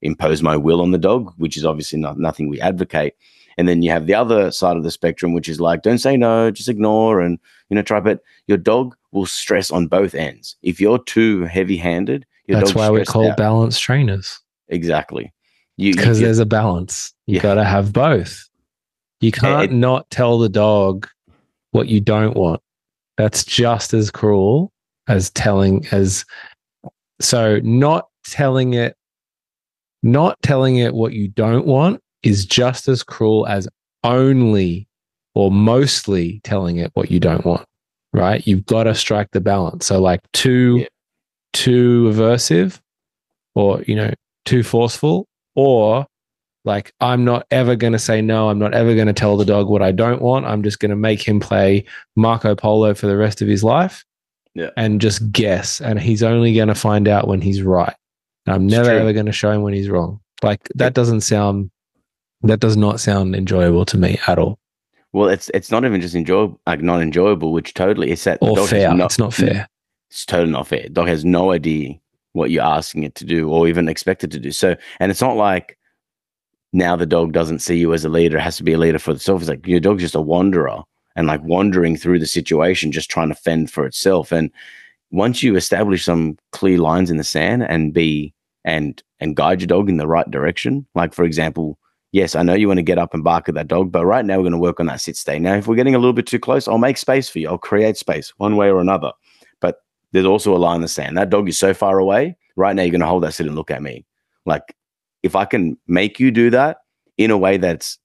impose 0.02 0.42
my 0.42 0.56
will 0.56 0.80
on 0.80 0.90
the 0.90 0.98
dog, 0.98 1.32
which 1.36 1.56
is 1.56 1.64
obviously 1.64 1.98
not 1.98 2.18
nothing 2.18 2.48
we 2.48 2.60
advocate. 2.60 3.14
And 3.58 3.68
then 3.68 3.82
you 3.82 3.90
have 3.90 4.06
the 4.06 4.14
other 4.14 4.50
side 4.52 4.76
of 4.78 4.84
the 4.84 4.90
spectrum, 4.90 5.34
which 5.34 5.48
is 5.48 5.60
like, 5.60 5.82
don't 5.82 5.98
say 5.98 6.16
no, 6.16 6.50
just 6.50 6.68
ignore 6.68 7.20
and 7.20 7.38
you 7.68 7.74
know 7.74 7.82
try. 7.82 8.00
But 8.00 8.20
your 8.46 8.58
dog 8.58 8.96
will 9.12 9.26
stress 9.26 9.70
on 9.70 9.86
both 9.86 10.14
ends. 10.14 10.56
If 10.62 10.80
you're 10.80 11.00
too 11.02 11.44
heavy-handed, 11.44 12.24
your 12.46 12.60
That's 12.60 12.74
why 12.74 12.88
we 12.90 12.98
stressed 12.98 13.10
call 13.10 13.30
out. 13.30 13.36
balanced 13.36 13.82
trainers 13.82 14.40
exactly. 14.68 15.32
Because 15.76 16.20
there's 16.20 16.38
a 16.38 16.46
balance. 16.46 17.12
You 17.26 17.36
Yeah. 17.36 17.42
got 17.42 17.54
to 17.54 17.64
have 17.64 17.92
both. 17.92 18.48
You 19.20 19.32
can't 19.32 19.72
it- 19.72 19.74
not 19.74 20.08
tell 20.10 20.38
the 20.38 20.48
dog 20.48 21.08
what 21.72 21.88
you 21.88 22.00
don't 22.00 22.36
want. 22.36 22.60
That's 23.16 23.44
just 23.44 23.92
as 23.94 24.10
cruel 24.10 24.72
as 25.08 25.30
telling 25.30 25.86
as 25.92 26.24
so 27.20 27.58
not 27.62 28.08
telling 28.24 28.74
it 28.74 28.96
not 30.02 30.40
telling 30.42 30.76
it 30.76 30.94
what 30.94 31.12
you 31.12 31.28
don't 31.28 31.66
want 31.66 32.00
is 32.22 32.46
just 32.46 32.88
as 32.88 33.02
cruel 33.02 33.46
as 33.46 33.68
only 34.04 34.88
or 35.34 35.50
mostly 35.50 36.40
telling 36.44 36.78
it 36.78 36.90
what 36.94 37.10
you 37.10 37.20
don't 37.20 37.44
want. 37.44 37.66
Right? 38.12 38.46
You've 38.46 38.66
got 38.66 38.84
to 38.84 38.94
strike 38.94 39.30
the 39.32 39.40
balance. 39.40 39.86
So 39.86 40.00
like 40.00 40.20
too 40.32 40.78
Yeah. 40.80 40.86
too 41.52 42.10
aversive 42.12 42.80
or 43.54 43.82
you 43.82 43.94
know 43.96 44.12
too 44.44 44.62
forceful 44.62 45.26
or 45.54 46.06
like 46.64 46.92
i'm 47.00 47.24
not 47.24 47.46
ever 47.50 47.74
going 47.76 47.92
to 47.94 47.98
say 47.98 48.20
no. 48.20 48.48
I'm 48.50 48.58
not 48.58 48.74
ever 48.74 48.94
going 48.94 49.06
to 49.06 49.12
tell 49.12 49.36
the 49.36 49.44
dog 49.44 49.68
what 49.68 49.82
i 49.82 49.92
don't 49.92 50.20
want. 50.22 50.46
I'm 50.46 50.62
just 50.62 50.78
going 50.80 50.90
to 50.90 50.96
make 50.96 51.22
him 51.26 51.40
play 51.40 51.84
marco 52.16 52.54
polo 52.54 52.94
for 52.94 53.06
the 53.06 53.16
rest 53.16 53.40
of 53.42 53.48
his 53.48 53.64
life 53.64 54.04
Yeah. 54.54 54.70
and 54.76 55.00
just 55.00 55.30
guess. 55.32 55.80
And 55.80 55.98
he's 56.00 56.22
only 56.22 56.54
going 56.54 56.68
to 56.68 56.74
find 56.74 57.08
out 57.08 57.28
when 57.28 57.40
he's 57.40 57.62
right. 57.62 57.94
I'm 58.46 58.64
It's 58.66 58.72
never 58.72 58.90
true. 58.90 58.98
ever 58.98 59.12
going 59.12 59.26
to 59.26 59.32
show 59.32 59.50
him 59.52 59.62
when 59.62 59.74
he's 59.74 59.88
wrong. 59.88 60.20
Like 60.42 60.60
that 60.74 60.94
doesn't 60.94 61.20
sound 61.22 61.70
that 62.42 62.60
does 62.60 62.76
not 62.76 63.00
sound 63.00 63.34
enjoyable 63.36 63.84
to 63.86 63.98
me 63.98 64.18
at 64.26 64.38
all. 64.38 64.58
Well, 65.12 65.28
it's 65.28 65.50
it's 65.54 65.70
not 65.70 65.84
even 65.84 66.00
just 66.00 66.14
enjoyable, 66.14 66.60
like 66.66 66.80
not 66.82 67.02
enjoyable, 67.02 67.52
which 67.52 67.74
totally 67.74 68.10
it's 68.10 68.24
that 68.24 68.40
the 68.40 68.46
or 68.48 68.66
fair. 68.66 68.94
no- 68.94 69.04
it's 69.06 69.18
not 69.18 69.34
fair. 69.34 69.68
It's 70.10 70.24
totally 70.24 70.52
not 70.52 70.66
fair. 70.66 70.88
Dog 70.88 71.08
has 71.08 71.24
no 71.24 71.52
idea 71.52 71.94
what 72.32 72.50
you're 72.50 72.64
asking 72.64 73.02
it 73.04 73.14
to 73.16 73.24
do 73.24 73.48
or 73.50 73.66
even 73.68 73.88
expect 73.88 74.24
it 74.24 74.30
to 74.32 74.38
do. 74.38 74.52
So, 74.52 74.76
and 75.00 75.10
it's 75.10 75.20
not 75.20 75.36
like 75.36 75.76
now 76.72 76.96
the 76.96 77.06
dog 77.06 77.32
doesn't 77.32 77.60
see 77.60 77.76
you 77.76 77.92
as 77.92 78.04
a 78.04 78.08
leader, 78.08 78.38
has 78.38 78.56
to 78.58 78.64
be 78.64 78.72
a 78.72 78.78
leader 78.78 78.98
for 78.98 79.12
itself. 79.12 79.42
It's 79.42 79.48
like 79.48 79.66
your 79.66 79.80
dog's 79.80 80.02
just 80.02 80.14
a 80.14 80.20
wanderer 80.20 80.82
and 81.16 81.26
like 81.26 81.42
wandering 81.42 81.96
through 81.96 82.20
the 82.20 82.26
situation, 82.26 82.92
just 82.92 83.10
trying 83.10 83.28
to 83.28 83.34
fend 83.34 83.70
for 83.70 83.84
itself. 83.84 84.32
And 84.32 84.50
once 85.10 85.42
you 85.42 85.56
establish 85.56 86.04
some 86.04 86.38
clear 86.52 86.78
lines 86.78 87.10
in 87.10 87.16
the 87.16 87.24
sand 87.24 87.64
and 87.64 87.92
be 87.92 88.32
and 88.64 89.02
and 89.18 89.36
guide 89.36 89.60
your 89.60 89.66
dog 89.66 89.88
in 89.88 89.96
the 89.96 90.06
right 90.06 90.30
direction, 90.30 90.86
like 90.94 91.12
for 91.12 91.24
example, 91.24 91.78
yes, 92.12 92.34
I 92.34 92.42
know 92.42 92.54
you 92.54 92.68
want 92.68 92.78
to 92.78 92.82
get 92.82 92.98
up 92.98 93.14
and 93.14 93.24
bark 93.24 93.48
at 93.48 93.54
that 93.54 93.68
dog, 93.68 93.92
but 93.92 94.06
right 94.06 94.24
now 94.24 94.36
we're 94.36 94.44
going 94.44 94.52
to 94.52 94.58
work 94.58 94.80
on 94.80 94.86
that 94.86 95.00
sit 95.00 95.16
stay. 95.16 95.38
Now, 95.38 95.54
if 95.54 95.66
we're 95.66 95.76
getting 95.76 95.94
a 95.94 95.98
little 95.98 96.12
bit 96.12 96.26
too 96.26 96.38
close, 96.38 96.68
I'll 96.68 96.78
make 96.78 96.96
space 96.96 97.28
for 97.28 97.38
you. 97.38 97.48
I'll 97.48 97.58
create 97.58 97.96
space 97.96 98.32
one 98.38 98.56
way 98.56 98.70
or 98.70 98.80
another. 98.80 99.12
But 99.60 99.82
there's 100.12 100.26
also 100.26 100.54
a 100.54 100.58
line 100.58 100.76
in 100.76 100.82
the 100.82 100.88
sand. 100.88 101.16
That 101.16 101.30
dog 101.30 101.48
is 101.48 101.58
so 101.58 101.74
far 101.74 101.98
away. 101.98 102.36
Right 102.56 102.74
now, 102.74 102.82
you're 102.82 102.92
going 102.92 103.00
to 103.00 103.06
hold 103.06 103.22
that 103.22 103.34
sit 103.34 103.46
and 103.46 103.54
look 103.54 103.70
at 103.70 103.82
me. 103.82 104.04
Like, 104.46 104.74
if 105.22 105.36
I 105.36 105.44
can 105.44 105.76
make 105.86 106.18
you 106.20 106.30
do 106.30 106.50
that 106.50 106.78
in 107.18 107.30
a 107.30 107.38
way 107.38 107.56
that's 107.56 107.98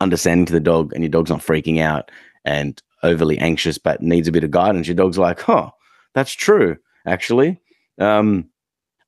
understanding 0.00 0.46
to 0.46 0.52
the 0.52 0.60
dog 0.60 0.92
and 0.94 1.02
your 1.02 1.10
dog's 1.10 1.30
not 1.30 1.40
freaking 1.40 1.80
out 1.80 2.10
and 2.44 2.82
overly 3.02 3.38
anxious, 3.38 3.78
but 3.78 4.02
needs 4.02 4.28
a 4.28 4.32
bit 4.32 4.44
of 4.44 4.50
guidance, 4.50 4.86
your 4.86 4.94
dog's 4.96 5.18
like, 5.18 5.40
huh, 5.40 5.70
that's 6.14 6.32
true, 6.32 6.76
actually. 7.06 7.60
Um, 7.98 8.48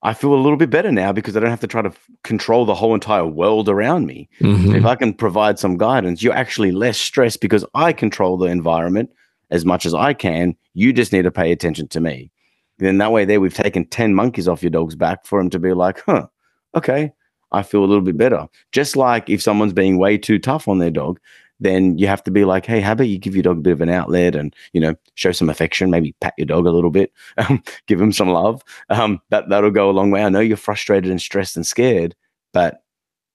I 0.03 0.13
feel 0.13 0.33
a 0.33 0.35
little 0.35 0.57
bit 0.57 0.69
better 0.69 0.91
now 0.91 1.13
because 1.13 1.35
I 1.37 1.39
don't 1.39 1.49
have 1.49 1.61
to 1.61 1.67
try 1.67 1.81
to 1.81 1.89
f- 1.89 2.09
control 2.23 2.65
the 2.65 2.75
whole 2.75 2.93
entire 2.93 3.25
world 3.25 3.69
around 3.69 4.05
me. 4.05 4.29
Mhm. 4.41 4.75
If 4.75 4.85
I 4.85 4.95
can 4.95 5.13
provide 5.13 5.59
some 5.59 5.77
guidance, 5.77 6.21
you're 6.21 6.33
actually 6.33 6.71
less 6.73 6.97
stressed 6.97 7.39
because 7.39 7.65
I 7.73 7.93
control 7.93 8.37
the 8.37 8.47
environment 8.47 9.11
as 9.49 9.63
much 9.65 9.85
as 9.85 9.93
I 9.93 10.13
can. 10.13 10.55
You 10.73 10.91
just 10.91 11.13
need 11.13 11.21
to 11.23 11.31
pay 11.31 11.51
attention 11.53 11.87
to 11.89 12.01
me. 12.01 12.31
Then 12.79 12.97
that 12.97 13.11
way, 13.13 13.23
there 13.23 13.39
we've 13.39 13.53
taken 13.53 13.85
10 13.85 14.13
monkeys 14.13 14.47
off 14.47 14.61
your 14.61 14.71
dog's 14.71 14.95
back 14.95 15.25
for 15.25 15.39
him 15.39 15.49
to 15.51 15.59
be 15.59 15.73
like, 15.73 16.01
huh, 16.05 16.27
okay, 16.75 17.13
I 17.51 17.63
feel 17.63 17.83
a 17.83 17.87
little 17.87 18.03
bit 18.03 18.17
better. 18.17 18.47
Just 18.71 18.95
like 18.95 19.29
if 19.29 19.41
someone's 19.41 19.73
being 19.73 19.97
way 19.97 20.17
too 20.17 20.39
tough 20.39 20.67
on 20.67 20.79
their 20.79 20.91
dog, 20.91 21.19
then 21.59 21.97
you 21.97 22.07
have 22.07 22.23
to 22.23 22.31
be 22.31 22.45
like, 22.45 22.65
hey, 22.65 22.81
how 22.81 22.93
about 22.93 23.07
you 23.07 23.17
give 23.17 23.35
your 23.35 23.43
dog 23.43 23.57
a 23.57 23.61
bit 23.61 23.73
of 23.73 23.81
an 23.81 23.89
outlet 23.89 24.35
and, 24.35 24.53
you 24.73 24.81
know, 24.81 24.95
show 25.15 25.31
some 25.31 25.49
affection, 25.49 25.89
maybe 25.89 26.15
pat 26.19 26.33
your 26.37 26.45
dog 26.45 26.65
a 26.65 26.71
little 26.71 26.89
bit, 26.89 27.11
um, 27.37 27.63
give 27.87 28.01
him 28.01 28.11
some 28.11 28.29
love. 28.29 28.63
Um, 28.89 29.21
that, 29.29 29.49
that'll 29.49 29.71
go 29.71 29.89
a 29.89 29.91
long 29.91 30.11
way. 30.11 30.23
I 30.23 30.29
know 30.29 30.39
you're 30.39 30.57
frustrated 30.57 31.09
and 31.09 31.21
stressed 31.21 31.55
and 31.55 31.65
scared, 31.65 32.15
but 32.51 32.83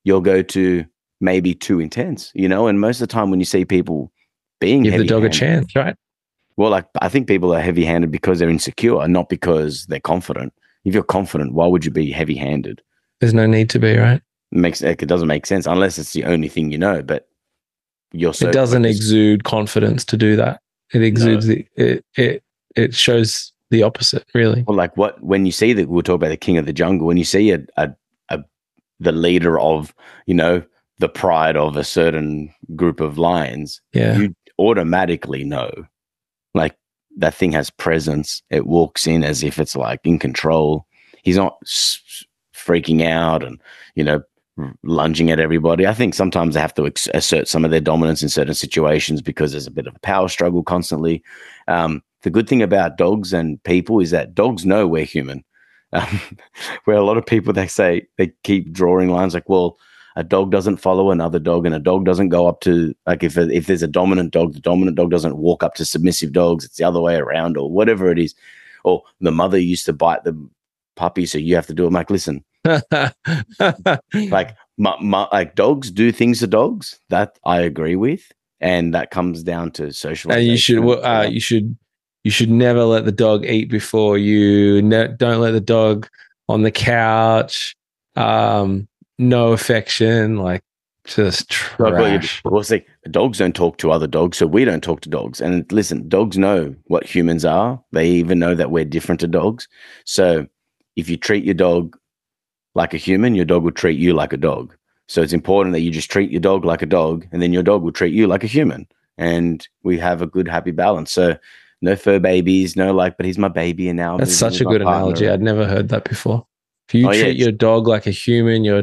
you'll 0.05 0.21
go 0.21 0.43
to 0.43 0.85
maybe 1.21 1.55
too 1.55 1.81
intense, 1.81 2.31
you 2.35 2.49
know. 2.49 2.67
And 2.67 2.81
most 2.81 3.01
of 3.01 3.09
the 3.09 3.13
time, 3.13 3.31
when 3.31 3.41
you 3.41 3.47
see 3.47 3.65
people 3.65 4.13
being 4.61 4.83
give 4.83 4.99
the 4.99 5.07
dog 5.07 5.25
a 5.25 5.29
chance 5.29 5.75
right 5.75 5.97
well, 6.59 6.71
like 6.71 6.87
I 7.01 7.09
think 7.09 7.29
people 7.29 7.55
are 7.55 7.61
heavy-handed 7.61 8.11
because 8.11 8.41
they're 8.41 8.51
insecure, 8.51 9.07
not 9.07 9.29
because 9.29 9.87
they're 9.87 10.01
confident. 10.01 10.53
If 10.85 10.93
you're 10.93 11.05
confident, 11.05 11.55
why 11.55 11.69
would 11.69 11.85
you 11.85 11.93
be 11.93 12.11
heavy-handed? 12.11 12.83
There's 13.21 13.35
no 13.35 13.47
need 13.47 13.69
to 13.71 13.79
be 13.79 13.97
right 13.97 14.23
It 14.53 14.59
makes 14.59 14.81
it 14.83 14.99
doesn't 15.07 15.29
make 15.29 15.47
sense 15.47 15.67
unless 15.67 15.99
it's 15.99 16.13
the 16.13 16.25
only 16.25 16.49
thing 16.49 16.71
you 16.71 16.79
know. 16.79 17.03
But 17.03 17.29
you're 18.13 18.35
so 18.35 18.49
it 18.49 18.53
doesn't 18.53 18.83
focused- 18.85 19.01
exude 19.01 19.45
confidence 19.45 20.05
to 20.07 20.17
do 20.17 20.37
that. 20.37 20.61
It 20.95 21.03
exudes 21.03 21.47
the 21.47 21.67
it 21.77 22.05
it 22.17 22.43
it 22.77 22.95
shows 22.95 23.53
the 23.71 23.83
opposite, 23.83 24.25
really. 24.35 24.65
Well, 24.67 24.77
like 24.77 24.97
what 24.97 25.23
when 25.23 25.45
you 25.45 25.53
see 25.53 25.73
that 25.75 25.89
we'll 25.89 26.03
talk 26.03 26.15
about 26.15 26.29
the 26.31 26.37
king 26.39 26.57
of 26.57 26.65
the 26.67 26.73
jungle. 26.73 27.07
When 27.07 27.19
you 27.19 27.25
see 27.25 27.51
a, 27.51 27.61
a, 27.77 27.91
a 28.31 28.43
the 29.01 29.13
leader 29.13 29.61
of 29.61 29.95
you 30.27 30.35
know 30.35 30.63
the 30.99 31.09
pride 31.09 31.57
of 31.57 31.77
a 31.77 31.85
certain 31.85 32.53
group 32.75 33.01
of 33.01 33.19
lions, 33.19 33.81
Yeah. 33.93 34.17
you 34.19 34.35
automatically 34.59 35.45
know 35.45 35.71
like 36.55 36.75
that 37.19 37.35
thing 37.35 37.53
has 37.53 37.71
presence 37.71 38.43
it 38.51 38.67
walks 38.67 39.07
in 39.07 39.23
as 39.25 39.43
if 39.45 39.59
it's 39.59 39.77
like 39.77 40.01
in 40.05 40.19
control 40.19 40.85
he's 41.23 41.37
not 41.37 41.57
s- 41.65 42.25
freaking 42.69 43.05
out 43.05 43.43
and 43.43 43.61
you 43.95 44.05
know 44.05 44.23
lunging 44.83 45.31
at 45.31 45.41
everybody. 45.41 45.87
I 45.87 45.95
think 45.95 46.15
sometimes 46.15 46.55
they 46.55 46.61
have 46.61 46.75
to 46.75 46.87
ex- 46.87 47.09
assert 47.15 47.49
some 47.49 47.65
of 47.65 47.71
their 47.71 47.81
dominance 47.81 48.23
in 48.23 48.29
certain 48.29 48.55
situations 48.55 49.23
because 49.23 49.53
there's 49.53 49.67
a 49.67 49.73
bit 49.73 49.87
of 49.87 49.95
a 49.95 50.01
power 50.01 50.29
struggle 50.29 50.63
constantly. 50.63 51.23
Um, 51.69 52.03
the 52.23 52.31
good 52.31 52.49
thing 52.49 52.63
about 52.63 52.99
dogs 52.99 53.33
and 53.33 53.63
people 53.63 54.01
is 54.01 54.11
that 54.11 54.35
dogs 54.35 54.67
know 54.67 54.87
we're 54.87 55.05
human. 55.05 55.45
Um, 55.95 56.21
where 56.85 56.99
a 56.99 57.03
lot 57.03 57.17
of 57.17 57.25
people 57.25 57.55
they 57.55 57.67
say 57.67 58.07
they 58.19 58.31
keep 58.43 58.71
drawing 58.71 59.09
lines 59.09 59.33
like 59.33 59.49
well 59.49 59.79
a 60.17 60.23
dog 60.23 60.51
doesn't 60.51 60.77
follow 60.77 61.11
another 61.11 61.39
dog 61.39 61.65
and 61.65 61.75
a 61.75 61.79
dog 61.79 62.05
doesn't 62.05 62.29
go 62.29 62.47
up 62.47 62.61
to 62.61 62.95
like 63.07 63.23
if 63.23 63.39
if 63.39 63.69
there's 63.69 63.83
a 63.83 63.89
dominant 63.89 64.33
dog 64.33 64.53
the 64.53 64.61
dominant 64.61 64.99
dog 64.99 65.11
doesn't 65.11 65.39
walk 65.39 65.63
up 65.63 65.77
to 65.77 65.87
submissive 65.87 66.33
dogs. 66.33 66.67
It's 66.67 66.77
the 66.77 66.85
other 66.85 67.01
way 67.01 67.15
around 67.15 67.57
or 67.57 67.71
whatever 67.71 68.11
it 68.11 68.19
is. 68.19 68.35
Or 68.85 69.03
the 69.23 69.31
mother 69.31 69.59
used 69.59 69.87
to 69.87 69.95
bite 69.95 70.25
the 70.25 70.37
puppy 70.95 71.25
so 71.25 71.39
you 71.39 71.55
have 71.55 71.69
to 71.69 71.73
do 71.73 71.85
it. 71.85 71.87
I'm 71.87 71.95
like 71.95 72.11
listen 72.11 72.45
like 74.31 74.57
my, 74.77 74.97
my, 75.01 75.29
like 75.33 75.55
dogs 75.55 75.91
do 75.91 76.13
things 76.13 76.41
to 76.41 76.47
dogs 76.47 77.01
that 77.09 77.39
I 77.45 77.61
agree 77.61 77.97
with 77.97 78.31
and 78.61 78.95
that 78.95 79.11
comes 79.11 79.43
down 79.43 79.71
to 79.73 79.93
social 79.93 80.33
and 80.33 80.45
you 80.47 80.57
should 80.57 80.85
uh, 81.05 81.27
you 81.29 81.41
should 81.41 81.77
you 82.25 82.31
should 82.31 82.51
never 82.51 82.85
let 82.85 83.05
the 83.05 83.13
dog 83.13 83.45
eat 83.45 83.71
before 83.71 84.19
you 84.19 84.83
ne- 84.83 85.15
don't 85.17 85.41
let 85.41 85.53
the 85.53 85.61
dog 85.61 86.09
on 86.49 86.63
the 86.63 86.71
couch 86.71 87.77
um 88.17 88.89
no 89.19 89.53
affection 89.53 90.37
like 90.37 90.63
just 91.09 91.55
Like, 91.79 91.95
well, 91.95 92.13
you- 92.13 92.19
trash 92.19 92.43
Well, 92.45 92.63
see, 92.63 92.85
dogs 93.11 93.39
don't 93.39 93.57
talk 93.57 93.79
to 93.79 93.91
other 93.91 94.07
dogs, 94.07 94.37
so 94.37 94.47
we 94.47 94.65
don't 94.65 94.83
talk 94.83 95.01
to 95.03 95.09
dogs. 95.09 95.41
And 95.41 95.71
listen, 95.73 96.09
dogs 96.09 96.37
know 96.37 96.75
what 96.85 97.05
humans 97.07 97.45
are. 97.45 97.83
They 97.93 98.09
even 98.11 98.39
know 98.39 98.55
that 98.55 98.71
we're 98.71 98.85
different 98.85 99.21
to 99.21 99.27
dogs. 99.27 99.69
So 100.05 100.47
if 100.97 101.09
you 101.09 101.17
treat 101.17 101.45
your 101.45 101.55
dog 101.55 101.97
like 102.79 102.95
a 102.95 102.97
human, 103.09 103.35
your 103.35 103.45
dog 103.45 103.63
will 103.65 103.73
treat 103.83 103.99
you 103.99 104.15
like 104.15 104.33
a 104.33 104.37
dog. 104.51 104.75
So 105.09 105.21
it's 105.23 105.33
important 105.33 105.73
that 105.75 105.81
you 105.81 105.91
just 105.91 106.11
treat 106.11 106.31
your 106.31 106.41
dog 106.41 106.65
like 106.65 106.83
a 106.83 106.87
dog, 106.87 107.27
and 107.33 107.43
then 107.43 107.53
your 107.53 107.63
dog 107.63 107.83
will 107.83 107.93
treat 107.93 108.15
you 108.15 108.27
like 108.27 108.45
a 108.45 108.47
human. 108.59 108.87
and 109.21 109.67
we 109.83 109.99
have 109.99 110.23
a 110.23 110.29
good 110.29 110.47
happy 110.47 110.71
balance. 110.71 111.11
So 111.11 111.37
no 111.83 111.97
fur 111.97 112.21
babies, 112.21 112.77
no 112.77 112.93
like, 112.95 113.17
but 113.17 113.27
he's 113.27 113.37
my 113.47 113.49
baby, 113.49 113.89
and 113.89 113.97
now 113.97 114.17
That's 114.17 114.33
such 114.47 114.61
a 114.61 114.65
good 114.65 114.81
partner. 114.81 114.99
analogy. 115.11 115.29
I'd 115.29 115.43
never 115.43 115.67
heard 115.67 115.89
that 115.89 116.05
before. 116.05 116.47
If 116.89 116.95
you 116.95 117.09
Oh, 117.09 117.11
treat 117.11 117.21
it's- 117.23 117.37
your 117.43 117.51
dog 117.51 117.89
like 117.89 118.07
a 118.07 118.13
human, 118.13 118.63
your 118.63 118.83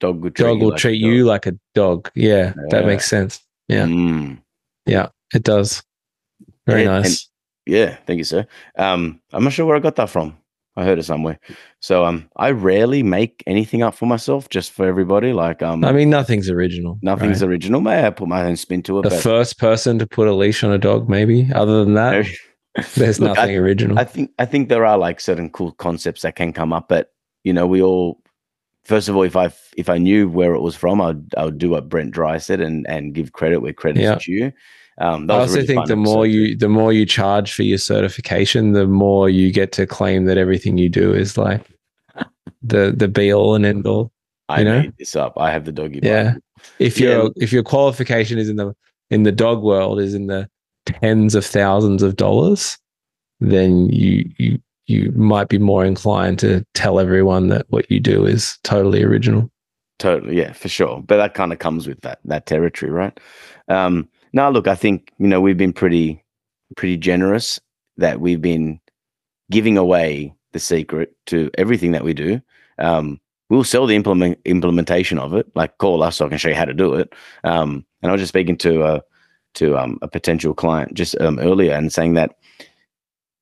Dog 0.00 0.20
would 0.22 0.34
treat 0.34 0.46
dog 0.46 0.58
you 0.58 0.64
will 0.64 0.70
like 0.72 0.80
treat 0.80 1.00
dog. 1.00 1.10
you 1.12 1.24
like 1.24 1.46
a 1.46 1.54
dog. 1.74 2.10
Yeah, 2.16 2.54
that 2.70 2.86
makes 2.86 3.06
sense. 3.08 3.40
Yeah, 3.68 3.86
Mm. 3.86 4.38
it 5.34 5.42
does. 5.44 5.82
Very 6.66 6.82
And- 6.82 6.90
and- 6.90 7.04
nice. 7.04 7.28
Yeah, 7.66 7.96
thank 8.06 8.18
you, 8.18 8.24
sir. 8.24 8.46
Um, 8.76 9.20
I'm 9.32 9.44
not 9.44 9.52
sure 9.52 9.64
where 9.66 9.76
I 9.76 9.80
got 9.80 9.94
that 9.96 10.10
from. 10.10 10.36
I 10.76 10.84
heard 10.84 10.98
it 10.98 11.04
somewhere. 11.04 11.38
So 11.80 12.04
um, 12.04 12.28
I 12.36 12.50
rarely 12.50 13.02
make 13.02 13.42
anything 13.46 13.82
up 13.82 13.94
for 13.94 14.06
myself, 14.06 14.48
just 14.50 14.72
for 14.72 14.86
everybody. 14.86 15.32
Like 15.32 15.62
um, 15.62 15.84
I 15.84 15.92
mean, 15.92 16.10
nothing's 16.10 16.50
original. 16.50 16.98
nothing's 17.02 17.42
right? 17.42 17.48
original. 17.48 17.80
May 17.80 18.06
I 18.06 18.10
put 18.10 18.28
my 18.28 18.44
own 18.44 18.56
spin 18.56 18.82
to 18.84 18.98
it? 18.98 19.02
the 19.02 19.10
first 19.10 19.58
person 19.58 19.98
to 19.98 20.06
put 20.06 20.28
a 20.28 20.34
leash 20.34 20.62
on 20.64 20.72
a 20.72 20.78
dog, 20.78 21.08
maybe. 21.08 21.48
Other 21.54 21.82
than 21.84 21.94
that, 21.94 22.26
there's 22.94 23.20
Look, 23.20 23.30
I- 23.38 23.42
nothing 23.42 23.56
original. 23.56 23.98
I 23.98 24.04
think 24.04 24.30
I 24.38 24.44
think 24.44 24.68
there 24.68 24.84
are 24.84 24.98
like 24.98 25.20
certain 25.20 25.48
cool 25.50 25.72
concepts 25.72 26.22
that 26.22 26.36
can 26.36 26.52
come 26.52 26.72
up, 26.72 26.88
but 26.88 27.12
you 27.44 27.52
know, 27.52 27.66
we 27.66 27.80
all 27.80 28.20
first 28.84 29.08
of 29.08 29.16
all, 29.16 29.22
if 29.22 29.36
I 29.36 29.50
if 29.76 29.88
I 29.88 29.98
knew 29.98 30.28
where 30.28 30.54
it 30.54 30.60
was 30.60 30.76
from, 30.76 31.00
I'd 31.00 31.34
I 31.36 31.44
would 31.46 31.58
do 31.58 31.70
what 31.70 31.88
Brent 31.88 32.10
Dry 32.10 32.36
said 32.38 32.60
and 32.60 32.86
and 32.86 33.14
give 33.14 33.32
credit 33.32 33.60
where 33.62 33.72
credit's 33.72 34.02
Yeah. 34.02 34.18
due. 34.18 34.52
Um, 34.98 35.30
I 35.30 35.34
also 35.34 35.56
really 35.56 35.66
think 35.66 35.86
the 35.86 35.96
more 35.96 36.26
you 36.26 36.56
the 36.56 36.68
more 36.68 36.92
you 36.92 37.04
charge 37.04 37.52
for 37.52 37.62
your 37.62 37.78
certification, 37.78 38.72
the 38.72 38.86
more 38.86 39.28
you 39.28 39.52
get 39.52 39.72
to 39.72 39.86
claim 39.86 40.24
that 40.24 40.38
everything 40.38 40.78
you 40.78 40.88
do 40.88 41.12
is 41.12 41.36
like 41.36 41.62
the 42.62 42.94
the 42.96 43.08
be 43.08 43.32
all 43.32 43.54
and 43.54 43.66
end 43.66 43.86
all. 43.86 44.10
I 44.48 44.60
you 44.60 44.64
know? 44.64 44.80
made 44.82 44.96
this 44.98 45.16
up. 45.16 45.34
I 45.36 45.50
have 45.50 45.64
the 45.64 45.72
doggy. 45.72 46.00
Yeah. 46.02 46.24
Bible. 46.24 46.40
If 46.78 46.98
Yeah. 46.98 47.10
your 47.10 47.32
if 47.36 47.52
your 47.52 47.62
qualification 47.62 48.38
is 48.38 48.48
in 48.48 48.56
the 48.56 48.74
in 49.10 49.24
the 49.24 49.32
dog 49.32 49.62
world 49.62 50.00
is 50.00 50.14
in 50.14 50.28
the 50.28 50.48
tens 50.86 51.34
of 51.34 51.44
thousands 51.44 52.02
of 52.02 52.16
dollars, 52.16 52.78
then 53.40 53.88
you 53.90 54.30
you 54.38 54.58
you 54.86 55.12
might 55.12 55.48
be 55.48 55.58
more 55.58 55.84
inclined 55.84 56.38
to 56.38 56.64
tell 56.74 57.00
everyone 57.00 57.48
that 57.48 57.66
what 57.68 57.90
you 57.90 58.00
do 58.00 58.24
is 58.24 58.56
totally 58.62 59.02
original. 59.02 59.50
Totally, 59.98 60.36
yeah, 60.38 60.52
for 60.52 60.68
sure. 60.68 61.02
But 61.02 61.16
that 61.16 61.34
kind 61.34 61.52
of 61.52 61.58
comes 61.58 61.88
with 61.88 62.00
that 62.02 62.20
that 62.24 62.46
territory, 62.46 62.92
right? 62.92 63.18
Um, 63.68 64.08
now, 64.32 64.50
look, 64.50 64.68
I 64.68 64.74
think 64.74 65.12
you 65.18 65.26
know 65.26 65.40
we've 65.40 65.58
been 65.58 65.72
pretty 65.72 66.24
pretty 66.76 66.96
generous 66.96 67.60
that 67.96 68.20
we've 68.20 68.42
been 68.42 68.80
giving 69.50 69.78
away 69.78 70.34
the 70.52 70.58
secret 70.58 71.14
to 71.26 71.50
everything 71.56 71.92
that 71.92 72.04
we 72.04 72.14
do. 72.14 72.40
Um, 72.78 73.20
we'll 73.48 73.64
sell 73.64 73.86
the 73.86 73.96
implement 73.96 74.38
implementation 74.44 75.18
of 75.18 75.34
it. 75.34 75.46
Like, 75.54 75.78
call 75.78 76.02
us 76.02 76.16
so 76.16 76.26
I 76.26 76.28
can 76.28 76.38
show 76.38 76.48
you 76.48 76.54
how 76.54 76.64
to 76.64 76.74
do 76.74 76.94
it. 76.94 77.14
Um, 77.44 77.84
and 78.02 78.10
I 78.10 78.12
was 78.12 78.22
just 78.22 78.30
speaking 78.30 78.56
to 78.58 78.82
uh, 78.82 79.00
to 79.54 79.76
um, 79.78 79.98
a 80.02 80.08
potential 80.08 80.54
client 80.54 80.94
just 80.94 81.18
um, 81.20 81.38
earlier 81.38 81.72
and 81.72 81.92
saying 81.92 82.14
that 82.14 82.36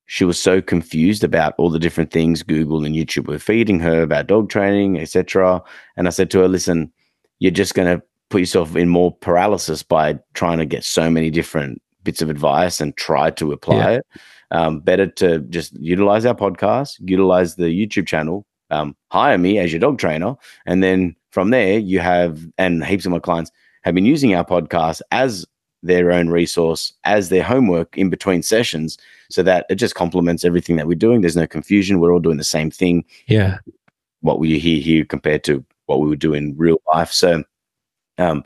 she 0.06 0.24
was 0.24 0.38
so 0.38 0.60
confused 0.60 1.24
about 1.24 1.54
all 1.58 1.70
the 1.70 1.78
different 1.78 2.10
things 2.10 2.42
Google 2.42 2.84
and 2.84 2.94
YouTube 2.94 3.26
were 3.26 3.38
feeding 3.38 3.80
her 3.80 4.02
about 4.02 4.26
dog 4.26 4.50
training, 4.50 4.98
etc. 4.98 5.62
And 5.96 6.06
I 6.06 6.10
said 6.10 6.30
to 6.30 6.40
her, 6.40 6.48
listen, 6.48 6.92
you're 7.38 7.50
just 7.50 7.74
going 7.74 7.98
to 7.98 8.04
put 8.34 8.40
yourself 8.40 8.74
in 8.74 8.88
more 8.88 9.12
paralysis 9.12 9.84
by 9.84 10.18
trying 10.34 10.58
to 10.58 10.66
get 10.66 10.82
so 10.82 11.08
many 11.08 11.30
different 11.30 11.80
bits 12.02 12.20
of 12.20 12.28
advice 12.28 12.80
and 12.80 12.96
try 12.96 13.30
to 13.30 13.52
apply 13.52 13.76
Yeah. 13.76 13.90
it. 13.98 14.06
Um, 14.50 14.80
better 14.80 15.06
to 15.06 15.38
just 15.50 15.72
utilize 15.80 16.26
our 16.26 16.34
podcast, 16.34 16.96
utilize 16.98 17.54
the 17.54 17.66
YouTube 17.66 18.08
channel, 18.08 18.44
um, 18.70 18.96
hire 19.12 19.38
me 19.38 19.58
as 19.58 19.72
your 19.72 19.78
dog 19.78 19.98
trainer. 19.98 20.34
And 20.66 20.82
then 20.82 21.14
from 21.30 21.50
there, 21.50 21.78
you 21.78 22.00
have, 22.00 22.40
and 22.58 22.84
heaps 22.84 23.06
of 23.06 23.12
my 23.12 23.20
clients 23.20 23.52
have 23.82 23.94
been 23.94 24.04
using 24.04 24.34
our 24.34 24.44
podcast 24.44 25.00
as 25.12 25.46
their 25.84 26.10
own 26.10 26.28
resource, 26.28 26.92
as 27.04 27.28
their 27.28 27.44
homework 27.44 27.96
in 27.96 28.10
between 28.10 28.42
sessions, 28.42 28.98
so 29.30 29.44
that 29.44 29.64
it 29.70 29.76
just 29.76 29.94
complements 29.94 30.44
everything 30.44 30.74
that 30.74 30.88
we're 30.88 30.94
doing. 31.06 31.20
There's 31.20 31.36
no 31.36 31.46
confusion. 31.46 32.00
We're 32.00 32.12
all 32.12 32.18
doing 32.18 32.38
the 32.38 32.42
same 32.44 32.70
thing 32.70 33.04
Yeah. 33.28 33.58
what 34.22 34.40
we 34.40 34.58
hear 34.58 34.80
here 34.80 35.04
compared 35.04 35.44
to 35.44 35.64
what 35.86 36.00
we 36.00 36.08
would 36.08 36.18
do 36.18 36.34
in 36.34 36.54
real 36.56 36.78
life. 36.92 37.12
So 37.12 37.44
um, 38.18 38.44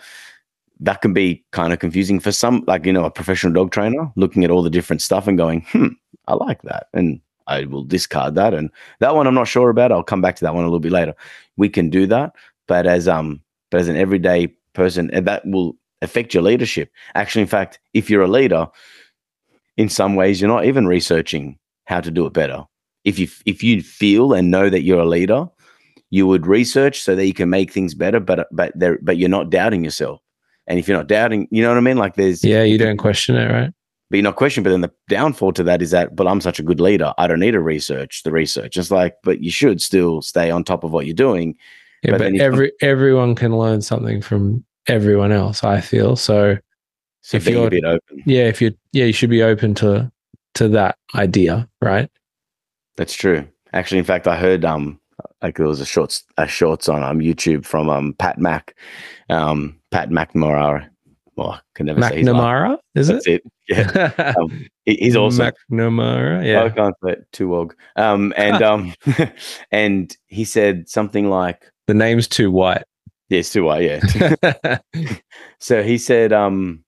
that 0.80 1.00
can 1.00 1.12
be 1.12 1.44
kind 1.50 1.72
of 1.72 1.78
confusing 1.78 2.20
for 2.20 2.32
some, 2.32 2.64
like, 2.66 2.86
you 2.86 2.92
know, 2.92 3.04
a 3.04 3.10
professional 3.10 3.52
dog 3.52 3.72
trainer 3.72 4.10
looking 4.16 4.44
at 4.44 4.50
all 4.50 4.62
the 4.62 4.70
different 4.70 5.02
stuff 5.02 5.26
and 5.26 5.36
going, 5.36 5.62
hmm, 5.70 5.88
I 6.26 6.34
like 6.34 6.62
that. 6.62 6.88
And 6.94 7.20
I 7.46 7.64
will 7.64 7.84
discard 7.84 8.34
that. 8.36 8.54
And 8.54 8.70
that 9.00 9.14
one 9.14 9.26
I'm 9.26 9.34
not 9.34 9.48
sure 9.48 9.70
about. 9.70 9.90
I'll 9.90 10.02
come 10.02 10.20
back 10.20 10.36
to 10.36 10.44
that 10.44 10.54
one 10.54 10.64
a 10.64 10.66
little 10.66 10.80
bit 10.80 10.92
later. 10.92 11.14
We 11.56 11.68
can 11.68 11.90
do 11.90 12.06
that. 12.06 12.34
But 12.66 12.86
as 12.86 13.08
um, 13.08 13.40
but 13.70 13.80
as 13.80 13.88
an 13.88 13.96
everyday 13.96 14.48
person, 14.74 15.10
that 15.12 15.44
will 15.46 15.74
affect 16.02 16.34
your 16.34 16.42
leadership. 16.42 16.92
Actually, 17.14 17.42
in 17.42 17.48
fact, 17.48 17.80
if 17.94 18.10
you're 18.10 18.22
a 18.22 18.28
leader, 18.28 18.68
in 19.78 19.88
some 19.88 20.14
ways 20.16 20.40
you're 20.40 20.50
not 20.50 20.66
even 20.66 20.86
researching 20.86 21.58
how 21.86 22.00
to 22.00 22.10
do 22.10 22.26
it 22.26 22.34
better. 22.34 22.64
If 23.04 23.18
you 23.18 23.28
if 23.46 23.62
you 23.62 23.82
feel 23.82 24.34
and 24.34 24.50
know 24.50 24.68
that 24.68 24.82
you're 24.82 25.00
a 25.00 25.08
leader, 25.08 25.48
you 26.10 26.26
would 26.26 26.46
research 26.46 27.00
so 27.02 27.14
that 27.14 27.26
you 27.26 27.34
can 27.34 27.50
make 27.50 27.72
things 27.72 27.94
better 27.94 28.20
but 28.20 28.46
but 28.52 28.72
there 28.74 28.98
but 29.02 29.16
you're 29.18 29.28
not 29.28 29.50
doubting 29.50 29.84
yourself 29.84 30.20
and 30.66 30.78
if 30.78 30.88
you're 30.88 30.96
not 30.96 31.06
doubting 31.08 31.46
you 31.50 31.62
know 31.62 31.68
what 31.68 31.76
i 31.76 31.80
mean 31.80 31.96
like 31.98 32.14
there's 32.16 32.42
Yeah. 32.44 32.62
You 32.62 32.78
don't 32.78 32.96
question 32.96 33.36
it, 33.36 33.50
right? 33.52 33.70
but 34.10 34.16
you're 34.16 34.22
not 34.24 34.36
questioning 34.36 34.64
but 34.64 34.70
then 34.70 34.80
the 34.80 34.92
downfall 35.08 35.52
to 35.52 35.62
that 35.64 35.82
is 35.82 35.90
that 35.90 36.16
but 36.16 36.26
i'm 36.26 36.40
such 36.40 36.58
a 36.58 36.62
good 36.62 36.80
leader 36.80 37.12
i 37.18 37.26
don't 37.26 37.40
need 37.40 37.50
to 37.52 37.60
research 37.60 38.22
the 38.22 38.32
research 38.32 38.76
it's 38.76 38.90
like 38.90 39.16
but 39.22 39.40
you 39.42 39.50
should 39.50 39.80
still 39.82 40.22
stay 40.22 40.50
on 40.50 40.64
top 40.64 40.82
of 40.84 40.92
what 40.92 41.04
you're 41.06 41.14
doing 41.14 41.54
Yeah, 42.02 42.12
But 42.12 42.18
but, 42.32 42.40
every 42.40 42.72
everyone 42.80 43.34
can 43.34 43.56
learn 43.58 43.82
something 43.82 44.22
from 44.22 44.64
everyone 44.86 45.32
else. 45.32 45.62
I 45.64 45.80
feel 45.82 46.16
so. 46.16 46.56
so 47.20 47.36
If 47.36 47.46
you're- 47.46 47.68
bit 47.68 47.84
open 47.84 48.22
Yeah, 48.24 48.44
if 48.48 48.62
you 48.62 48.72
yeah, 48.92 49.04
you 49.04 49.12
should 49.12 49.28
be 49.30 49.42
open 49.42 49.74
to 49.74 50.10
to 50.54 50.68
that 50.68 50.96
idea, 51.14 51.68
right? 51.82 52.08
that's 52.96 53.14
true 53.14 53.46
actually 53.74 53.98
in 53.98 54.04
fact 54.04 54.26
i 54.26 54.36
heard 54.36 54.64
um 54.64 54.98
like 55.42 55.56
there 55.56 55.66
was 55.66 55.80
a 55.80 55.86
shorts 55.86 56.24
a 56.36 56.46
shorts 56.46 56.88
on 56.88 57.02
um 57.02 57.18
youtube 57.20 57.64
from 57.64 57.88
um 57.88 58.14
pat 58.18 58.38
mack 58.38 58.76
um 59.30 59.78
pat 59.90 60.10
mcnamara 60.10 60.88
well 61.36 61.50
i 61.52 61.60
can 61.74 61.86
never 61.86 62.02
say 62.02 62.18
his 62.18 62.26
McNamara, 62.28 62.78
is 62.94 63.08
it? 63.08 63.12
that's 63.14 63.26
it 63.26 63.42
yeah 63.68 64.34
um, 64.40 64.66
he's 64.84 65.16
awesome 65.16 65.52
McNamara. 65.70 66.40
I 66.40 66.44
Yeah. 66.44 66.68
can't 66.70 66.94
say 67.04 67.12
it 67.12 67.26
too 67.32 67.48
wog. 67.48 67.74
Um, 67.96 68.32
and 68.36 68.62
um, 68.62 68.94
and 69.70 70.16
he 70.26 70.44
said 70.44 70.88
something 70.88 71.28
like, 71.28 71.70
The 71.86 71.94
name's 71.94 72.26
too 72.28 72.50
white. 72.50 72.84
"Yes, 73.28 73.50
too 73.52 73.64
white, 73.64 73.82
yeah." 73.82 74.78
so 75.60 75.82
he 75.82 75.98
said, 75.98 76.32
um, 76.32 76.82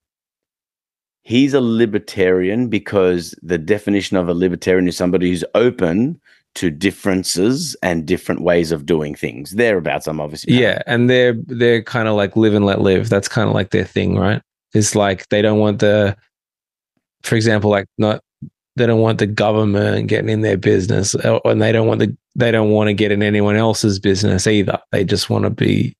he's 1.22 1.53
a 1.53 1.61
libertarian 1.61 2.68
because 2.68 3.35
the 3.43 3.59
definition 3.59 4.16
of 4.16 4.26
a 4.28 4.35
libertarian 4.35 4.89
is 4.89 4.97
somebody 4.97 5.28
who's 5.28 5.45
open 5.55 6.18
to 6.57 6.70
differences 6.70 7.76
and 7.82 8.07
different 8.07 8.42
ways 8.42 8.72
of 8.72 8.84
doing 8.86 9.14
things. 9.14 9.53
Thereabouts, 9.53 10.07
I'm 10.07 10.20
obviously 10.20 10.55
yeah, 10.55 10.82
and 10.86 11.09
they're 11.09 11.34
they're 11.46 11.82
kind 11.82 12.09
of 12.09 12.14
like 12.16 12.36
live 12.36 12.55
and 12.55 12.64
let 12.66 12.80
live. 12.80 13.09
That's 13.09 13.28
kind 13.28 13.48
of 13.48 13.55
like 13.55 13.70
their 13.70 13.84
thing, 13.84 14.16
right? 14.16 14.42
It's 14.74 14.94
like 14.94 15.28
they 15.28 15.42
don't 15.42 15.59
want 15.59 15.78
the, 15.80 16.16
for 17.22 17.34
example, 17.36 17.70
like 17.70 17.86
not 17.98 18.22
they 18.76 18.86
don't 18.86 19.01
want 19.01 19.18
the 19.18 19.26
government 19.26 20.09
getting 20.09 20.28
in 20.30 20.40
their 20.42 20.57
business, 20.57 21.14
uh, 21.14 21.38
and 21.44 21.61
they 21.61 21.72
don't 21.72 21.86
want 21.86 22.01
the 22.01 22.16
they 22.36 22.51
don't 22.51 22.70
want 22.70 22.88
to 22.88 22.94
get 22.94 23.12
in 23.12 23.22
anyone 23.22 23.57
else's 23.57 23.98
business 23.98 24.46
either. 24.46 24.78
They 24.92 25.05
just 25.05 25.28
want 25.30 25.44
to 25.44 25.51
be 25.51 25.96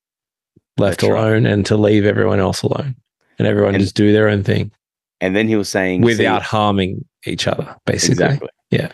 left 0.79 1.01
That's 1.01 1.11
right. 1.11 1.19
alone 1.19 1.47
and 1.47 1.67
to 1.67 1.77
leave 1.77 2.05
everyone 2.07 2.41
else 2.41 2.63
alone, 2.63 2.95
and 3.39 3.47
everyone 3.49 3.75
And- 3.75 3.83
just 3.83 3.97
do 3.97 4.13
their 4.13 4.29
own 4.29 4.43
thing 4.45 4.71
And 5.21 5.35
then 5.37 5.47
he 5.49 5.57
was 5.57 5.69
saying, 5.69 6.01
without 6.03 6.43
harming 6.43 7.05
each 7.27 7.47
other, 7.47 7.77
basically. 7.87 8.25
Exactly. 8.25 8.49
Yeah. 8.71 8.93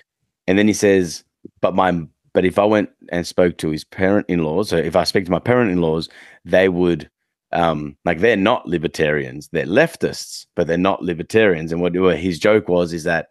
And 0.48 0.58
then 0.58 0.66
he 0.66 0.72
says, 0.74 1.22
but 1.66 1.74
my 1.74 2.06
but 2.32 2.44
if 2.44 2.58
I 2.58 2.64
went 2.64 2.90
and 3.08 3.26
spoke 3.26 3.56
to 3.58 3.70
his 3.70 3.82
parent 3.84 4.26
in 4.28 4.44
laws, 4.44 4.68
so 4.68 4.76
if 4.76 4.94
I 4.94 5.04
speak 5.04 5.24
to 5.24 5.30
my 5.32 5.38
parent 5.40 5.70
in 5.70 5.80
laws, 5.80 6.08
they 6.44 6.68
would 6.68 7.10
um 7.52 7.96
like 8.04 8.20
they're 8.20 8.36
not 8.36 8.66
libertarians, 8.68 9.48
they're 9.52 9.66
leftists, 9.66 10.46
but 10.54 10.66
they're 10.66 10.78
not 10.78 11.02
libertarians. 11.02 11.72
And 11.72 11.80
what, 11.80 11.96
what 11.96 12.18
his 12.18 12.38
joke 12.38 12.68
was 12.68 12.92
is 12.92 13.04
that 13.04 13.28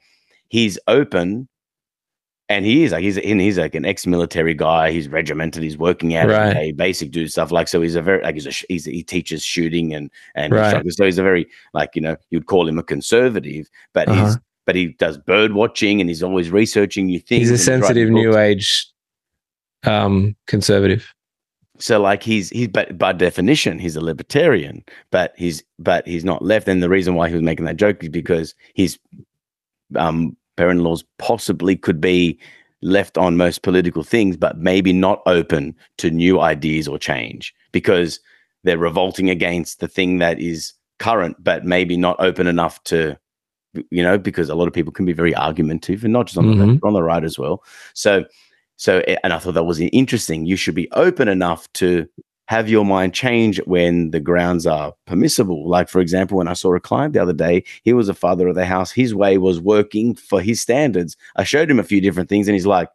he's 0.49 0.77
open 0.87 1.47
and 2.49 2.65
he 2.65 2.83
is 2.83 2.91
like 2.91 3.03
he's 3.03 3.17
and 3.17 3.39
he's 3.41 3.57
like 3.57 3.73
an 3.75 3.85
ex-military 3.85 4.53
guy. 4.53 4.91
He's 4.91 5.07
regimented. 5.07 5.63
He's 5.63 5.77
working 5.77 6.15
out 6.15 6.27
Right. 6.27 6.53
day, 6.53 6.71
basic 6.73 7.11
dude 7.11 7.31
stuff. 7.31 7.51
Like 7.51 7.67
so, 7.69 7.81
he's 7.81 7.95
a 7.95 8.01
very 8.01 8.21
like 8.21 8.35
he's 8.35 8.47
a 8.47 8.65
he's, 8.67 8.85
he 8.85 9.01
teaches 9.03 9.43
shooting 9.43 9.93
and 9.95 10.11
and 10.35 10.53
Right. 10.53 10.83
so 10.97 11.05
he's 11.05 11.17
a 11.19 11.23
very 11.23 11.47
like 11.73 11.91
you 11.95 12.01
know 12.01 12.17
you'd 12.31 12.47
call 12.47 12.67
him 12.67 12.79
a 12.79 12.83
conservative, 12.83 13.69
but 13.93 14.09
he's 14.09 14.19
Uh-huh. 14.19 14.37
But 14.65 14.75
he 14.75 14.87
does 14.87 15.17
bird 15.17 15.53
watching 15.53 16.01
and 16.01 16.09
he's 16.09 16.23
always 16.23 16.49
researching 16.49 17.05
new 17.07 17.19
things. 17.19 17.49
He's 17.49 17.51
a 17.51 17.63
sensitive 17.63 18.09
new 18.09 18.37
age 18.37 18.87
um 19.83 20.35
conservative. 20.47 21.13
So 21.77 21.99
like 21.99 22.23
he's 22.23 22.49
he's 22.49 22.69
but 22.69 22.97
by 22.97 23.13
definition 23.13 23.79
he's 23.79 23.95
a 23.95 24.01
libertarian, 24.01 24.83
but 25.11 25.33
he's 25.37 25.63
but 25.79 26.07
he's 26.07 26.25
not 26.25 26.41
left. 26.43 26.67
And 26.67 26.81
the 26.81 26.89
reason 26.89 27.15
why 27.15 27.27
he 27.27 27.33
was 27.33 27.43
making 27.43 27.65
that 27.65 27.77
joke 27.77 28.03
is 28.03 28.09
because 28.09 28.55
his 28.73 28.97
um 29.95 30.35
parent 30.57 30.81
laws 30.81 31.03
possibly 31.19 31.75
could 31.75 31.99
be 31.99 32.39
left 32.81 33.17
on 33.17 33.35
most 33.35 33.61
political 33.61 34.03
things, 34.03 34.37
but 34.37 34.57
maybe 34.57 34.93
not 34.93 35.21
open 35.25 35.75
to 35.97 36.11
new 36.11 36.39
ideas 36.39 36.87
or 36.87 36.97
change 36.97 37.53
because 37.71 38.19
they're 38.63 38.77
revolting 38.77 39.29
against 39.29 39.79
the 39.79 39.87
thing 39.87 40.19
that 40.19 40.39
is 40.39 40.73
current, 40.99 41.35
but 41.43 41.65
maybe 41.65 41.97
not 41.97 42.15
open 42.19 42.47
enough 42.47 42.83
to, 42.85 43.17
you 43.91 44.03
know, 44.03 44.17
because 44.17 44.49
a 44.49 44.55
lot 44.55 44.67
of 44.67 44.73
people 44.73 44.91
can 44.93 45.05
be 45.05 45.13
very 45.13 45.35
argumentative 45.35 46.03
and 46.03 46.13
not 46.13 46.27
just 46.27 46.37
on, 46.37 46.47
the, 46.57 46.65
Mhm. 46.65 46.79
on 46.83 46.93
the 46.93 47.03
right 47.03 47.23
as 47.23 47.37
well. 47.39 47.63
So, 47.93 48.25
so, 48.77 48.99
and 49.23 49.33
I 49.33 49.39
thought 49.39 49.53
that 49.53 49.63
was 49.63 49.79
interesting. 49.79 50.45
You 50.45 50.55
should 50.55 50.75
be 50.75 50.91
open 50.91 51.27
enough 51.27 51.71
to 51.73 52.07
have 52.47 52.69
your 52.69 52.85
mind 52.85 53.13
change 53.13 53.59
when 53.65 54.11
the 54.11 54.19
grounds 54.19 54.67
are 54.67 54.93
permissible. 55.07 55.67
Like, 55.67 55.89
for 55.89 55.99
example, 55.99 56.37
when 56.37 56.47
I 56.47 56.53
saw 56.53 56.75
a 56.75 56.79
client 56.79 57.13
the 57.13 57.21
other 57.21 57.33
day, 57.33 57.63
he 57.83 57.93
was 57.93 58.07
a 58.09 58.13
father 58.13 58.47
of 58.47 58.55
the 58.55 58.65
house. 58.65 58.91
His 58.91 59.15
way 59.15 59.37
was 59.39 59.59
working 59.59 60.13
for 60.13 60.41
his 60.41 60.61
standards. 60.61 61.17
I 61.37 61.43
showed 61.43 61.71
him 61.71 61.79
a 61.79 61.83
few 61.83 62.01
different 62.01 62.29
things 62.29 62.47
and 62.47 62.53
he's 62.53 62.67
like, 62.67 62.89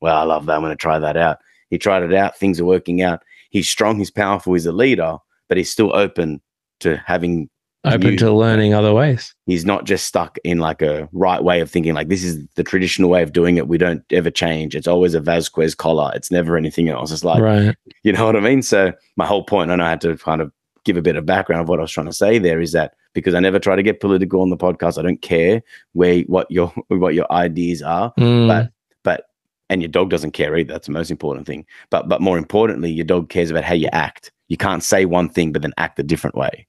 well, 0.00 0.16
I 0.16 0.22
love 0.24 0.46
that. 0.46 0.54
I'm 0.56 0.60
going 0.62 0.72
to 0.72 0.76
try 0.76 0.98
that 0.98 1.16
out. 1.16 1.38
He 1.70 1.78
tried 1.78 2.02
it 2.02 2.14
out. 2.14 2.36
Things 2.36 2.58
are 2.60 2.64
working 2.64 3.00
out. 3.02 3.22
He's 3.50 3.68
strong. 3.68 3.98
He's 3.98 4.10
powerful. 4.10 4.54
He's 4.54 4.66
a 4.66 4.72
leader, 4.72 5.18
but 5.48 5.56
he's 5.56 5.70
still 5.70 5.94
open 5.94 6.40
to 6.80 6.96
having 6.96 7.48
Open 7.86 8.16
to 8.18 8.32
learning 8.32 8.74
other 8.74 8.92
ways. 8.92 9.34
he's 9.46 9.64
not 9.64 9.84
just 9.84 10.06
stuck 10.06 10.38
in 10.44 10.58
like 10.58 10.82
a 10.82 11.08
right 11.12 11.42
way 11.42 11.60
of 11.60 11.70
thinking 11.70 11.94
like 11.94 12.08
this 12.08 12.24
is 12.24 12.46
the 12.56 12.64
traditional 12.64 13.10
way 13.10 13.22
of 13.22 13.32
doing 13.32 13.56
it. 13.56 13.68
We 13.68 13.78
don't 13.78 14.04
ever 14.10 14.30
change. 14.30 14.74
It's 14.74 14.88
always 14.88 15.14
a 15.14 15.20
vasquez 15.20 15.74
collar. 15.74 16.12
It's 16.14 16.30
never 16.30 16.56
anything 16.56 16.88
else. 16.88 17.12
It's 17.12 17.24
like 17.24 17.42
right. 17.42 17.76
you 18.02 18.12
know 18.12 18.26
what 18.26 18.36
i 18.36 18.40
mean? 18.40 18.62
So 18.62 18.92
my 19.16 19.26
whole 19.26 19.44
point 19.44 19.70
and 19.70 19.82
i 19.82 19.90
had 19.90 20.00
to 20.02 20.16
kind 20.16 20.40
of 20.40 20.52
give 20.84 20.96
a 20.96 21.02
bit 21.02 21.16
of 21.16 21.26
background 21.26 21.62
of 21.62 21.68
what 21.68 21.80
i 21.80 21.82
was 21.82 21.90
trying 21.90 22.06
to 22.06 22.12
say 22.12 22.38
there 22.38 22.60
is 22.60 22.70
that 22.72 22.94
because 23.12 23.34
i 23.34 23.40
never 23.40 23.58
try 23.58 23.74
to 23.74 23.82
get 23.82 23.98
political 23.98 24.40
on 24.40 24.50
the 24.50 24.56
podcast 24.56 24.98
i 24.98 25.02
don't 25.02 25.20
care 25.20 25.60
where 25.94 26.20
what 26.22 26.48
your 26.50 26.68
what 26.88 27.14
your 27.14 27.30
ideas 27.32 27.82
are. 27.82 28.12
Mm, 28.18 28.46
but 28.48 28.70
but 29.02 29.24
and 29.68 29.82
your 29.82 29.88
dog 29.88 30.10
doesn't 30.10 30.30
care 30.30 30.56
either. 30.56 30.72
That's 30.72 30.86
the 30.86 30.92
most 30.92 31.10
important 31.10 31.46
thing. 31.46 31.66
But 31.90 32.08
but 32.08 32.20
more 32.20 32.38
importantly 32.38 32.90
your 32.90 33.04
dog 33.04 33.28
cares 33.28 33.50
about 33.50 33.64
how 33.64 33.74
you 33.74 33.88
act. 33.92 34.32
You 34.48 34.56
can't 34.56 34.82
say 34.82 35.04
one 35.04 35.28
thing 35.28 35.52
but 35.52 35.62
then 35.62 35.74
act 35.76 35.98
a 35.98 36.04
different 36.04 36.36
way. 36.36 36.66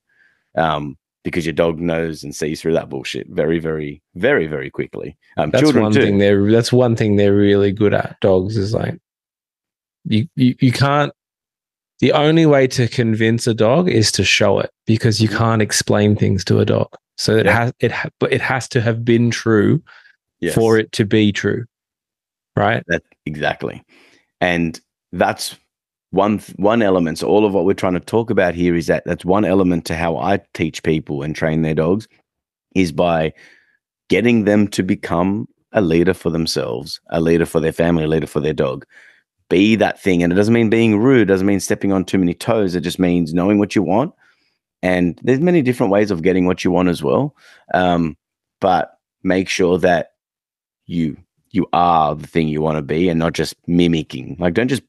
Um 0.56 0.97
because 1.24 1.44
your 1.44 1.52
dog 1.52 1.78
knows 1.78 2.22
and 2.24 2.34
sees 2.34 2.60
through 2.60 2.72
that 2.72 2.88
bullshit 2.88 3.26
very 3.28 3.58
very 3.58 4.00
very 4.14 4.46
very 4.46 4.70
quickly 4.70 5.16
um 5.36 5.50
that's 5.50 5.62
children 5.62 5.82
one 5.84 5.92
too 5.92 6.00
thing 6.00 6.18
they're 6.18 6.50
that's 6.50 6.72
one 6.72 6.96
thing 6.96 7.16
they're 7.16 7.34
really 7.34 7.72
good 7.72 7.92
at. 7.94 8.16
Dogs 8.20 8.56
is 8.56 8.72
like 8.74 8.98
you, 10.04 10.26
you 10.36 10.54
you 10.60 10.72
can't. 10.72 11.12
The 12.00 12.12
only 12.12 12.46
way 12.46 12.66
to 12.68 12.86
convince 12.86 13.46
a 13.48 13.54
dog 13.54 13.88
is 13.90 14.12
to 14.12 14.24
show 14.24 14.60
it 14.60 14.70
because 14.86 15.20
you 15.20 15.28
Mhm. 15.28 15.36
can't 15.38 15.62
explain 15.62 16.14
things 16.16 16.44
to 16.44 16.60
a 16.60 16.64
dog. 16.64 16.88
So 17.16 17.36
it 17.36 17.46
Yeah. 17.46 17.52
has 17.64 17.72
it 17.80 17.90
ha- 17.92 18.10
but 18.20 18.32
it 18.32 18.40
has 18.40 18.68
to 18.68 18.80
have 18.80 19.04
been 19.04 19.30
true 19.30 19.82
Yes, 20.40 20.54
for 20.54 20.78
it 20.78 20.92
to 20.92 21.04
be 21.04 21.32
true, 21.32 21.64
right? 22.56 22.84
that 22.86 23.02
exactly 23.26 23.82
and 24.40 24.80
that's 25.12 25.56
one 26.10 26.38
one 26.56 26.82
element. 26.82 27.18
So 27.18 27.28
all 27.28 27.44
of 27.44 27.52
what 27.52 27.64
we're 27.64 27.74
trying 27.74 27.94
to 27.94 28.00
talk 28.00 28.30
about 28.30 28.54
here 28.54 28.74
is 28.74 28.86
that 28.86 29.04
that's 29.04 29.24
one 29.24 29.44
element 29.44 29.84
to 29.86 29.96
how 29.96 30.16
i 30.16 30.40
teach 30.54 30.82
people 30.82 31.22
and 31.22 31.34
train 31.34 31.62
their 31.62 31.74
dogs 31.74 32.08
is 32.74 32.92
by 32.92 33.32
getting 34.08 34.44
them 34.44 34.68
to 34.68 34.82
become 34.82 35.46
a 35.72 35.82
leader 35.82 36.14
for 36.14 36.30
themselves 36.30 37.00
a 37.10 37.20
leader 37.20 37.44
for 37.44 37.60
their 37.60 37.72
family 37.72 38.04
a 38.04 38.08
leader 38.08 38.26
for 38.26 38.40
their 38.40 38.54
dog. 38.54 38.86
Be 39.50 39.76
that 39.76 40.00
thing. 40.00 40.22
And 40.22 40.30
it 40.32 40.36
doesn't 40.36 40.52
mean 40.52 40.68
being 40.68 40.98
rude. 40.98 41.28
Doesn't 41.28 41.46
mean 41.46 41.60
stepping 41.60 41.90
on 41.90 42.04
too 42.04 42.18
many 42.18 42.34
toes. 42.34 42.74
It 42.74 42.82
just 42.82 42.98
means 42.98 43.32
knowing 43.32 43.58
what 43.58 43.74
you 43.74 43.82
want. 43.82 44.12
And 44.82 45.18
there's 45.22 45.40
many 45.40 45.62
different 45.62 45.90
ways 45.90 46.10
of 46.10 46.22
getting 46.22 46.44
what 46.44 46.64
you 46.64 46.70
want 46.70 46.90
as 46.90 47.02
well. 47.02 47.34
Um, 47.72 48.16
but 48.60 48.98
make 49.22 49.48
sure 49.48 49.78
that 49.78 50.12
you 50.86 51.16
you 51.50 51.66
are 51.72 52.14
the 52.14 52.26
thing 52.26 52.48
you 52.48 52.60
want 52.60 52.76
to 52.76 52.82
be 52.82 53.08
and 53.08 53.18
not 53.18 53.32
just 53.32 53.54
mimicking. 53.66 54.36
Like 54.38 54.54
don't 54.54 54.68
just 54.68 54.82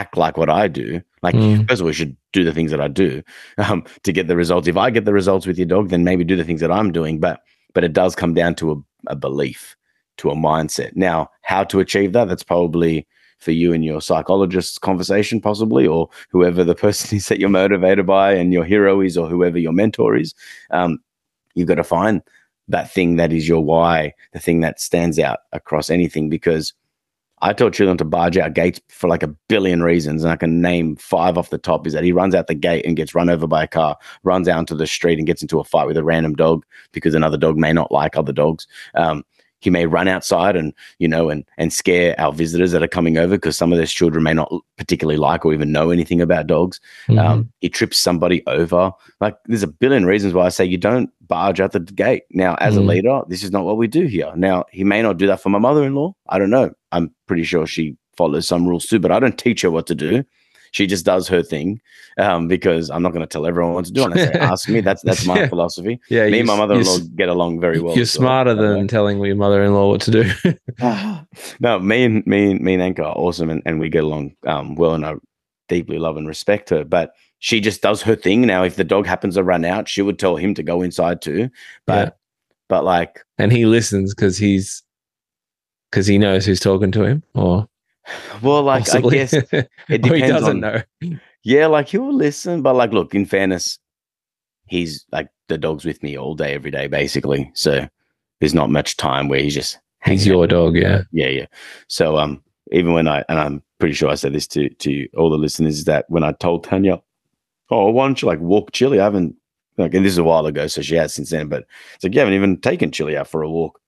act 0.00 0.16
like 0.16 0.36
what 0.36 0.50
i 0.50 0.66
do 0.68 1.00
like 1.22 1.34
Mm. 1.34 1.68
first 1.68 1.80
of 1.80 1.86
all 1.86 1.90
you 1.90 1.94
should 2.00 2.16
do 2.32 2.44
the 2.44 2.52
things 2.52 2.70
that 2.70 2.80
i 2.80 2.88
do 2.88 3.22
um, 3.58 3.84
to 4.02 4.12
get 4.12 4.26
the 4.28 4.36
results 4.36 4.68
if 4.68 4.76
i 4.76 4.90
get 4.90 5.04
the 5.04 5.12
results 5.12 5.46
with 5.46 5.58
your 5.58 5.66
dog 5.66 5.88
then 5.88 6.04
maybe 6.04 6.24
do 6.24 6.36
the 6.36 6.44
things 6.44 6.60
that 6.60 6.72
i'm 6.72 6.92
doing 6.92 7.18
but 7.20 7.40
but 7.74 7.84
it 7.84 7.92
does 7.92 8.14
come 8.14 8.34
down 8.34 8.54
to 8.54 8.72
a, 8.72 9.12
a 9.12 9.16
belief 9.16 9.76
to 10.16 10.30
a 10.30 10.34
mindset 10.36 10.94
now 10.96 11.28
how 11.42 11.64
to 11.64 11.80
achieve 11.80 12.12
that 12.12 12.28
that's 12.28 12.42
probably 12.44 13.06
for 13.38 13.50
you 13.52 13.72
and 13.72 13.84
your 13.84 14.00
psychologist's 14.00 14.78
conversation 14.78 15.40
possibly 15.40 15.86
or 15.86 16.08
whoever 16.30 16.64
the 16.64 16.74
person 16.86 17.16
is 17.16 17.28
that 17.28 17.38
you're 17.40 17.48
motivated 17.48 18.06
by 18.06 18.32
and 18.32 18.52
your 18.52 18.64
hero 18.64 19.00
is 19.00 19.16
or 19.18 19.28
whoever 19.28 19.58
your 19.58 19.72
mentor 19.72 20.16
is 20.16 20.34
um, 20.70 20.98
you've 21.54 21.68
got 21.68 21.74
to 21.76 21.84
find 21.84 22.22
that 22.68 22.90
thing 22.90 23.16
that 23.16 23.32
is 23.32 23.48
your 23.48 23.62
why, 23.62 24.12
the 24.32 24.38
thing 24.38 24.60
that 24.60 24.80
stands 24.80 25.18
out 25.18 25.40
across 25.52 25.90
anything. 25.90 26.28
Because 26.30 26.72
I 27.44 27.52
tell 27.52 27.68
children 27.68 27.98
to 27.98 28.06
barge 28.06 28.38
out 28.38 28.54
gates 28.54 28.80
for 28.88 29.06
like 29.06 29.22
a 29.22 29.28
billion 29.48 29.82
reasons, 29.82 30.24
and 30.24 30.32
I 30.32 30.36
can 30.36 30.62
name 30.62 30.96
five 30.96 31.36
off 31.36 31.50
the 31.50 31.58
top. 31.58 31.86
Is 31.86 31.92
that 31.92 32.02
he 32.02 32.10
runs 32.10 32.34
out 32.34 32.46
the 32.46 32.54
gate 32.54 32.86
and 32.86 32.96
gets 32.96 33.14
run 33.14 33.28
over 33.28 33.46
by 33.46 33.64
a 33.64 33.68
car, 33.68 33.98
runs 34.22 34.48
out 34.48 34.60
into 34.60 34.74
the 34.74 34.86
street 34.86 35.18
and 35.18 35.26
gets 35.26 35.42
into 35.42 35.60
a 35.60 35.64
fight 35.64 35.86
with 35.86 35.98
a 35.98 36.02
random 36.02 36.34
dog 36.34 36.64
because 36.92 37.14
another 37.14 37.36
dog 37.36 37.58
may 37.58 37.70
not 37.70 37.92
like 37.92 38.16
other 38.16 38.32
dogs. 38.32 38.66
Um, 38.94 39.24
he 39.64 39.70
may 39.70 39.86
run 39.86 40.06
outside 40.06 40.54
and 40.56 40.72
you 40.98 41.08
know 41.08 41.30
and 41.30 41.44
and 41.58 41.72
scare 41.72 42.14
our 42.20 42.32
visitors 42.32 42.70
that 42.72 42.82
are 42.82 42.88
coming 42.88 43.16
over 43.18 43.36
because 43.36 43.56
some 43.56 43.72
of 43.72 43.78
those 43.78 43.92
children 43.92 44.22
may 44.22 44.34
not 44.34 44.52
particularly 44.76 45.18
like 45.18 45.44
or 45.44 45.52
even 45.54 45.72
know 45.72 45.90
anything 45.90 46.20
about 46.20 46.46
dogs 46.46 46.80
Mhm. 47.08 47.18
um, 47.18 47.52
he 47.60 47.68
trips 47.68 47.98
somebody 47.98 48.42
over. 48.46 48.92
Like 49.20 49.36
there's 49.46 49.62
a 49.62 49.66
billion 49.68 50.04
reasons 50.06 50.34
why 50.34 50.44
I 50.46 50.50
say 50.50 50.64
you 50.64 50.76
don't 50.78 51.10
barge 51.26 51.58
out 51.60 51.72
the 51.72 51.80
gate. 51.80 52.24
Now, 52.30 52.54
as 52.60 52.76
a 52.76 52.80
Mm. 52.80 52.88
leader, 52.88 53.22
this 53.28 53.42
is 53.42 53.50
not 53.50 53.64
what 53.64 53.78
we 53.78 53.86
do 53.86 54.04
here. 54.04 54.30
Now, 54.36 54.64
he 54.70 54.84
may 54.84 55.00
not 55.00 55.16
do 55.16 55.26
that 55.26 55.40
for 55.40 55.48
my 55.48 55.58
mother-in-law. 55.58 56.14
I 56.28 56.38
don't 56.38 56.50
know. 56.50 56.70
I'm 56.92 57.10
pretty 57.26 57.44
sure 57.44 57.66
she 57.66 57.96
follows 58.16 58.46
some 58.46 58.68
rules 58.68 58.84
too, 58.86 58.98
but 58.98 59.10
I 59.10 59.18
don't 59.20 59.38
teach 59.38 59.62
her 59.62 59.70
what 59.70 59.86
to 59.86 59.94
do. 59.94 60.22
She 60.74 60.88
just 60.88 61.04
does 61.04 61.28
her 61.28 61.40
thing 61.40 61.80
um, 62.18 62.48
because 62.48 62.90
I'm 62.90 63.00
not 63.00 63.12
going 63.12 63.20
to 63.20 63.28
tell 63.28 63.46
everyone 63.46 63.74
what 63.74 63.84
to 63.84 63.92
do. 63.92 64.02
Unless 64.02 64.26
they 64.32 64.38
ask 64.52 64.68
me. 64.68 64.80
That's 64.80 65.02
that's 65.02 65.24
my 65.24 65.38
Yeah. 65.42 65.46
philosophy. 65.48 66.00
yeah, 66.10 66.28
me 66.28 66.40
and 66.40 66.48
my 66.48 66.56
mother-in-law 66.56 66.98
get 67.14 67.28
along 67.28 67.60
very 67.60 67.78
well. 67.80 67.94
You're 67.94 68.00
well, 68.02 68.06
smarter 68.06 68.54
than 68.56 68.88
telling 68.88 69.22
your 69.24 69.36
mother-in-law 69.36 69.88
what 69.88 70.00
to 70.00 70.10
do. 70.10 70.30
no, 71.60 71.78
me 71.78 72.04
and 72.04 72.26
me 72.26 72.50
and 72.50 72.60
me 72.60 72.74
and 72.74 72.82
Anka 72.96 73.04
are 73.04 73.14
awesome, 73.16 73.50
and, 73.50 73.62
and 73.64 73.78
we 73.78 73.88
get 73.88 74.02
along 74.02 74.34
um, 74.46 74.74
well, 74.74 74.94
and 74.94 75.06
I 75.06 75.14
deeply 75.68 75.98
love 76.00 76.16
and 76.16 76.26
respect 76.26 76.70
her. 76.70 76.82
But 76.82 77.12
she 77.38 77.60
just 77.60 77.80
does 77.80 78.02
her 78.02 78.16
thing. 78.16 78.40
Now, 78.42 78.64
if 78.64 78.74
the 78.74 78.82
dog 78.84 79.06
happens 79.06 79.36
to 79.36 79.44
run 79.44 79.64
out, 79.64 79.88
she 79.88 80.02
would 80.02 80.18
tell 80.18 80.34
him 80.36 80.54
to 80.54 80.62
go 80.64 80.82
inside 80.82 81.22
too. 81.22 81.50
But 81.86 82.08
Yeah. 82.08 82.10
but 82.68 82.82
like, 82.84 83.20
and 83.38 83.52
he 83.52 83.64
listens 83.64 84.12
because 84.12 84.36
he's 84.38 84.82
because 85.92 86.08
he 86.08 86.18
knows 86.18 86.44
who's 86.44 86.58
talking 86.58 86.90
to 86.90 87.04
him, 87.04 87.22
or 87.34 87.68
well, 88.42 88.62
like 88.62 88.84
possibly. 88.84 89.20
I 89.20 89.26
guess 89.26 89.32
it 89.52 89.54
or 89.54 89.68
he 89.88 89.98
depends 89.98 90.28
doesn't 90.28 90.64
on. 90.64 90.82
know. 91.00 91.18
Yeah, 91.42 91.66
like 91.66 91.88
he'll 91.88 92.14
listen, 92.14 92.62
but 92.62 92.74
like, 92.74 92.92
look, 92.92 93.14
in 93.14 93.26
fairness, 93.26 93.78
he's 94.66 95.04
like 95.12 95.28
the 95.48 95.58
dog's 95.58 95.84
with 95.84 96.02
me 96.02 96.16
all 96.16 96.34
day, 96.34 96.54
every 96.54 96.70
day, 96.70 96.86
basically. 96.86 97.50
So 97.54 97.86
there's 98.40 98.54
not 98.54 98.70
much 98.70 98.96
time 98.96 99.28
where 99.28 99.40
he's 99.40 99.54
just 99.54 99.78
He's 100.04 100.24
hanging 100.24 100.34
out 100.34 100.38
your 100.38 100.46
dog, 100.46 100.76
yeah. 100.76 101.02
yeah 101.12 101.28
yeah 101.28 101.46
so 101.88 102.18
um 102.18 102.42
even 102.72 102.92
when 102.92 103.08
i 103.08 103.24
and 103.30 103.38
i'm 103.38 103.62
pretty 103.78 103.94
sure 103.94 104.10
i 104.10 104.14
said 104.14 104.34
this 104.34 104.46
to 104.48 104.68
to 104.74 105.08
all 105.16 105.30
the 105.30 105.38
listeners 105.38 105.78
is 105.78 105.84
that 105.84 106.04
when 106.08 106.22
i 106.22 106.32
told 106.32 106.62
tanya 106.64 107.00
oh 107.70 107.90
why 107.90 108.06
don't 108.06 108.20
you 108.20 108.28
like 108.28 108.40
walk 108.40 108.70
chili 108.72 109.00
i 109.00 109.04
haven't 109.04 109.34
like 109.78 109.94
and 109.94 110.04
this 110.04 110.12
is 110.12 110.18
a 110.18 110.24
while 110.24 110.44
ago 110.44 110.66
so 110.66 110.82
she 110.82 110.94
has 110.94 111.14
since 111.14 111.30
then 111.30 111.48
but 111.48 111.64
it's 111.94 112.04
like 112.04 112.12
you 112.12 112.18
haven't 112.20 112.34
even 112.34 112.60
taken 112.60 112.90
chili 112.90 113.16
out 113.16 113.26
for 113.28 113.42
a 113.42 113.48
walk 113.50 113.80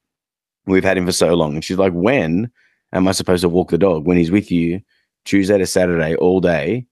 we've 0.66 0.84
had 0.84 0.96
him 0.96 1.04
for 1.04 1.12
so 1.12 1.34
long 1.34 1.52
and 1.54 1.62
she's 1.62 1.76
like 1.76 1.92
when 1.92 2.50
am 2.96 3.06
i 3.08 3.12
supposed 3.12 3.42
to 3.42 3.48
walk 3.48 3.70
the 3.70 3.78
dog 3.78 4.06
when 4.06 4.16
he's 4.16 4.30
with 4.30 4.50
you 4.50 4.80
tuesday 5.24 5.58
to 5.58 5.66
saturday 5.66 6.14
all 6.16 6.40
day 6.40 6.86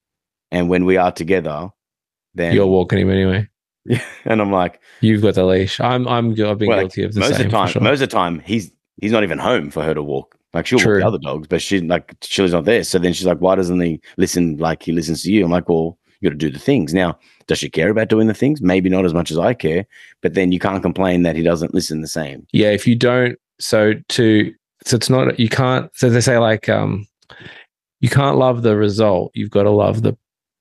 and 0.51 0.69
when 0.69 0.85
we 0.85 0.97
are 0.97 1.13
together 1.13 1.69
then 2.35 2.55
You're 2.55 2.67
walking 2.67 2.99
him 3.01 3.11
anyway. 3.11 3.49
Yeah, 3.87 4.03
and 4.25 4.41
i'm 4.41 4.51
like 4.51 4.81
You've 5.03 5.21
got 5.23 5.35
the 5.35 5.45
leash. 5.45 5.79
I'm. 5.79 6.09
I'm. 6.09 6.31
I've 6.31 6.59
been 6.59 6.69
Well, 6.69 6.79
like, 6.79 6.95
guilty 6.95 7.03
of 7.05 7.13
the 7.13 7.21
most 7.21 7.37
same. 7.37 7.47
of 7.47 7.53
the 7.53 7.57
time, 7.59 7.69
sure. 7.69 7.83
most 7.83 8.01
of 8.01 8.09
the 8.09 8.17
time, 8.17 8.39
he's 8.41 8.71
he's 9.01 9.13
not 9.13 9.23
even 9.25 9.39
home 9.39 9.71
for 9.71 9.83
her 9.83 9.93
to 9.93 10.03
walk. 10.03 10.37
Like 10.55 10.67
she'll 10.67 10.79
walk 10.79 10.85
True. 10.85 11.01
the 11.01 11.07
other 11.07 11.19
dogs, 11.19 11.47
but 11.49 11.61
she 11.61 11.81
like 11.81 12.19
Chili's 12.21 12.53
not 12.53 12.65
there. 12.65 12.83
So 12.83 12.99
then 12.99 13.13
she's 13.13 13.27
like, 13.27 13.39
"Why 13.43 13.55
doesn't 13.57 13.79
he 13.81 14.01
listen 14.17 14.57
like 14.57 14.83
he 14.83 14.93
listens 14.93 15.23
to 15.25 15.31
you?" 15.33 15.45
I'm 15.45 15.51
like, 15.51 15.69
"Well, 15.69 15.99
you 16.21 16.31
got 16.31 16.33
to 16.33 16.39
do 16.39 16.51
the 16.51 16.59
things." 16.59 16.95
Now, 16.95 17.19
does 17.47 17.59
she 17.59 17.69
care 17.69 17.91
about 17.91 18.09
doing 18.09 18.27
the 18.27 18.33
things? 18.33 18.63
Maybe 18.63 18.89
not 18.89 19.05
as 19.05 19.13
much 19.13 19.31
as 19.31 19.37
I 19.39 19.53
care, 19.53 19.87
but 20.23 20.33
then 20.33 20.51
you 20.51 20.59
can't 20.59 20.83
complain 20.83 21.23
that 21.25 21.37
he 21.37 21.43
doesn't 21.43 21.75
listen 21.75 22.01
the 22.01 22.09
same. 22.09 22.47
yeah. 22.53 22.71
If 22.71 22.87
you 22.87 22.97
don't, 22.97 23.37
so 23.61 23.93
to 24.09 24.55
so 24.85 24.97
it's 24.97 25.11
not 25.11 25.39
you 25.39 25.49
can't. 25.49 25.91
So 25.95 26.11
they 26.11 26.21
say 26.21 26.39
like 26.39 26.69
um, 26.69 27.07
you 28.01 28.09
can't 28.09 28.37
love 28.37 28.63
the 28.63 28.77
result. 28.77 29.33
You've 29.35 29.51
got 29.51 29.65
to 29.65 29.71
love 29.71 30.03
the 30.03 30.17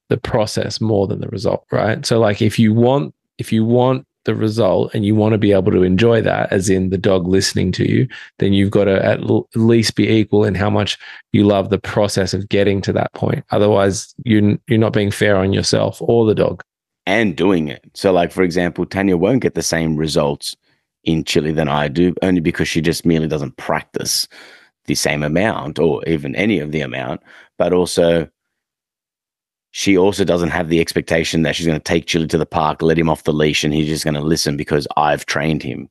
the 0.09 0.17
process 0.17 0.81
more 0.81 1.07
than 1.07 1.21
the 1.21 1.29
result, 1.29 1.65
right? 1.71 2.05
So 2.05 2.19
like 2.19 2.41
if 2.41 2.59
you 2.59 2.73
want 2.73 3.13
if 3.37 3.51
you 3.51 3.65
want 3.65 4.05
the 4.25 4.35
result 4.35 4.93
and 4.93 5.05
you 5.05 5.15
want 5.15 5.33
to 5.33 5.37
be 5.37 5.51
able 5.51 5.71
to 5.71 5.83
enjoy 5.83 6.21
that 6.21 6.51
as 6.51 6.69
in 6.69 6.89
the 6.89 6.97
dog 6.97 7.27
listening 7.27 7.73
to 7.73 7.91
you 7.91 8.07
then 8.39 8.53
you've 8.53 8.71
got 8.71 8.85
to 8.85 9.05
at 9.05 9.19
l- 9.19 9.49
least 9.53 9.95
be 9.95 10.07
equal 10.07 10.45
in 10.45 10.55
how 10.55 10.69
much 10.69 10.97
you 11.33 11.43
love 11.43 11.69
the 11.69 11.77
process 11.77 12.33
of 12.33 12.47
getting 12.47 12.81
to 12.81 12.93
that 12.93 13.11
point 13.11 13.43
otherwise 13.51 14.15
you 14.23 14.57
you're 14.67 14.79
not 14.79 14.93
being 14.93 15.11
fair 15.11 15.35
on 15.35 15.51
yourself 15.51 16.01
or 16.01 16.25
the 16.25 16.33
dog 16.33 16.63
and 17.05 17.35
doing 17.35 17.67
it. 17.67 17.83
So, 17.93 18.11
like 18.11 18.31
for 18.31 18.43
example, 18.43 18.85
Tanya 18.85 19.17
won't 19.17 19.41
get 19.41 19.55
the 19.55 19.61
same 19.61 19.95
results 19.95 20.55
in 21.03 21.23
Chili 21.23 21.51
than 21.51 21.67
I 21.67 21.87
do, 21.87 22.13
only 22.21 22.41
because 22.41 22.67
she 22.67 22.81
just 22.81 23.05
merely 23.05 23.27
doesn't 23.27 23.57
practice 23.57 24.27
the 24.85 24.95
same 24.95 25.23
amount 25.23 25.79
or 25.79 26.03
even 26.05 26.35
any 26.35 26.59
of 26.59 26.71
the 26.71 26.81
amount. 26.81 27.21
But 27.57 27.73
also, 27.73 28.29
she 29.71 29.97
also 29.97 30.23
doesn't 30.23 30.49
have 30.49 30.69
the 30.69 30.79
expectation 30.79 31.41
that 31.43 31.55
she's 31.55 31.65
going 31.65 31.79
to 31.79 31.83
take 31.83 32.05
Chili 32.05 32.27
to 32.27 32.37
the 32.37 32.45
park, 32.45 32.81
let 32.81 32.97
him 32.97 33.09
off 33.09 33.23
the 33.23 33.33
leash, 33.33 33.63
and 33.63 33.73
he's 33.73 33.87
just 33.87 34.03
going 34.03 34.13
to 34.13 34.21
listen 34.21 34.57
because 34.57 34.87
I've 34.97 35.25
trained 35.25 35.63
him. 35.63 35.89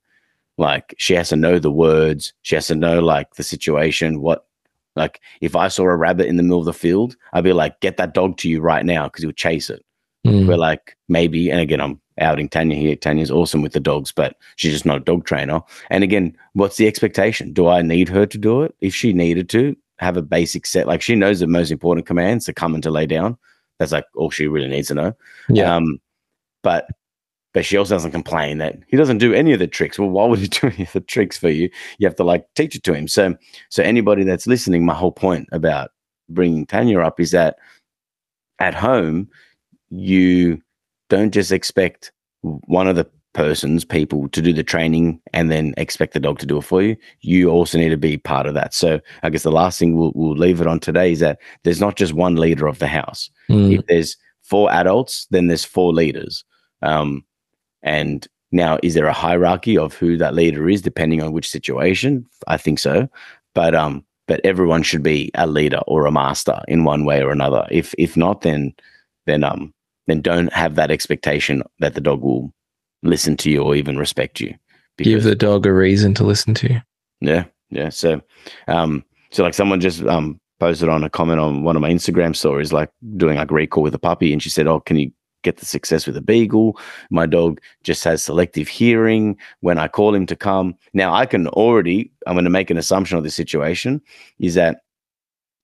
Like 0.59 0.95
she 0.99 1.15
has 1.15 1.31
to 1.31 1.37
know 1.37 1.59
the 1.59 1.71
words, 1.71 2.35
she 2.43 2.55
has 2.55 2.67
to 2.67 2.75
know 2.75 3.01
like 3.01 3.35
the 3.35 3.43
situation. 3.43 4.21
What, 4.21 4.47
like, 4.95 5.21
if 5.41 5.57
I 5.57 5.69
saw 5.69 5.85
a 5.85 5.97
rabbit 5.97 6.27
in 6.27 6.37
the 6.37 6.43
middle 6.43 6.59
of 6.59 6.67
the 6.67 6.75
field, 6.75 7.17
I'd 7.33 7.45
be 7.45 7.55
like, 7.55 7.81
"Get 7.81 7.97
that 7.97 8.13
dog 8.13 8.37
to 8.39 8.51
you 8.51 8.61
right 8.61 8.85
now," 8.85 9.05
because 9.05 9.23
he'll 9.23 9.33
chase 9.33 9.71
it. 9.71 9.83
Mm. 10.27 10.47
We're 10.47 10.57
like, 10.57 10.97
maybe, 11.09 11.51
and 11.51 11.59
again, 11.59 11.81
I'm 11.81 12.02
outing 12.19 12.49
Tanya 12.49 12.77
here. 12.77 12.97
Tanya's 12.97 13.31
awesome 13.31 13.63
with 13.63 13.73
the 13.73 13.81
dogs, 13.81 14.13
but 14.13 14.37
she's 14.57 14.73
just 14.73 14.87
not 14.87 14.99
a 14.99 15.05
dog 15.05 15.25
trainer. 15.25 15.61
And 15.91 16.05
again, 16.05 16.37
what's 16.55 16.77
the 16.77 16.87
expectation? 16.87 17.53
Do 17.53 17.69
I 17.69 17.83
need 17.83 18.09
her 18.09 18.27
to 18.27 18.39
do 18.39 18.63
it? 18.63 18.75
If 18.81 18.95
she 18.95 19.13
needed 19.13 19.49
to 19.51 19.77
have 19.99 20.17
a 20.17 20.23
basic 20.23 20.67
set, 20.67 20.87
like 20.87 21.03
she 21.03 21.15
knows 21.15 21.41
the 21.41 21.47
most 21.47 21.71
important 21.71 22.07
commands 22.07 22.45
to 22.47 22.53
come 22.53 22.75
and 22.75 22.83
to 22.83 22.91
lay 22.91 23.07
down. 23.07 23.39
That's 23.79 23.93
like 23.93 24.05
all 24.15 24.31
she 24.31 24.47
really 24.47 24.69
needs 24.69 24.89
to 24.89 24.95
know. 24.95 25.13
Yeah. 25.49 25.75
Um, 25.75 26.01
but 26.63 26.87
but 27.53 27.67
she 27.67 27.77
also 27.77 27.95
doesn't 27.95 28.13
complain 28.13 28.59
that 28.59 28.79
he 28.89 28.97
doesn't 28.97 29.19
do 29.19 29.35
any 29.35 29.53
of 29.53 29.59
the 29.59 29.67
tricks. 29.67 29.99
Well, 29.99 30.09
why 30.09 30.27
would 30.27 30.39
he 30.39 30.49
do 30.49 30.69
any 30.69 30.85
of 30.85 30.93
the 30.93 31.01
tricks 31.01 31.37
for 31.37 31.51
you? 31.51 31.71
You 31.99 32.07
have 32.07 32.17
to 32.17 32.25
like 32.25 32.47
teach 32.55 32.75
it 32.75 32.83
to 32.85 32.95
him. 32.95 33.09
So 33.09 33.35
so 33.69 33.83
anybody 33.83 34.25
that's 34.25 34.47
listening, 34.47 34.85
my 34.85 34.95
whole 34.95 35.13
point 35.13 35.49
about 35.53 35.91
bringing 36.29 36.67
Tanya 36.67 37.01
up 37.01 37.21
is 37.21 37.31
that 37.33 37.57
at 38.59 38.75
home 38.75 39.29
you 39.91 40.63
don't 41.13 41.31
just 41.31 41.53
expect 41.53 42.11
one 42.41 42.89
of 42.89 42.97
the 42.97 43.07
persons, 43.35 43.85
people 43.85 44.31
to 44.31 44.41
do 44.41 44.51
the 44.51 44.63
training 44.63 45.21
and 45.35 45.51
then 45.51 45.75
expect 45.77 46.15
the 46.15 46.21
dog 46.21 46.39
to 46.39 46.47
do 46.47 46.57
it 46.57 46.63
for 46.63 46.81
you. 46.81 46.97
You 47.21 47.51
also 47.51 47.77
need 47.77 47.91
to 47.91 47.99
be 47.99 48.17
part 48.17 48.47
of 48.47 48.55
that. 48.55 48.73
So 48.73 48.99
I 49.23 49.29
guess 49.29 49.43
the 49.43 49.53
last 49.53 49.79
thing 49.79 49.95
we'll, 49.95 50.13
we'll 50.15 50.37
leave 50.37 50.63
it 50.63 50.67
on 50.67 50.81
today 50.81 51.13
is 51.13 51.21
that 51.21 51.39
there's 51.65 51.83
not 51.83 51.97
just 51.97 52.15
one 52.15 52.37
leader 52.37 52.67
of 52.67 52.79
the 52.79 52.87
house. 52.87 53.31
Mm. 53.51 53.79
If 53.79 53.87
there's 53.89 54.17
four 54.43 54.73
adults, 54.73 55.27
then 55.31 55.49
there's 55.49 55.67
four 55.67 55.93
leaders. 55.93 56.45
Um, 56.81 57.27
and 57.83 58.27
now, 58.51 58.79
is 58.83 58.95
there 58.95 59.07
a 59.07 59.13
hierarchy 59.13 59.77
of 59.77 59.95
who 59.95 60.17
that 60.17 60.35
leader 60.35 60.67
is 60.67 60.81
depending 60.81 61.23
on 61.23 61.33
which 61.33 61.51
situation? 61.51 62.25
I 62.47 62.57
think 62.57 62.79
so. 62.79 63.07
But 63.55 63.75
um, 63.75 64.03
but 64.27 64.41
everyone 64.45 64.83
should 64.83 65.03
be 65.03 65.31
a 65.35 65.47
leader 65.47 65.81
or 65.87 66.07
a 66.07 66.13
master 66.13 66.61
in 66.69 66.85
one 66.85 67.05
way 67.05 67.23
or 67.23 67.31
another. 67.31 67.67
If 67.71 67.95
if 67.99 68.17
not, 68.17 68.41
then 68.41 68.73
then 69.27 69.45
um 69.45 69.75
then 70.07 70.21
don't 70.21 70.53
have 70.53 70.75
that 70.75 70.91
expectation 70.91 71.63
that 71.79 71.95
the 71.95 72.01
dog 72.01 72.23
will 72.23 72.53
listen 73.03 73.37
to 73.39 73.51
you 73.51 73.63
or 73.63 73.75
even 73.75 73.99
respect 73.99 74.41
you. 74.41 74.55
Give 74.99 75.23
the 75.23 75.35
dog 75.35 75.67
a 75.67 75.73
reason 75.73 76.15
to 76.15 76.25
listen 76.25 76.55
to 76.55 76.73
you. 76.73 76.83
Yeah, 77.21 77.45
yeah. 77.71 77.89
So, 77.89 78.21
um, 78.69 79.05
so 79.31 79.43
like 79.43 79.55
someone 79.55 79.81
just 79.81 80.03
um 80.05 80.41
posted 80.61 80.89
on 80.89 81.03
a 81.03 81.11
comment 81.11 81.41
on 81.41 81.65
one 81.65 81.75
of 81.77 81.83
my 81.83 81.91
Instagram 81.91 82.37
stories, 82.37 82.73
like 82.73 82.91
doing 83.17 83.37
like 83.37 83.51
recall 83.51 83.83
with 83.83 83.95
a 83.95 83.99
puppy, 83.99 84.33
and 84.33 84.43
she 84.43 84.51
said, 84.51 84.67
"Oh, 84.67 84.81
can 84.81 84.97
you 84.97 85.11
get 85.43 85.57
the 85.57 85.67
success 85.67 86.07
with 86.07 86.17
a 86.17 86.21
beagle? 86.21 86.79
My 87.11 87.27
dog 87.27 87.61
just 87.83 88.05
has 88.05 88.23
selective 88.23 88.69
hearing 88.69 89.37
when 89.61 89.79
I 89.79 89.89
call 89.89 90.15
him 90.15 90.27
to 90.27 90.37
come." 90.37 90.77
Now, 90.93 91.15
I 91.15 91.27
can 91.27 91.49
already, 91.49 92.13
I'm 92.27 92.35
going 92.35 92.45
to 92.45 92.51
make 92.51 92.71
an 92.71 92.79
assumption 92.79 93.19
of 93.19 93.25
the 93.25 93.31
situation 93.31 94.01
is 94.39 94.55
that 94.55 94.83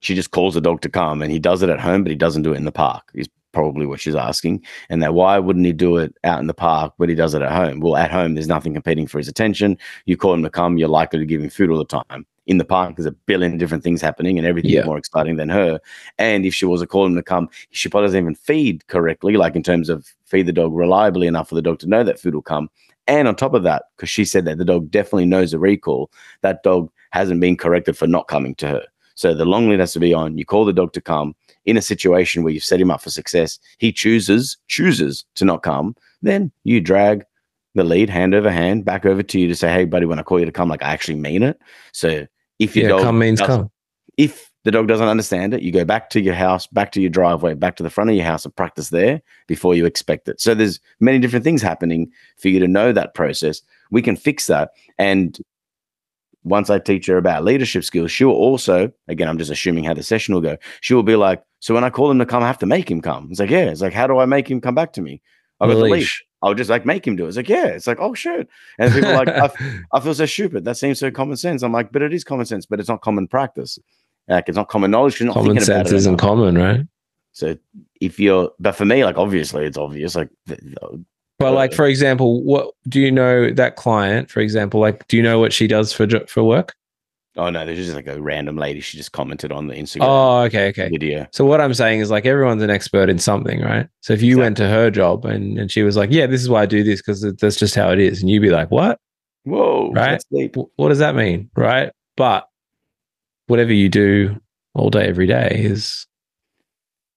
she 0.01 0.15
just 0.15 0.31
calls 0.31 0.55
the 0.55 0.61
dog 0.61 0.81
to 0.81 0.89
come, 0.89 1.23
and 1.23 1.31
he 1.31 1.39
does 1.39 1.63
it 1.63 1.71
at 1.71 1.81
home, 1.81 2.03
but 2.03 2.11
he 2.11 2.17
doesn't 2.17 2.43
do 2.43 2.53
it 2.53 2.57
in 2.57 2.65
the 2.65 2.73
park. 2.73 3.11
Is 3.15 3.29
probably 3.59 3.87
what 3.87 3.99
she's 3.99 4.15
asking. 4.15 4.65
And 4.89 5.03
that 5.03 5.15
why 5.15 5.37
wouldn't 5.41 5.67
he 5.67 5.73
do 5.73 5.97
it 5.97 6.15
out 6.23 6.39
in 6.39 6.47
the 6.47 6.55
park, 6.55 6.95
but 6.97 7.09
he 7.09 7.17
does 7.17 7.35
it 7.35 7.43
at 7.43 7.51
home? 7.51 7.81
Well, 7.81 7.97
at 7.97 8.13
home, 8.13 8.35
there's 8.35 8.47
nothing 8.47 8.73
competing 8.73 9.09
for 9.09 9.19
his 9.19 9.27
attention. 9.27 9.77
You 10.07 10.17
call 10.17 10.33
him 10.33 10.45
to 10.45 10.51
come, 10.51 10.79
you're 10.79 10.89
likely 10.89 11.19
to 11.19 11.27
give 11.27 11.43
him 11.43 11.51
food 11.51 11.69
all 11.69 11.79
the 11.79 11.85
time. 11.85 12.25
In 12.47 12.59
the 12.59 12.65
park, 12.65 12.95
there's 12.95 13.05
a 13.07 13.11
billion 13.11 13.59
different 13.59 13.83
things 13.83 14.01
happening 14.01 14.39
and 14.39 14.47
everything's 14.47 14.75
Yeah. 14.75 14.85
more 14.85 14.97
exciting 14.97 15.39
than 15.39 15.49
her. 15.49 15.81
And 16.19 16.47
if 16.47 16.55
she 16.55 16.67
was 16.67 16.83
to 16.83 16.87
call 16.87 17.05
him 17.05 17.17
to 17.17 17.23
come, 17.23 17.49
she 17.73 17.89
probably 17.89 18.07
doesn't 18.07 18.21
even 18.23 18.37
feed 18.37 18.87
correctly, 18.87 19.37
like 19.37 19.57
in 19.57 19.65
terms 19.65 19.89
of 19.89 20.07
feed 20.25 20.47
the 20.47 20.53
dog 20.53 20.73
reliably 20.73 21.27
enough 21.27 21.49
for 21.49 21.57
the 21.57 21.63
dog 21.63 21.81
to 21.81 21.89
know 21.89 22.05
that 22.05 22.21
food 22.21 22.37
will 22.37 22.43
come. 22.43 22.71
And 23.09 23.27
on 23.27 23.35
top 23.35 23.55
of 23.55 23.65
that, 23.65 23.87
because 23.97 24.09
she 24.09 24.25
said 24.25 24.45
that 24.45 24.59
the 24.59 24.65
dog 24.65 24.89
definitely 24.89 25.27
knows 25.27 25.51
the 25.51 25.59
recall, 25.59 26.13
that 26.43 26.63
dog 26.63 26.93
hasn't 27.11 27.41
been 27.41 27.57
corrected 27.57 27.99
for 27.99 28.07
not 28.07 28.29
coming 28.29 28.55
to 28.57 28.69
her. 28.69 28.85
So 29.17 29.35
the 29.35 29.45
long 29.45 29.69
lead 29.69 29.81
has 29.81 29.95
to 29.95 30.01
be 30.01 30.15
on. 30.15 30.39
You 30.39 30.45
call 30.45 30.65
the 30.65 30.73
dog 30.73 30.93
to 30.93 31.01
come 31.01 31.35
in 31.65 31.77
a 31.77 31.83
situation 31.83 32.43
where 32.43 32.53
you've 32.53 32.65
set 32.65 32.81
him 32.81 32.91
up 32.91 33.03
for 33.03 33.11
success. 33.11 33.59
He 33.79 33.93
chooses 33.93 34.57
chooses 34.69 35.25
to 35.35 35.45
not 35.45 35.63
come. 35.63 35.97
Then 36.23 36.51
you 36.65 36.81
drag 36.81 37.25
the 37.75 37.85
lead 37.85 38.11
hand 38.11 38.35
over 38.35 38.51
hand 38.51 38.85
back 38.85 39.07
over 39.07 39.23
to 39.23 39.41
you 39.41 39.49
to 39.49 39.55
say, 39.55 39.73
"Hey, 39.73 39.85
buddy, 39.85 40.07
when 40.07 40.19
I 40.19 40.23
call 40.23 40.41
you 40.41 40.47
to 40.47 40.53
come, 40.53 40.69
like 40.69 40.83
I 40.83 40.93
actually 40.93 41.19
mean 41.19 41.43
it." 41.43 41.59
So 41.93 42.27
if 42.59 42.75
your 42.75 42.85
Yeah, 42.85 42.89
dog 42.97 43.03
come 43.03 43.19
means 43.19 43.41
come. 43.41 43.71
if 44.17 44.51
the 44.65 44.73
dog 44.73 44.89
doesn't 44.89 45.09
understand 45.09 45.55
it, 45.55 45.63
you 45.63 45.73
go 45.73 45.85
back 45.85 46.11
to 46.11 46.21
your 46.21 46.35
house, 46.35 46.67
back 46.67 46.93
to 46.93 47.01
your 47.01 47.11
driveway, 47.11 47.55
back 47.55 47.77
to 47.77 47.83
the 47.83 47.91
front 47.91 48.11
of 48.11 48.17
your 48.17 48.25
house 48.25 48.45
and 48.45 48.55
practice 48.55 48.91
there 48.91 49.23
before 49.47 49.75
you 49.75 49.87
expect 49.87 50.29
it. 50.29 50.41
So 50.41 50.55
there's 50.55 50.81
many 51.01 51.19
different 51.19 51.45
things 51.45 51.63
happening 51.63 52.11
for 52.37 52.49
you 52.49 52.59
to 52.61 52.69
know 52.69 52.93
that 52.93 53.15
process. 53.15 53.63
We 53.91 54.03
can 54.03 54.17
fix 54.17 54.47
that. 54.49 54.73
And 54.99 55.39
once 56.45 56.69
I 56.69 56.79
teach 56.81 57.07
her 57.07 57.17
about 57.17 57.45
leadership 57.45 57.85
skills, 57.85 58.11
she'll 58.11 58.31
also, 58.31 58.93
again, 59.07 59.29
I'm 59.29 59.39
just 59.39 59.51
assuming 59.51 59.85
how 59.85 59.95
the 59.95 60.03
session 60.03 60.35
will 60.35 60.43
go. 60.43 60.57
She 60.81 60.95
will 60.95 61.03
be 61.03 61.17
like, 61.17 61.43
So 61.61 61.75
when 61.75 61.85
I 61.85 61.91
call 61.91 62.11
him 62.11 62.19
to 62.19 62.27
come, 62.27 62.43
I 62.43 62.47
have 62.47 62.59
to 62.59 62.67
make 62.67 62.91
him 62.91 63.01
come. 63.03 63.29
It's 63.31 63.41
like, 63.41 63.51
Yeah. 63.51 63.65
It's 63.67 63.81
like, 63.81 63.93
How 63.93 64.07
do 64.07 64.19
I 64.19 64.27
make 64.27 64.51
him 64.51 64.61
come 64.61 64.75
back 64.75 64.93
to 64.95 65.01
me? 65.03 65.21
I've 65.61 65.69
got 65.71 65.75
the 65.77 65.81
leash. 65.85 66.25
I'll 66.41 66.55
just 66.55 66.71
like 66.71 66.87
make 66.87 67.05
him 67.05 67.17
do 67.17 67.25
it. 67.25 67.29
It's 67.29 67.37
like, 67.37 67.49
yeah, 67.49 67.67
it's 67.67 67.89
like, 67.89 67.99
oh 68.01 68.15
shit. 68.15 68.49
And 68.79 68.93
people 68.93 69.11
are 69.11 69.25
like, 69.25 69.29
I, 69.29 69.51
I 69.93 69.99
feel 69.99 70.15
so 70.15 70.25
stupid. 70.25 70.65
That 70.65 70.77
seems 70.77 71.01
so 71.01 71.11
common 71.11 71.37
sense. 71.37 71.63
I'm 71.65 71.73
like, 71.73 71.91
but 71.91 72.01
it 72.01 72.13
is 72.15 72.23
common 72.23 72.47
sense, 72.47 72.65
but 72.65 72.79
it's 72.79 72.89
not 72.89 73.01
common 73.01 73.27
practice. 73.27 73.77
Like 74.29 74.49
it's 74.49 74.55
not 74.57 74.69
common 74.69 74.93
knowledge. 74.93 75.19
You're 75.19 75.27
not 75.27 75.33
Common 75.35 75.57
thinking 75.57 75.75
about 75.75 75.87
sense 75.89 75.93
isn't 75.93 76.13
enough. 76.15 76.21
common, 76.21 76.57
right? 76.57 76.81
So 77.33 77.57
if 78.01 78.21
you're, 78.21 78.53
but 78.61 78.73
for 78.73 78.85
me, 78.85 79.05
like 79.05 79.17
obviously 79.19 79.65
it's 79.67 79.79
obvious. 79.79 80.15
Like, 80.15 80.29
But 80.47 81.55
like, 81.55 81.73
for 81.73 81.87
example, 81.87 82.43
what 82.45 82.73
do 82.89 83.01
you 83.01 83.11
know 83.11 83.51
that 83.51 83.75
client? 83.77 84.31
For 84.31 84.39
example, 84.41 84.81
like, 84.81 85.09
do 85.09 85.17
you 85.17 85.23
know 85.23 85.41
what 85.41 85.53
she 85.53 85.67
does 85.67 85.93
for 85.93 86.07
for 86.27 86.45
work? 86.45 86.75
Oh 87.39 87.49
no, 87.51 87.65
there's 87.65 87.79
just 87.79 87.95
like 87.95 88.07
a 88.07 88.21
random 88.21 88.57
lady. 88.57 88.81
She 88.81 88.97
just 88.97 89.13
commented 89.13 89.53
on 89.53 89.67
the 89.69 89.75
Instagram 89.75 90.03
Oh, 90.03 90.41
okay, 90.43 90.69
okay. 90.69 90.89
video. 90.89 91.27
So 91.33 91.45
what 91.45 91.61
I'm 91.61 91.73
saying 91.75 92.01
is 92.01 92.11
like 92.11 92.27
everyone's 92.27 92.63
an 92.63 92.71
expert 92.71 93.09
in 93.09 93.19
something, 93.19 93.61
right? 93.63 93.89
So 94.01 94.13
if 94.13 94.21
you 94.23 94.39
went 94.39 94.57
to 94.59 94.69
her 94.69 94.91
job 94.91 95.25
and, 95.25 95.59
and 95.59 95.71
she 95.71 95.83
was 95.83 95.97
like, 95.97 96.11
"Yeah, 96.11 96.27
this 96.27 96.43
is 96.43 96.49
why 96.49 96.63
I 96.63 96.67
do 96.67 96.83
this 96.85 97.01
because 97.01 97.23
that's 97.41 97.57
just 97.57 97.75
how 97.75 97.91
it 97.91 97.99
is," 97.99 98.21
and 98.21 98.29
you'd 98.29 98.43
be 98.43 98.51
like, 98.51 98.71
"What? 98.71 98.99
Whoa, 99.45 99.93
Right? 99.93 100.23
What 100.77 100.89
does 100.89 100.99
that 100.99 101.15
mean?" 101.15 101.51
Right? 101.57 101.93
But 102.17 102.49
whatever 103.47 103.73
you 103.73 103.89
do 103.89 104.41
all 104.75 104.91
day, 104.91 105.07
every 105.07 105.27
day 105.27 105.51
is. 105.55 106.07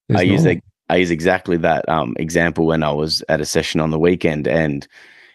is 0.09 0.15
I 0.17 0.21
use 0.21 0.43
normal. 0.43 0.55
like 0.55 0.63
I 0.89 0.95
use 0.97 1.11
exactly 1.11 1.57
that 1.57 1.87
um, 1.89 2.15
example 2.19 2.65
when 2.65 2.83
I 2.83 2.91
was 2.91 3.23
at 3.29 3.41
a 3.41 3.45
session 3.45 3.79
on 3.81 3.91
the 3.91 3.99
weekend, 3.99 4.47
and 4.47 4.87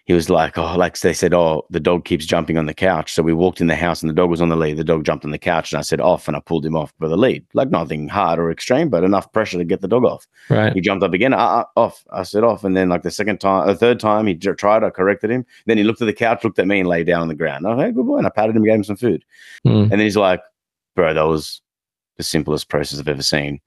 he 0.06 0.12
was 0.12 0.30
like, 0.30 0.56
"Oh, 0.56 0.76
like 0.76 0.98
they 1.00 1.12
said, 1.12 1.34
oh, 1.34 1.66
the 1.68 1.80
dog 1.80 2.04
keeps 2.04 2.24
jumping 2.24 2.56
on 2.56 2.66
the 2.66 2.74
couch." 2.74 3.12
So 3.12 3.22
we 3.22 3.32
walked 3.32 3.60
in 3.60 3.66
the 3.66 3.74
house, 3.74 4.02
and 4.02 4.08
the 4.08 4.14
dog 4.14 4.30
was 4.30 4.40
on 4.40 4.48
the 4.48 4.56
lead. 4.56 4.76
The 4.76 4.84
dog 4.84 5.04
jumped 5.04 5.24
on 5.24 5.32
the 5.32 5.38
couch, 5.38 5.72
and 5.72 5.78
I 5.78 5.82
said, 5.82 6.00
"Off," 6.00 6.28
and 6.28 6.36
I 6.36 6.40
pulled 6.40 6.64
him 6.64 6.76
off 6.76 6.96
by 6.98 7.08
the 7.08 7.16
lead, 7.16 7.44
like 7.54 7.70
nothing 7.70 8.08
hard 8.08 8.38
or 8.38 8.50
extreme, 8.50 8.88
but 8.88 9.02
enough 9.02 9.30
pressure 9.32 9.58
to 9.58 9.64
get 9.64 9.80
the 9.80 9.88
dog 9.88 10.04
off. 10.04 10.26
right. 10.48 10.72
He 10.72 10.80
jumped 10.80 11.02
up 11.02 11.12
again, 11.12 11.34
uh, 11.34 11.36
uh, 11.36 11.64
off. 11.76 12.04
I 12.12 12.22
said 12.22 12.44
off, 12.44 12.62
and 12.62 12.76
then 12.76 12.88
like 12.88 13.02
the 13.02 13.10
second 13.10 13.38
time, 13.38 13.66
the 13.66 13.74
third 13.74 13.98
time, 13.98 14.28
he 14.28 14.34
j- 14.34 14.52
tried. 14.52 14.84
I 14.84 14.90
corrected 14.90 15.30
him. 15.30 15.44
Then 15.66 15.76
he 15.76 15.84
looked 15.84 16.00
at 16.00 16.06
the 16.06 16.12
couch, 16.12 16.44
looked 16.44 16.60
at 16.60 16.68
me, 16.68 16.80
and 16.80 16.88
lay 16.88 17.02
down 17.02 17.22
on 17.22 17.28
the 17.28 17.34
ground. 17.34 17.66
Oh, 17.66 17.76
hey, 17.76 17.90
good 17.90 18.06
boy, 18.06 18.18
and 18.18 18.26
I 18.26 18.30
patted 18.30 18.54
him, 18.54 18.64
gave 18.64 18.74
him 18.74 18.84
some 18.84 18.96
food. 18.96 19.24
Mm. 19.66 19.82
And 19.82 19.92
then 19.92 20.00
he's 20.00 20.16
like, 20.16 20.40
bro, 20.94 21.14
that 21.14 21.22
was 21.22 21.62
the 22.16 22.22
simplest 22.22 22.68
process 22.68 23.00
I've 23.00 23.08
ever 23.08 23.22
seen. 23.22 23.60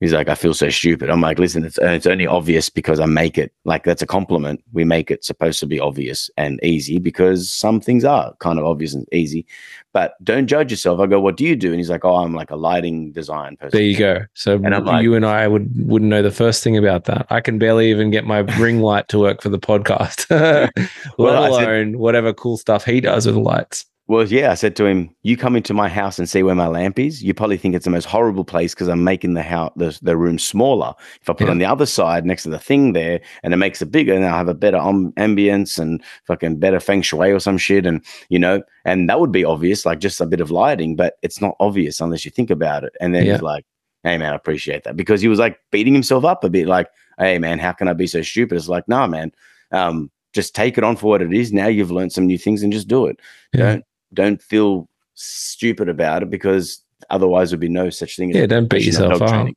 He's 0.00 0.14
like, 0.14 0.30
I 0.30 0.34
feel 0.34 0.54
so 0.54 0.70
stupid. 0.70 1.10
I'm 1.10 1.20
like, 1.20 1.38
listen, 1.38 1.62
it's, 1.62 1.78
it's 1.82 2.06
only 2.06 2.26
obvious 2.26 2.70
because 2.70 3.00
I 3.00 3.04
make 3.06 3.36
it 3.36 3.52
like 3.66 3.84
that's 3.84 4.00
a 4.00 4.06
compliment. 4.06 4.64
We 4.72 4.82
make 4.82 5.10
it 5.10 5.24
supposed 5.24 5.60
to 5.60 5.66
be 5.66 5.78
obvious 5.78 6.30
and 6.38 6.58
easy 6.62 6.98
because 6.98 7.52
some 7.52 7.82
things 7.82 8.02
are 8.02 8.32
kind 8.38 8.58
of 8.58 8.64
obvious 8.64 8.94
and 8.94 9.06
easy. 9.12 9.44
But 9.92 10.14
don't 10.24 10.46
judge 10.46 10.70
yourself. 10.70 11.00
I 11.00 11.06
go, 11.06 11.20
what 11.20 11.36
do 11.36 11.44
you 11.44 11.54
do? 11.54 11.68
And 11.68 11.76
he's 11.76 11.90
like, 11.90 12.04
oh, 12.06 12.16
I'm 12.16 12.32
like 12.34 12.50
a 12.50 12.56
lighting 12.56 13.12
design 13.12 13.56
person. 13.58 13.76
There 13.76 13.86
you 13.86 13.98
go. 13.98 14.24
So 14.32 14.54
And 14.54 14.74
I'm 14.74 14.86
like- 14.86 15.02
you 15.02 15.14
and 15.14 15.26
I 15.26 15.46
would 15.46 15.70
wouldn't 15.86 16.08
know 16.08 16.22
the 16.22 16.30
first 16.30 16.64
thing 16.64 16.78
about 16.78 17.04
that. 17.04 17.26
I 17.28 17.42
can 17.42 17.58
barely 17.58 17.90
even 17.90 18.10
get 18.10 18.24
my 18.24 18.38
ring 18.58 18.80
light 18.80 19.08
to 19.08 19.18
work 19.18 19.42
for 19.42 19.50
the 19.50 19.58
podcast, 19.58 20.30
let 20.30 20.90
Well, 21.18 21.42
I 21.42 21.50
said- 21.58 21.68
alone 21.68 21.98
whatever 21.98 22.32
cool 22.32 22.56
stuff 22.56 22.86
he 22.86 23.02
does 23.02 23.26
with 23.26 23.36
lights. 23.36 23.84
Well, 24.10 24.26
yeah, 24.26 24.50
I 24.50 24.54
said 24.54 24.74
to 24.74 24.86
him, 24.86 25.14
"You 25.22 25.36
come 25.36 25.54
into 25.54 25.72
my 25.72 25.88
house 25.88 26.18
and 26.18 26.28
see 26.28 26.42
where 26.42 26.56
my 26.56 26.66
lamp 26.66 26.98
is. 26.98 27.22
You 27.22 27.32
probably 27.32 27.56
think 27.56 27.76
it's 27.76 27.84
the 27.84 27.92
most 27.92 28.06
horrible 28.06 28.44
place 28.44 28.74
because 28.74 28.88
I'm 28.88 29.04
making 29.04 29.34
the 29.34 29.42
house, 29.44 29.70
the, 29.76 29.96
the 30.02 30.16
room 30.16 30.36
smaller. 30.36 30.94
If 31.22 31.30
I 31.30 31.32
put 31.32 31.42
it 31.42 31.44
Yeah. 31.44 31.50
on 31.52 31.58
the 31.58 31.66
other 31.66 31.86
side 31.86 32.26
next 32.26 32.42
to 32.42 32.50
the 32.50 32.58
thing 32.58 32.92
there, 32.92 33.20
and 33.44 33.54
it 33.54 33.58
makes 33.58 33.80
it 33.80 33.92
bigger, 33.92 34.12
and 34.12 34.24
I 34.24 34.36
have 34.36 34.48
a 34.48 34.54
better 34.54 34.78
um, 34.78 35.12
ambience 35.12 35.78
and 35.78 36.02
fucking 36.24 36.56
better 36.58 36.80
feng 36.80 37.02
shui 37.02 37.30
or 37.30 37.38
some 37.38 37.56
shit, 37.56 37.86
and 37.86 38.04
you 38.30 38.40
know, 38.40 38.64
and 38.84 39.08
that 39.08 39.20
would 39.20 39.30
be 39.30 39.44
obvious, 39.44 39.86
like 39.86 40.00
just 40.00 40.20
a 40.20 40.26
bit 40.26 40.40
of 40.40 40.50
lighting, 40.50 40.96
but 40.96 41.14
it's 41.22 41.40
not 41.40 41.54
obvious 41.60 42.00
unless 42.00 42.24
you 42.24 42.32
think 42.32 42.50
about 42.50 42.82
it. 42.82 42.96
And 43.00 43.14
then 43.14 43.26
Yeah. 43.26 43.34
he's 43.34 43.42
like, 43.42 43.64
"Hey, 44.02 44.18
man, 44.18 44.32
I 44.32 44.34
appreciate 44.34 44.82
that," 44.82 44.96
because 44.96 45.20
he 45.20 45.28
was 45.28 45.38
like 45.38 45.60
beating 45.70 45.94
himself 45.94 46.24
up 46.24 46.42
a 46.42 46.50
bit, 46.50 46.66
like, 46.66 46.88
"Hey, 47.16 47.38
man, 47.38 47.60
how 47.60 47.70
can 47.70 47.86
I 47.86 47.92
be 47.92 48.08
so 48.08 48.22
stupid?" 48.22 48.56
It's 48.56 48.66
like, 48.66 48.88
"Nah, 48.88 49.06
man, 49.06 49.30
um, 49.70 50.10
just 50.32 50.52
take 50.52 50.76
it 50.78 50.82
on 50.82 50.96
for 50.96 51.06
what 51.06 51.22
it 51.22 51.32
is. 51.32 51.52
Now 51.52 51.68
you've 51.68 51.92
learned 51.92 52.12
some 52.12 52.26
new 52.26 52.38
things 52.38 52.64
and 52.64 52.72
just 52.72 52.88
do 52.88 53.06
it." 53.06 53.20
Yeah. 53.52 53.74
don't 53.74 53.84
don't 54.12 54.42
feel 54.42 54.88
stupid 55.14 55.88
about 55.88 56.22
it 56.22 56.30
because 56.30 56.82
otherwise 57.10 57.50
there'd 57.50 57.60
be 57.60 57.68
no 57.68 57.90
such 57.90 58.16
thing 58.16 58.30
as 58.30 58.36
Yeah, 58.36 58.46
don't 58.46 58.68
beat 58.68 58.82
yourself 58.82 59.20
up. 59.22 59.28
training. 59.28 59.56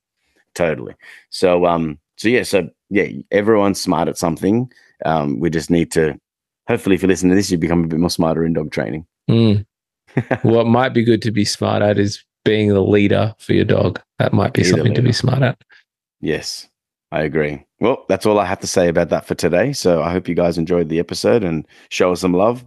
totally. 0.56 0.96
So 1.30 1.66
um, 1.66 2.00
so 2.18 2.30
yeah, 2.30 2.44
so 2.44 2.70
yeah, 2.90 3.08
everyone's 3.32 3.82
smart 3.82 4.08
at 4.08 4.18
something. 4.18 4.72
Um, 5.06 5.40
we 5.40 5.50
just 5.50 5.70
need 5.70 5.92
to. 5.94 6.20
Hopefully, 6.68 6.96
if 6.96 7.02
you 7.02 7.08
listen 7.08 7.30
to 7.30 7.36
this, 7.36 7.52
you 7.52 7.58
become 7.58 7.84
a 7.84 7.88
bit 7.88 8.00
more 8.00 8.10
smarter 8.10 8.46
in 8.46 8.54
dog 8.54 8.72
training. 8.72 9.06
Mm. 9.30 9.66
what 10.44 10.68
might 10.68 10.90
be 10.90 11.04
good 11.04 11.22
to 11.24 11.32
be 11.32 11.44
smart 11.44 11.82
at 11.82 11.98
is 11.98 12.24
being 12.46 12.70
the 12.70 12.82
leader 12.82 13.34
for 13.40 13.54
your 13.54 13.66
dog. 13.66 14.02
That 14.20 14.34
might 14.34 14.54
be 14.54 14.64
something 14.64 14.94
to 14.94 15.02
be 15.02 15.12
smart 15.12 15.42
at. 15.42 15.62
Yes, 16.22 16.70
I 17.12 17.22
agree. 17.24 17.66
Well, 17.80 18.06
that's 18.08 18.26
all 18.26 18.40
I 18.40 18.46
have 18.46 18.60
to 18.62 18.68
say 18.68 18.88
about 18.88 19.10
that 19.10 19.26
for 19.26 19.36
today. 19.36 19.74
So 19.74 20.02
I 20.02 20.12
hope 20.12 20.28
you 20.28 20.36
guys 20.36 20.58
enjoyed 20.58 20.90
the 20.90 21.00
episode 21.00 21.44
and 21.44 21.68
show 21.90 22.12
us 22.12 22.22
some 22.22 22.34
love. 22.34 22.64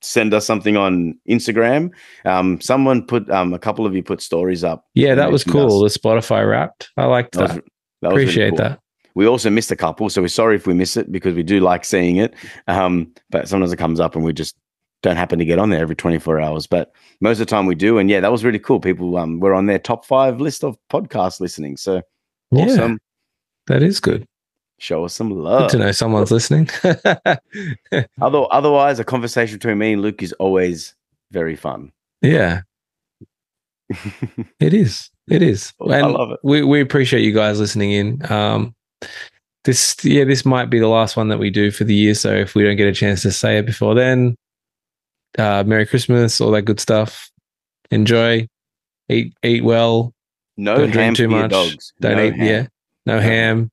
Send 0.00 0.32
us 0.32 0.46
something 0.46 0.76
on 0.76 1.18
Instagram. 1.28 1.90
Um, 2.24 2.60
someone 2.60 3.04
put 3.06 3.28
um, 3.30 3.52
a 3.52 3.58
couple 3.58 3.84
of 3.86 3.94
you 3.94 4.02
put 4.02 4.20
stories 4.22 4.62
up. 4.64 4.84
Yeah, 4.94 5.14
that 5.16 5.32
was 5.32 5.42
cool. 5.44 5.84
us. 5.84 5.94
The 5.94 5.98
Spotify 6.00 6.48
wrapped. 6.48 6.90
I 6.96 7.04
liked 7.06 7.32
That 7.32 7.48
that. 7.48 7.54
was, 7.56 7.64
that 8.02 8.08
was 8.08 8.16
really 8.16 8.22
Appreciate 8.24 8.48
cool. 8.50 8.58
that. 8.58 8.80
We 9.14 9.26
also 9.26 9.50
missed 9.50 9.72
a 9.72 9.76
couple, 9.76 10.08
so 10.10 10.22
we're 10.22 10.28
sorry 10.28 10.54
if 10.54 10.66
we 10.68 10.74
miss 10.74 10.96
it 10.96 11.10
because 11.10 11.34
we 11.34 11.42
do 11.42 11.58
like 11.58 11.84
seeing 11.84 12.16
it. 12.18 12.34
Um, 12.68 13.12
but 13.30 13.48
sometimes 13.48 13.72
it 13.72 13.76
comes 13.78 13.98
up 13.98 14.14
and 14.14 14.24
we 14.24 14.32
just 14.32 14.54
don't 15.02 15.16
happen 15.16 15.40
to 15.40 15.44
get 15.44 15.58
on 15.58 15.70
there 15.70 15.80
every 15.80 15.96
24 15.96 16.40
hours. 16.40 16.68
But 16.68 16.92
most 17.20 17.40
of 17.40 17.46
the 17.46 17.50
time 17.50 17.66
we 17.66 17.74
do. 17.74 17.98
And 17.98 18.08
yeah, 18.08 18.20
that 18.20 18.30
was 18.30 18.44
really 18.44 18.60
cool. 18.60 18.78
People 18.78 19.16
um, 19.16 19.40
were 19.40 19.54
on 19.54 19.66
their 19.66 19.78
top 19.80 20.04
five 20.04 20.40
list 20.40 20.62
of 20.62 20.76
podcast 20.90 21.40
listening. 21.40 21.76
So 21.76 22.02
Yeah, 22.52 22.66
awesome. 22.66 22.98
that 23.66 23.82
is 23.82 23.98
good. 23.98 24.24
Show 24.78 25.04
us 25.04 25.14
some 25.14 25.28
Good 25.30 25.38
love. 25.38 25.70
to 25.72 25.78
know 25.78 25.92
someone's 25.92 26.30
listening. 26.30 26.68
Other, 28.20 28.44
otherwise, 28.50 28.98
a 29.00 29.04
conversation 29.04 29.56
between 29.58 29.78
me 29.78 29.92
and 29.94 30.02
Luke 30.02 30.22
is 30.22 30.32
always 30.34 30.94
very 31.32 31.56
fun. 31.56 31.90
yeah, 32.22 32.62
it 34.60 34.74
is. 34.74 35.10
It 35.28 35.42
is. 35.42 35.72
I 35.80 36.00
love 36.02 36.30
it. 36.32 36.40
we, 36.42 36.62
we 36.62 36.80
appreciate 36.80 37.20
you 37.22 37.32
guys 37.34 37.58
listening 37.60 37.90
in. 37.92 38.32
Um, 38.32 38.74
this 39.64 39.96
yeah, 40.04 40.24
this 40.24 40.46
might 40.46 40.70
be 40.70 40.78
the 40.78 40.88
last 40.88 41.16
one 41.16 41.28
that 41.28 41.38
we 41.38 41.50
do 41.50 41.70
for 41.70 41.84
the 41.84 41.94
year. 41.94 42.14
So 42.14 42.32
if 42.34 42.54
we 42.54 42.64
don't 42.64 42.76
get 42.76 42.86
a 42.88 42.92
chance 42.94 43.22
to 43.22 43.32
say 43.32 43.58
it 43.58 43.66
before 43.66 43.94
then, 43.94 44.36
uh, 45.38 45.64
Merry 45.66 45.86
Christmas, 45.86 46.40
all 46.40 46.50
that 46.52 46.62
good 46.62 46.80
stuff. 46.80 47.30
Enjoy, 47.90 48.46
eat 49.08 49.34
eat 49.42 49.64
well. 49.64 50.14
No 50.56 50.76
Don't 50.76 50.90
drink 50.90 51.16
too 51.16 51.28
much. 51.28 51.50
dogs. 51.50 51.92
Don't 52.00 52.16
no 52.16 52.24
eat. 52.24 52.34
ham. 52.36 52.46
Yeah, 52.46 52.66
no, 53.06 53.16
No 53.16 53.20
ham. 53.20 53.70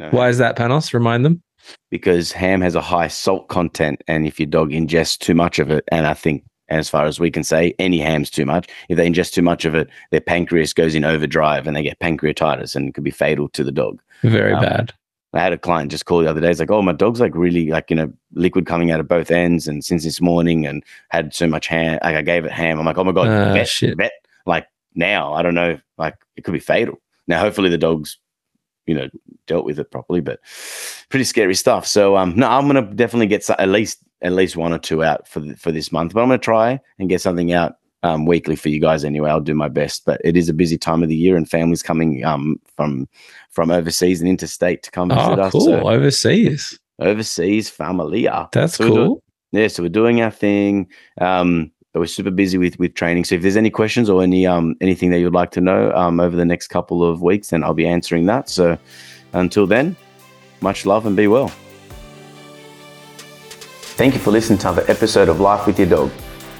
No 0.00 0.08
Why 0.10 0.28
is 0.28 0.38
that, 0.38 0.56
Panos? 0.56 0.92
Remind 0.94 1.24
them. 1.24 1.42
Because 1.90 2.32
ham 2.32 2.62
has 2.62 2.74
a 2.74 2.80
high 2.80 3.08
salt 3.08 3.48
content, 3.48 4.02
and 4.08 4.26
if 4.26 4.40
your 4.40 4.46
dog 4.46 4.70
ingests 4.70 5.18
too 5.18 5.34
much 5.34 5.58
of 5.58 5.70
it, 5.70 5.84
and 5.92 6.06
I 6.06 6.14
think, 6.14 6.42
as 6.68 6.88
far 6.88 7.04
as 7.04 7.20
we 7.20 7.30
can 7.30 7.44
say, 7.44 7.74
any 7.78 7.98
ham's 7.98 8.30
too 8.30 8.46
much. 8.46 8.68
If 8.88 8.96
they 8.96 9.06
ingest 9.08 9.32
too 9.34 9.42
much 9.42 9.64
of 9.64 9.74
it, 9.74 9.90
their 10.10 10.20
pancreas 10.22 10.72
goes 10.72 10.94
in 10.94 11.04
overdrive, 11.04 11.66
and 11.66 11.76
they 11.76 11.82
get 11.82 11.98
pancreatitis, 11.98 12.74
and 12.74 12.88
it 12.88 12.94
could 12.94 13.04
be 13.04 13.10
fatal 13.10 13.48
to 13.50 13.62
the 13.62 13.72
dog. 13.72 14.00
Very 14.22 14.54
Um, 14.54 14.62
bad. 14.62 14.94
I 15.34 15.40
had 15.40 15.52
a 15.52 15.58
client 15.58 15.90
just 15.92 16.06
call 16.06 16.20
the 16.20 16.30
other 16.30 16.40
day. 16.40 16.50
It's 16.50 16.58
like, 16.60 16.70
oh, 16.72 16.82
my 16.82 16.92
dog's 16.92 17.20
like 17.20 17.34
really 17.36 17.68
like 17.70 17.90
you 17.90 17.96
know 17.96 18.12
liquid 18.32 18.66
coming 18.66 18.90
out 18.90 18.98
of 19.00 19.06
both 19.06 19.30
ends, 19.30 19.68
and 19.68 19.84
since 19.84 20.02
this 20.04 20.20
morning, 20.20 20.66
and 20.66 20.82
had 21.10 21.34
so 21.34 21.46
much 21.46 21.66
ham. 21.66 21.98
Like 22.02 22.16
I 22.16 22.22
gave 22.22 22.44
it 22.46 22.52
ham. 22.52 22.78
I'm 22.80 22.86
like, 22.86 22.98
oh 22.98 23.04
my 23.04 23.12
god, 23.12 23.28
Ah, 23.28 23.52
vet, 23.52 23.68
shit. 23.68 23.96
vet. 23.98 24.12
Like 24.46 24.66
now, 24.94 25.34
I 25.34 25.42
don't 25.42 25.54
know. 25.54 25.78
Like 25.98 26.16
it 26.36 26.42
could 26.44 26.54
be 26.54 26.58
fatal. 26.60 26.96
Now, 27.28 27.38
hopefully, 27.40 27.68
the 27.68 27.78
dog's 27.78 28.18
you 28.86 28.94
know 28.94 29.08
dealt 29.46 29.64
with 29.64 29.78
it 29.78 29.90
properly, 29.90 30.20
but 30.20 30.40
pretty 31.08 31.24
scary 31.24 31.54
stuff. 31.54 31.86
So 31.86 32.16
um, 32.16 32.34
no, 32.36 32.48
I'm 32.48 32.66
gonna 32.66 32.82
definitely 32.94 33.26
get 33.26 33.48
at 33.50 33.68
least 33.68 33.98
at 34.22 34.32
least 34.32 34.56
one 34.56 34.72
or 34.72 34.78
two 34.78 35.02
out 35.02 35.26
for 35.28 35.40
th- 35.40 35.58
for 35.58 35.72
this 35.72 35.90
month, 35.92 36.12
but 36.14 36.22
I'm 36.22 36.28
gonna 36.28 36.38
try 36.38 36.78
and 36.98 37.08
get 37.08 37.20
something 37.20 37.52
out 37.52 37.74
um, 38.02 38.24
weekly 38.26 38.56
for 38.56 38.68
you 38.70 38.80
guys 38.80 39.04
anyway. 39.04 39.30
I'll 39.30 39.40
do 39.40 39.54
my 39.54 39.68
best, 39.68 40.04
but 40.06 40.20
it 40.24 40.36
is 40.36 40.48
a 40.48 40.54
busy 40.54 40.78
time 40.78 41.02
of 41.02 41.08
the 41.08 41.16
year, 41.16 41.36
and 41.36 41.48
families 41.48 41.82
coming 41.82 42.24
um, 42.24 42.60
from 42.76 43.08
from 43.50 43.70
overseas 43.70 44.20
and 44.20 44.28
interstate 44.28 44.82
to 44.84 44.90
come 44.90 45.08
visit 45.08 45.38
Oh, 45.38 45.42
us. 45.42 45.52
cool. 45.52 45.60
So 45.64 45.88
Overseas. 45.88 46.78
overseas 46.98 47.68
familia. 47.70 48.48
That's 48.52 48.76
So 48.76 48.86
cool. 48.86 49.22
Yeah, 49.52 49.66
so 49.68 49.82
we're 49.82 49.88
doing 49.88 50.20
our 50.22 50.30
thing. 50.30 50.88
Um, 51.20 51.72
but 51.92 52.00
we're 52.00 52.06
super 52.06 52.30
busy 52.30 52.58
with 52.58 52.78
with 52.78 52.94
training. 52.94 53.24
So 53.24 53.34
if 53.34 53.42
there's 53.42 53.56
any 53.56 53.70
questions 53.70 54.08
or 54.08 54.22
any 54.22 54.46
um 54.46 54.76
anything 54.80 55.10
that 55.10 55.18
you'd 55.18 55.34
like 55.34 55.50
to 55.52 55.60
know 55.60 55.92
um 55.92 56.20
over 56.20 56.36
the 56.36 56.44
next 56.44 56.68
couple 56.68 57.02
of 57.02 57.22
weeks, 57.22 57.50
then 57.50 57.64
I'll 57.64 57.74
be 57.74 57.86
answering 57.86 58.26
that. 58.26 58.48
So 58.48 58.78
until 59.32 59.66
then, 59.66 59.96
much 60.60 60.86
love 60.86 61.06
and 61.06 61.16
be 61.16 61.26
well. 61.26 61.50
Thank 64.00 64.14
you 64.14 64.20
for 64.20 64.30
listening 64.30 64.58
to 64.60 64.70
another 64.70 64.90
episode 64.90 65.28
of 65.28 65.40
Life 65.40 65.66
with 65.66 65.78
Your 65.78 65.88
Dog. 65.88 66.10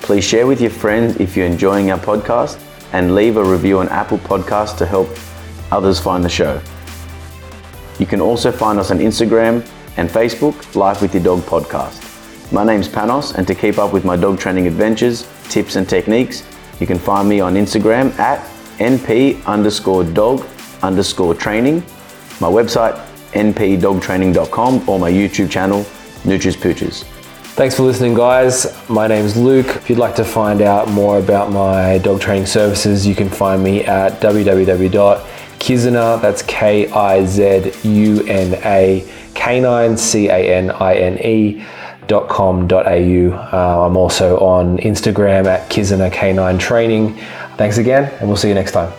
Please 0.03 0.25
share 0.25 0.47
with 0.47 0.61
your 0.61 0.71
friends 0.71 1.17
if 1.17 1.37
you're 1.37 1.47
enjoying 1.47 1.91
our 1.91 1.99
podcast 1.99 2.61
and 2.93 3.15
leave 3.15 3.37
a 3.37 3.45
review 3.45 3.79
on 3.79 3.89
Apple 3.89 4.19
Podcasts 4.19 4.77
to 4.79 4.87
help 4.87 5.09
others 5.71 5.99
find 6.01 6.25
the 6.25 6.29
show. 6.29 6.61
You 7.99 8.07
can 8.07 8.21
also 8.21 8.51
find 8.51 8.79
us 8.79 8.91
on 8.91 8.99
Instagram 8.99 9.67
and 9.97 10.09
Facebook, 10.09 10.75
Life 10.75 11.01
with 11.01 11.15
Your 11.15 11.23
Dog 11.23 11.41
Podcast. 11.41 12.10
My 12.53 12.65
name's 12.65 12.89
Panos, 12.89 13.37
and 13.37 13.47
to 13.47 13.55
keep 13.55 13.79
up 13.79 13.93
with 13.93 14.05
my 14.05 14.17
dog 14.17 14.41
training 14.41 14.67
adventures, 14.67 15.29
tips, 15.45 15.77
and 15.77 15.89
techniques, 15.89 16.43
you 16.81 16.87
can 16.87 16.99
find 16.99 17.29
me 17.29 17.39
on 17.39 17.55
Instagram 17.55 18.13
at 18.19 18.45
np 18.79 19.45
underscore 19.45 20.03
dog 20.03 20.45
underscore 20.83 21.33
training, 21.33 21.77
my 22.41 22.49
website 22.49 22.99
npdogtraining.com, 23.35 24.89
or 24.89 24.99
my 24.99 25.13
YouTube 25.13 25.49
channel, 25.49 25.83
Nutris 26.25 26.57
Pooches. 26.57 27.05
Thanks 27.55 27.77
for 27.77 27.85
listening, 27.85 28.15
guys. 28.15 28.77
My 28.89 29.07
name's 29.07 29.37
Luke. 29.37 29.69
If 29.69 29.89
you'd 29.89 30.01
like 30.01 30.17
to 30.17 30.25
find 30.25 30.61
out 30.61 30.89
more 30.89 31.21
about 31.21 31.53
my 31.53 31.99
dog 31.99 32.21
training 32.21 32.47
services, 32.47 33.07
you 33.07 33.15
can 33.15 33.29
find 33.29 33.63
me 33.63 33.85
at 33.85 34.21
www.kizuna, 34.21 36.21
that's 36.21 36.43
K 36.43 36.91
I 36.91 37.25
Z 37.27 37.73
U 37.85 38.25
N 38.27 38.55
A, 38.65 39.09
canine, 39.35 39.97
C 39.97 40.29
A 40.29 40.57
N 40.57 40.73
I 40.73 40.95
N 40.95 41.17
E. 41.19 41.65
Dot 42.11 42.29
com 42.29 42.67
dot 42.67 42.87
au. 42.87 43.31
Uh, 43.53 43.87
I'm 43.87 43.97
also 43.97 44.37
on 44.41 44.79
Instagram 44.79 45.47
at 45.47 45.71
Kizuna 45.71 46.11
Canine 46.11 46.59
Training. 46.59 47.15
Thanks 47.57 47.79
again, 47.79 48.13
and 48.19 48.27
we'll 48.27 48.37
see 48.37 48.49
you 48.49 48.55
next 48.55 48.73
time. 48.73 48.91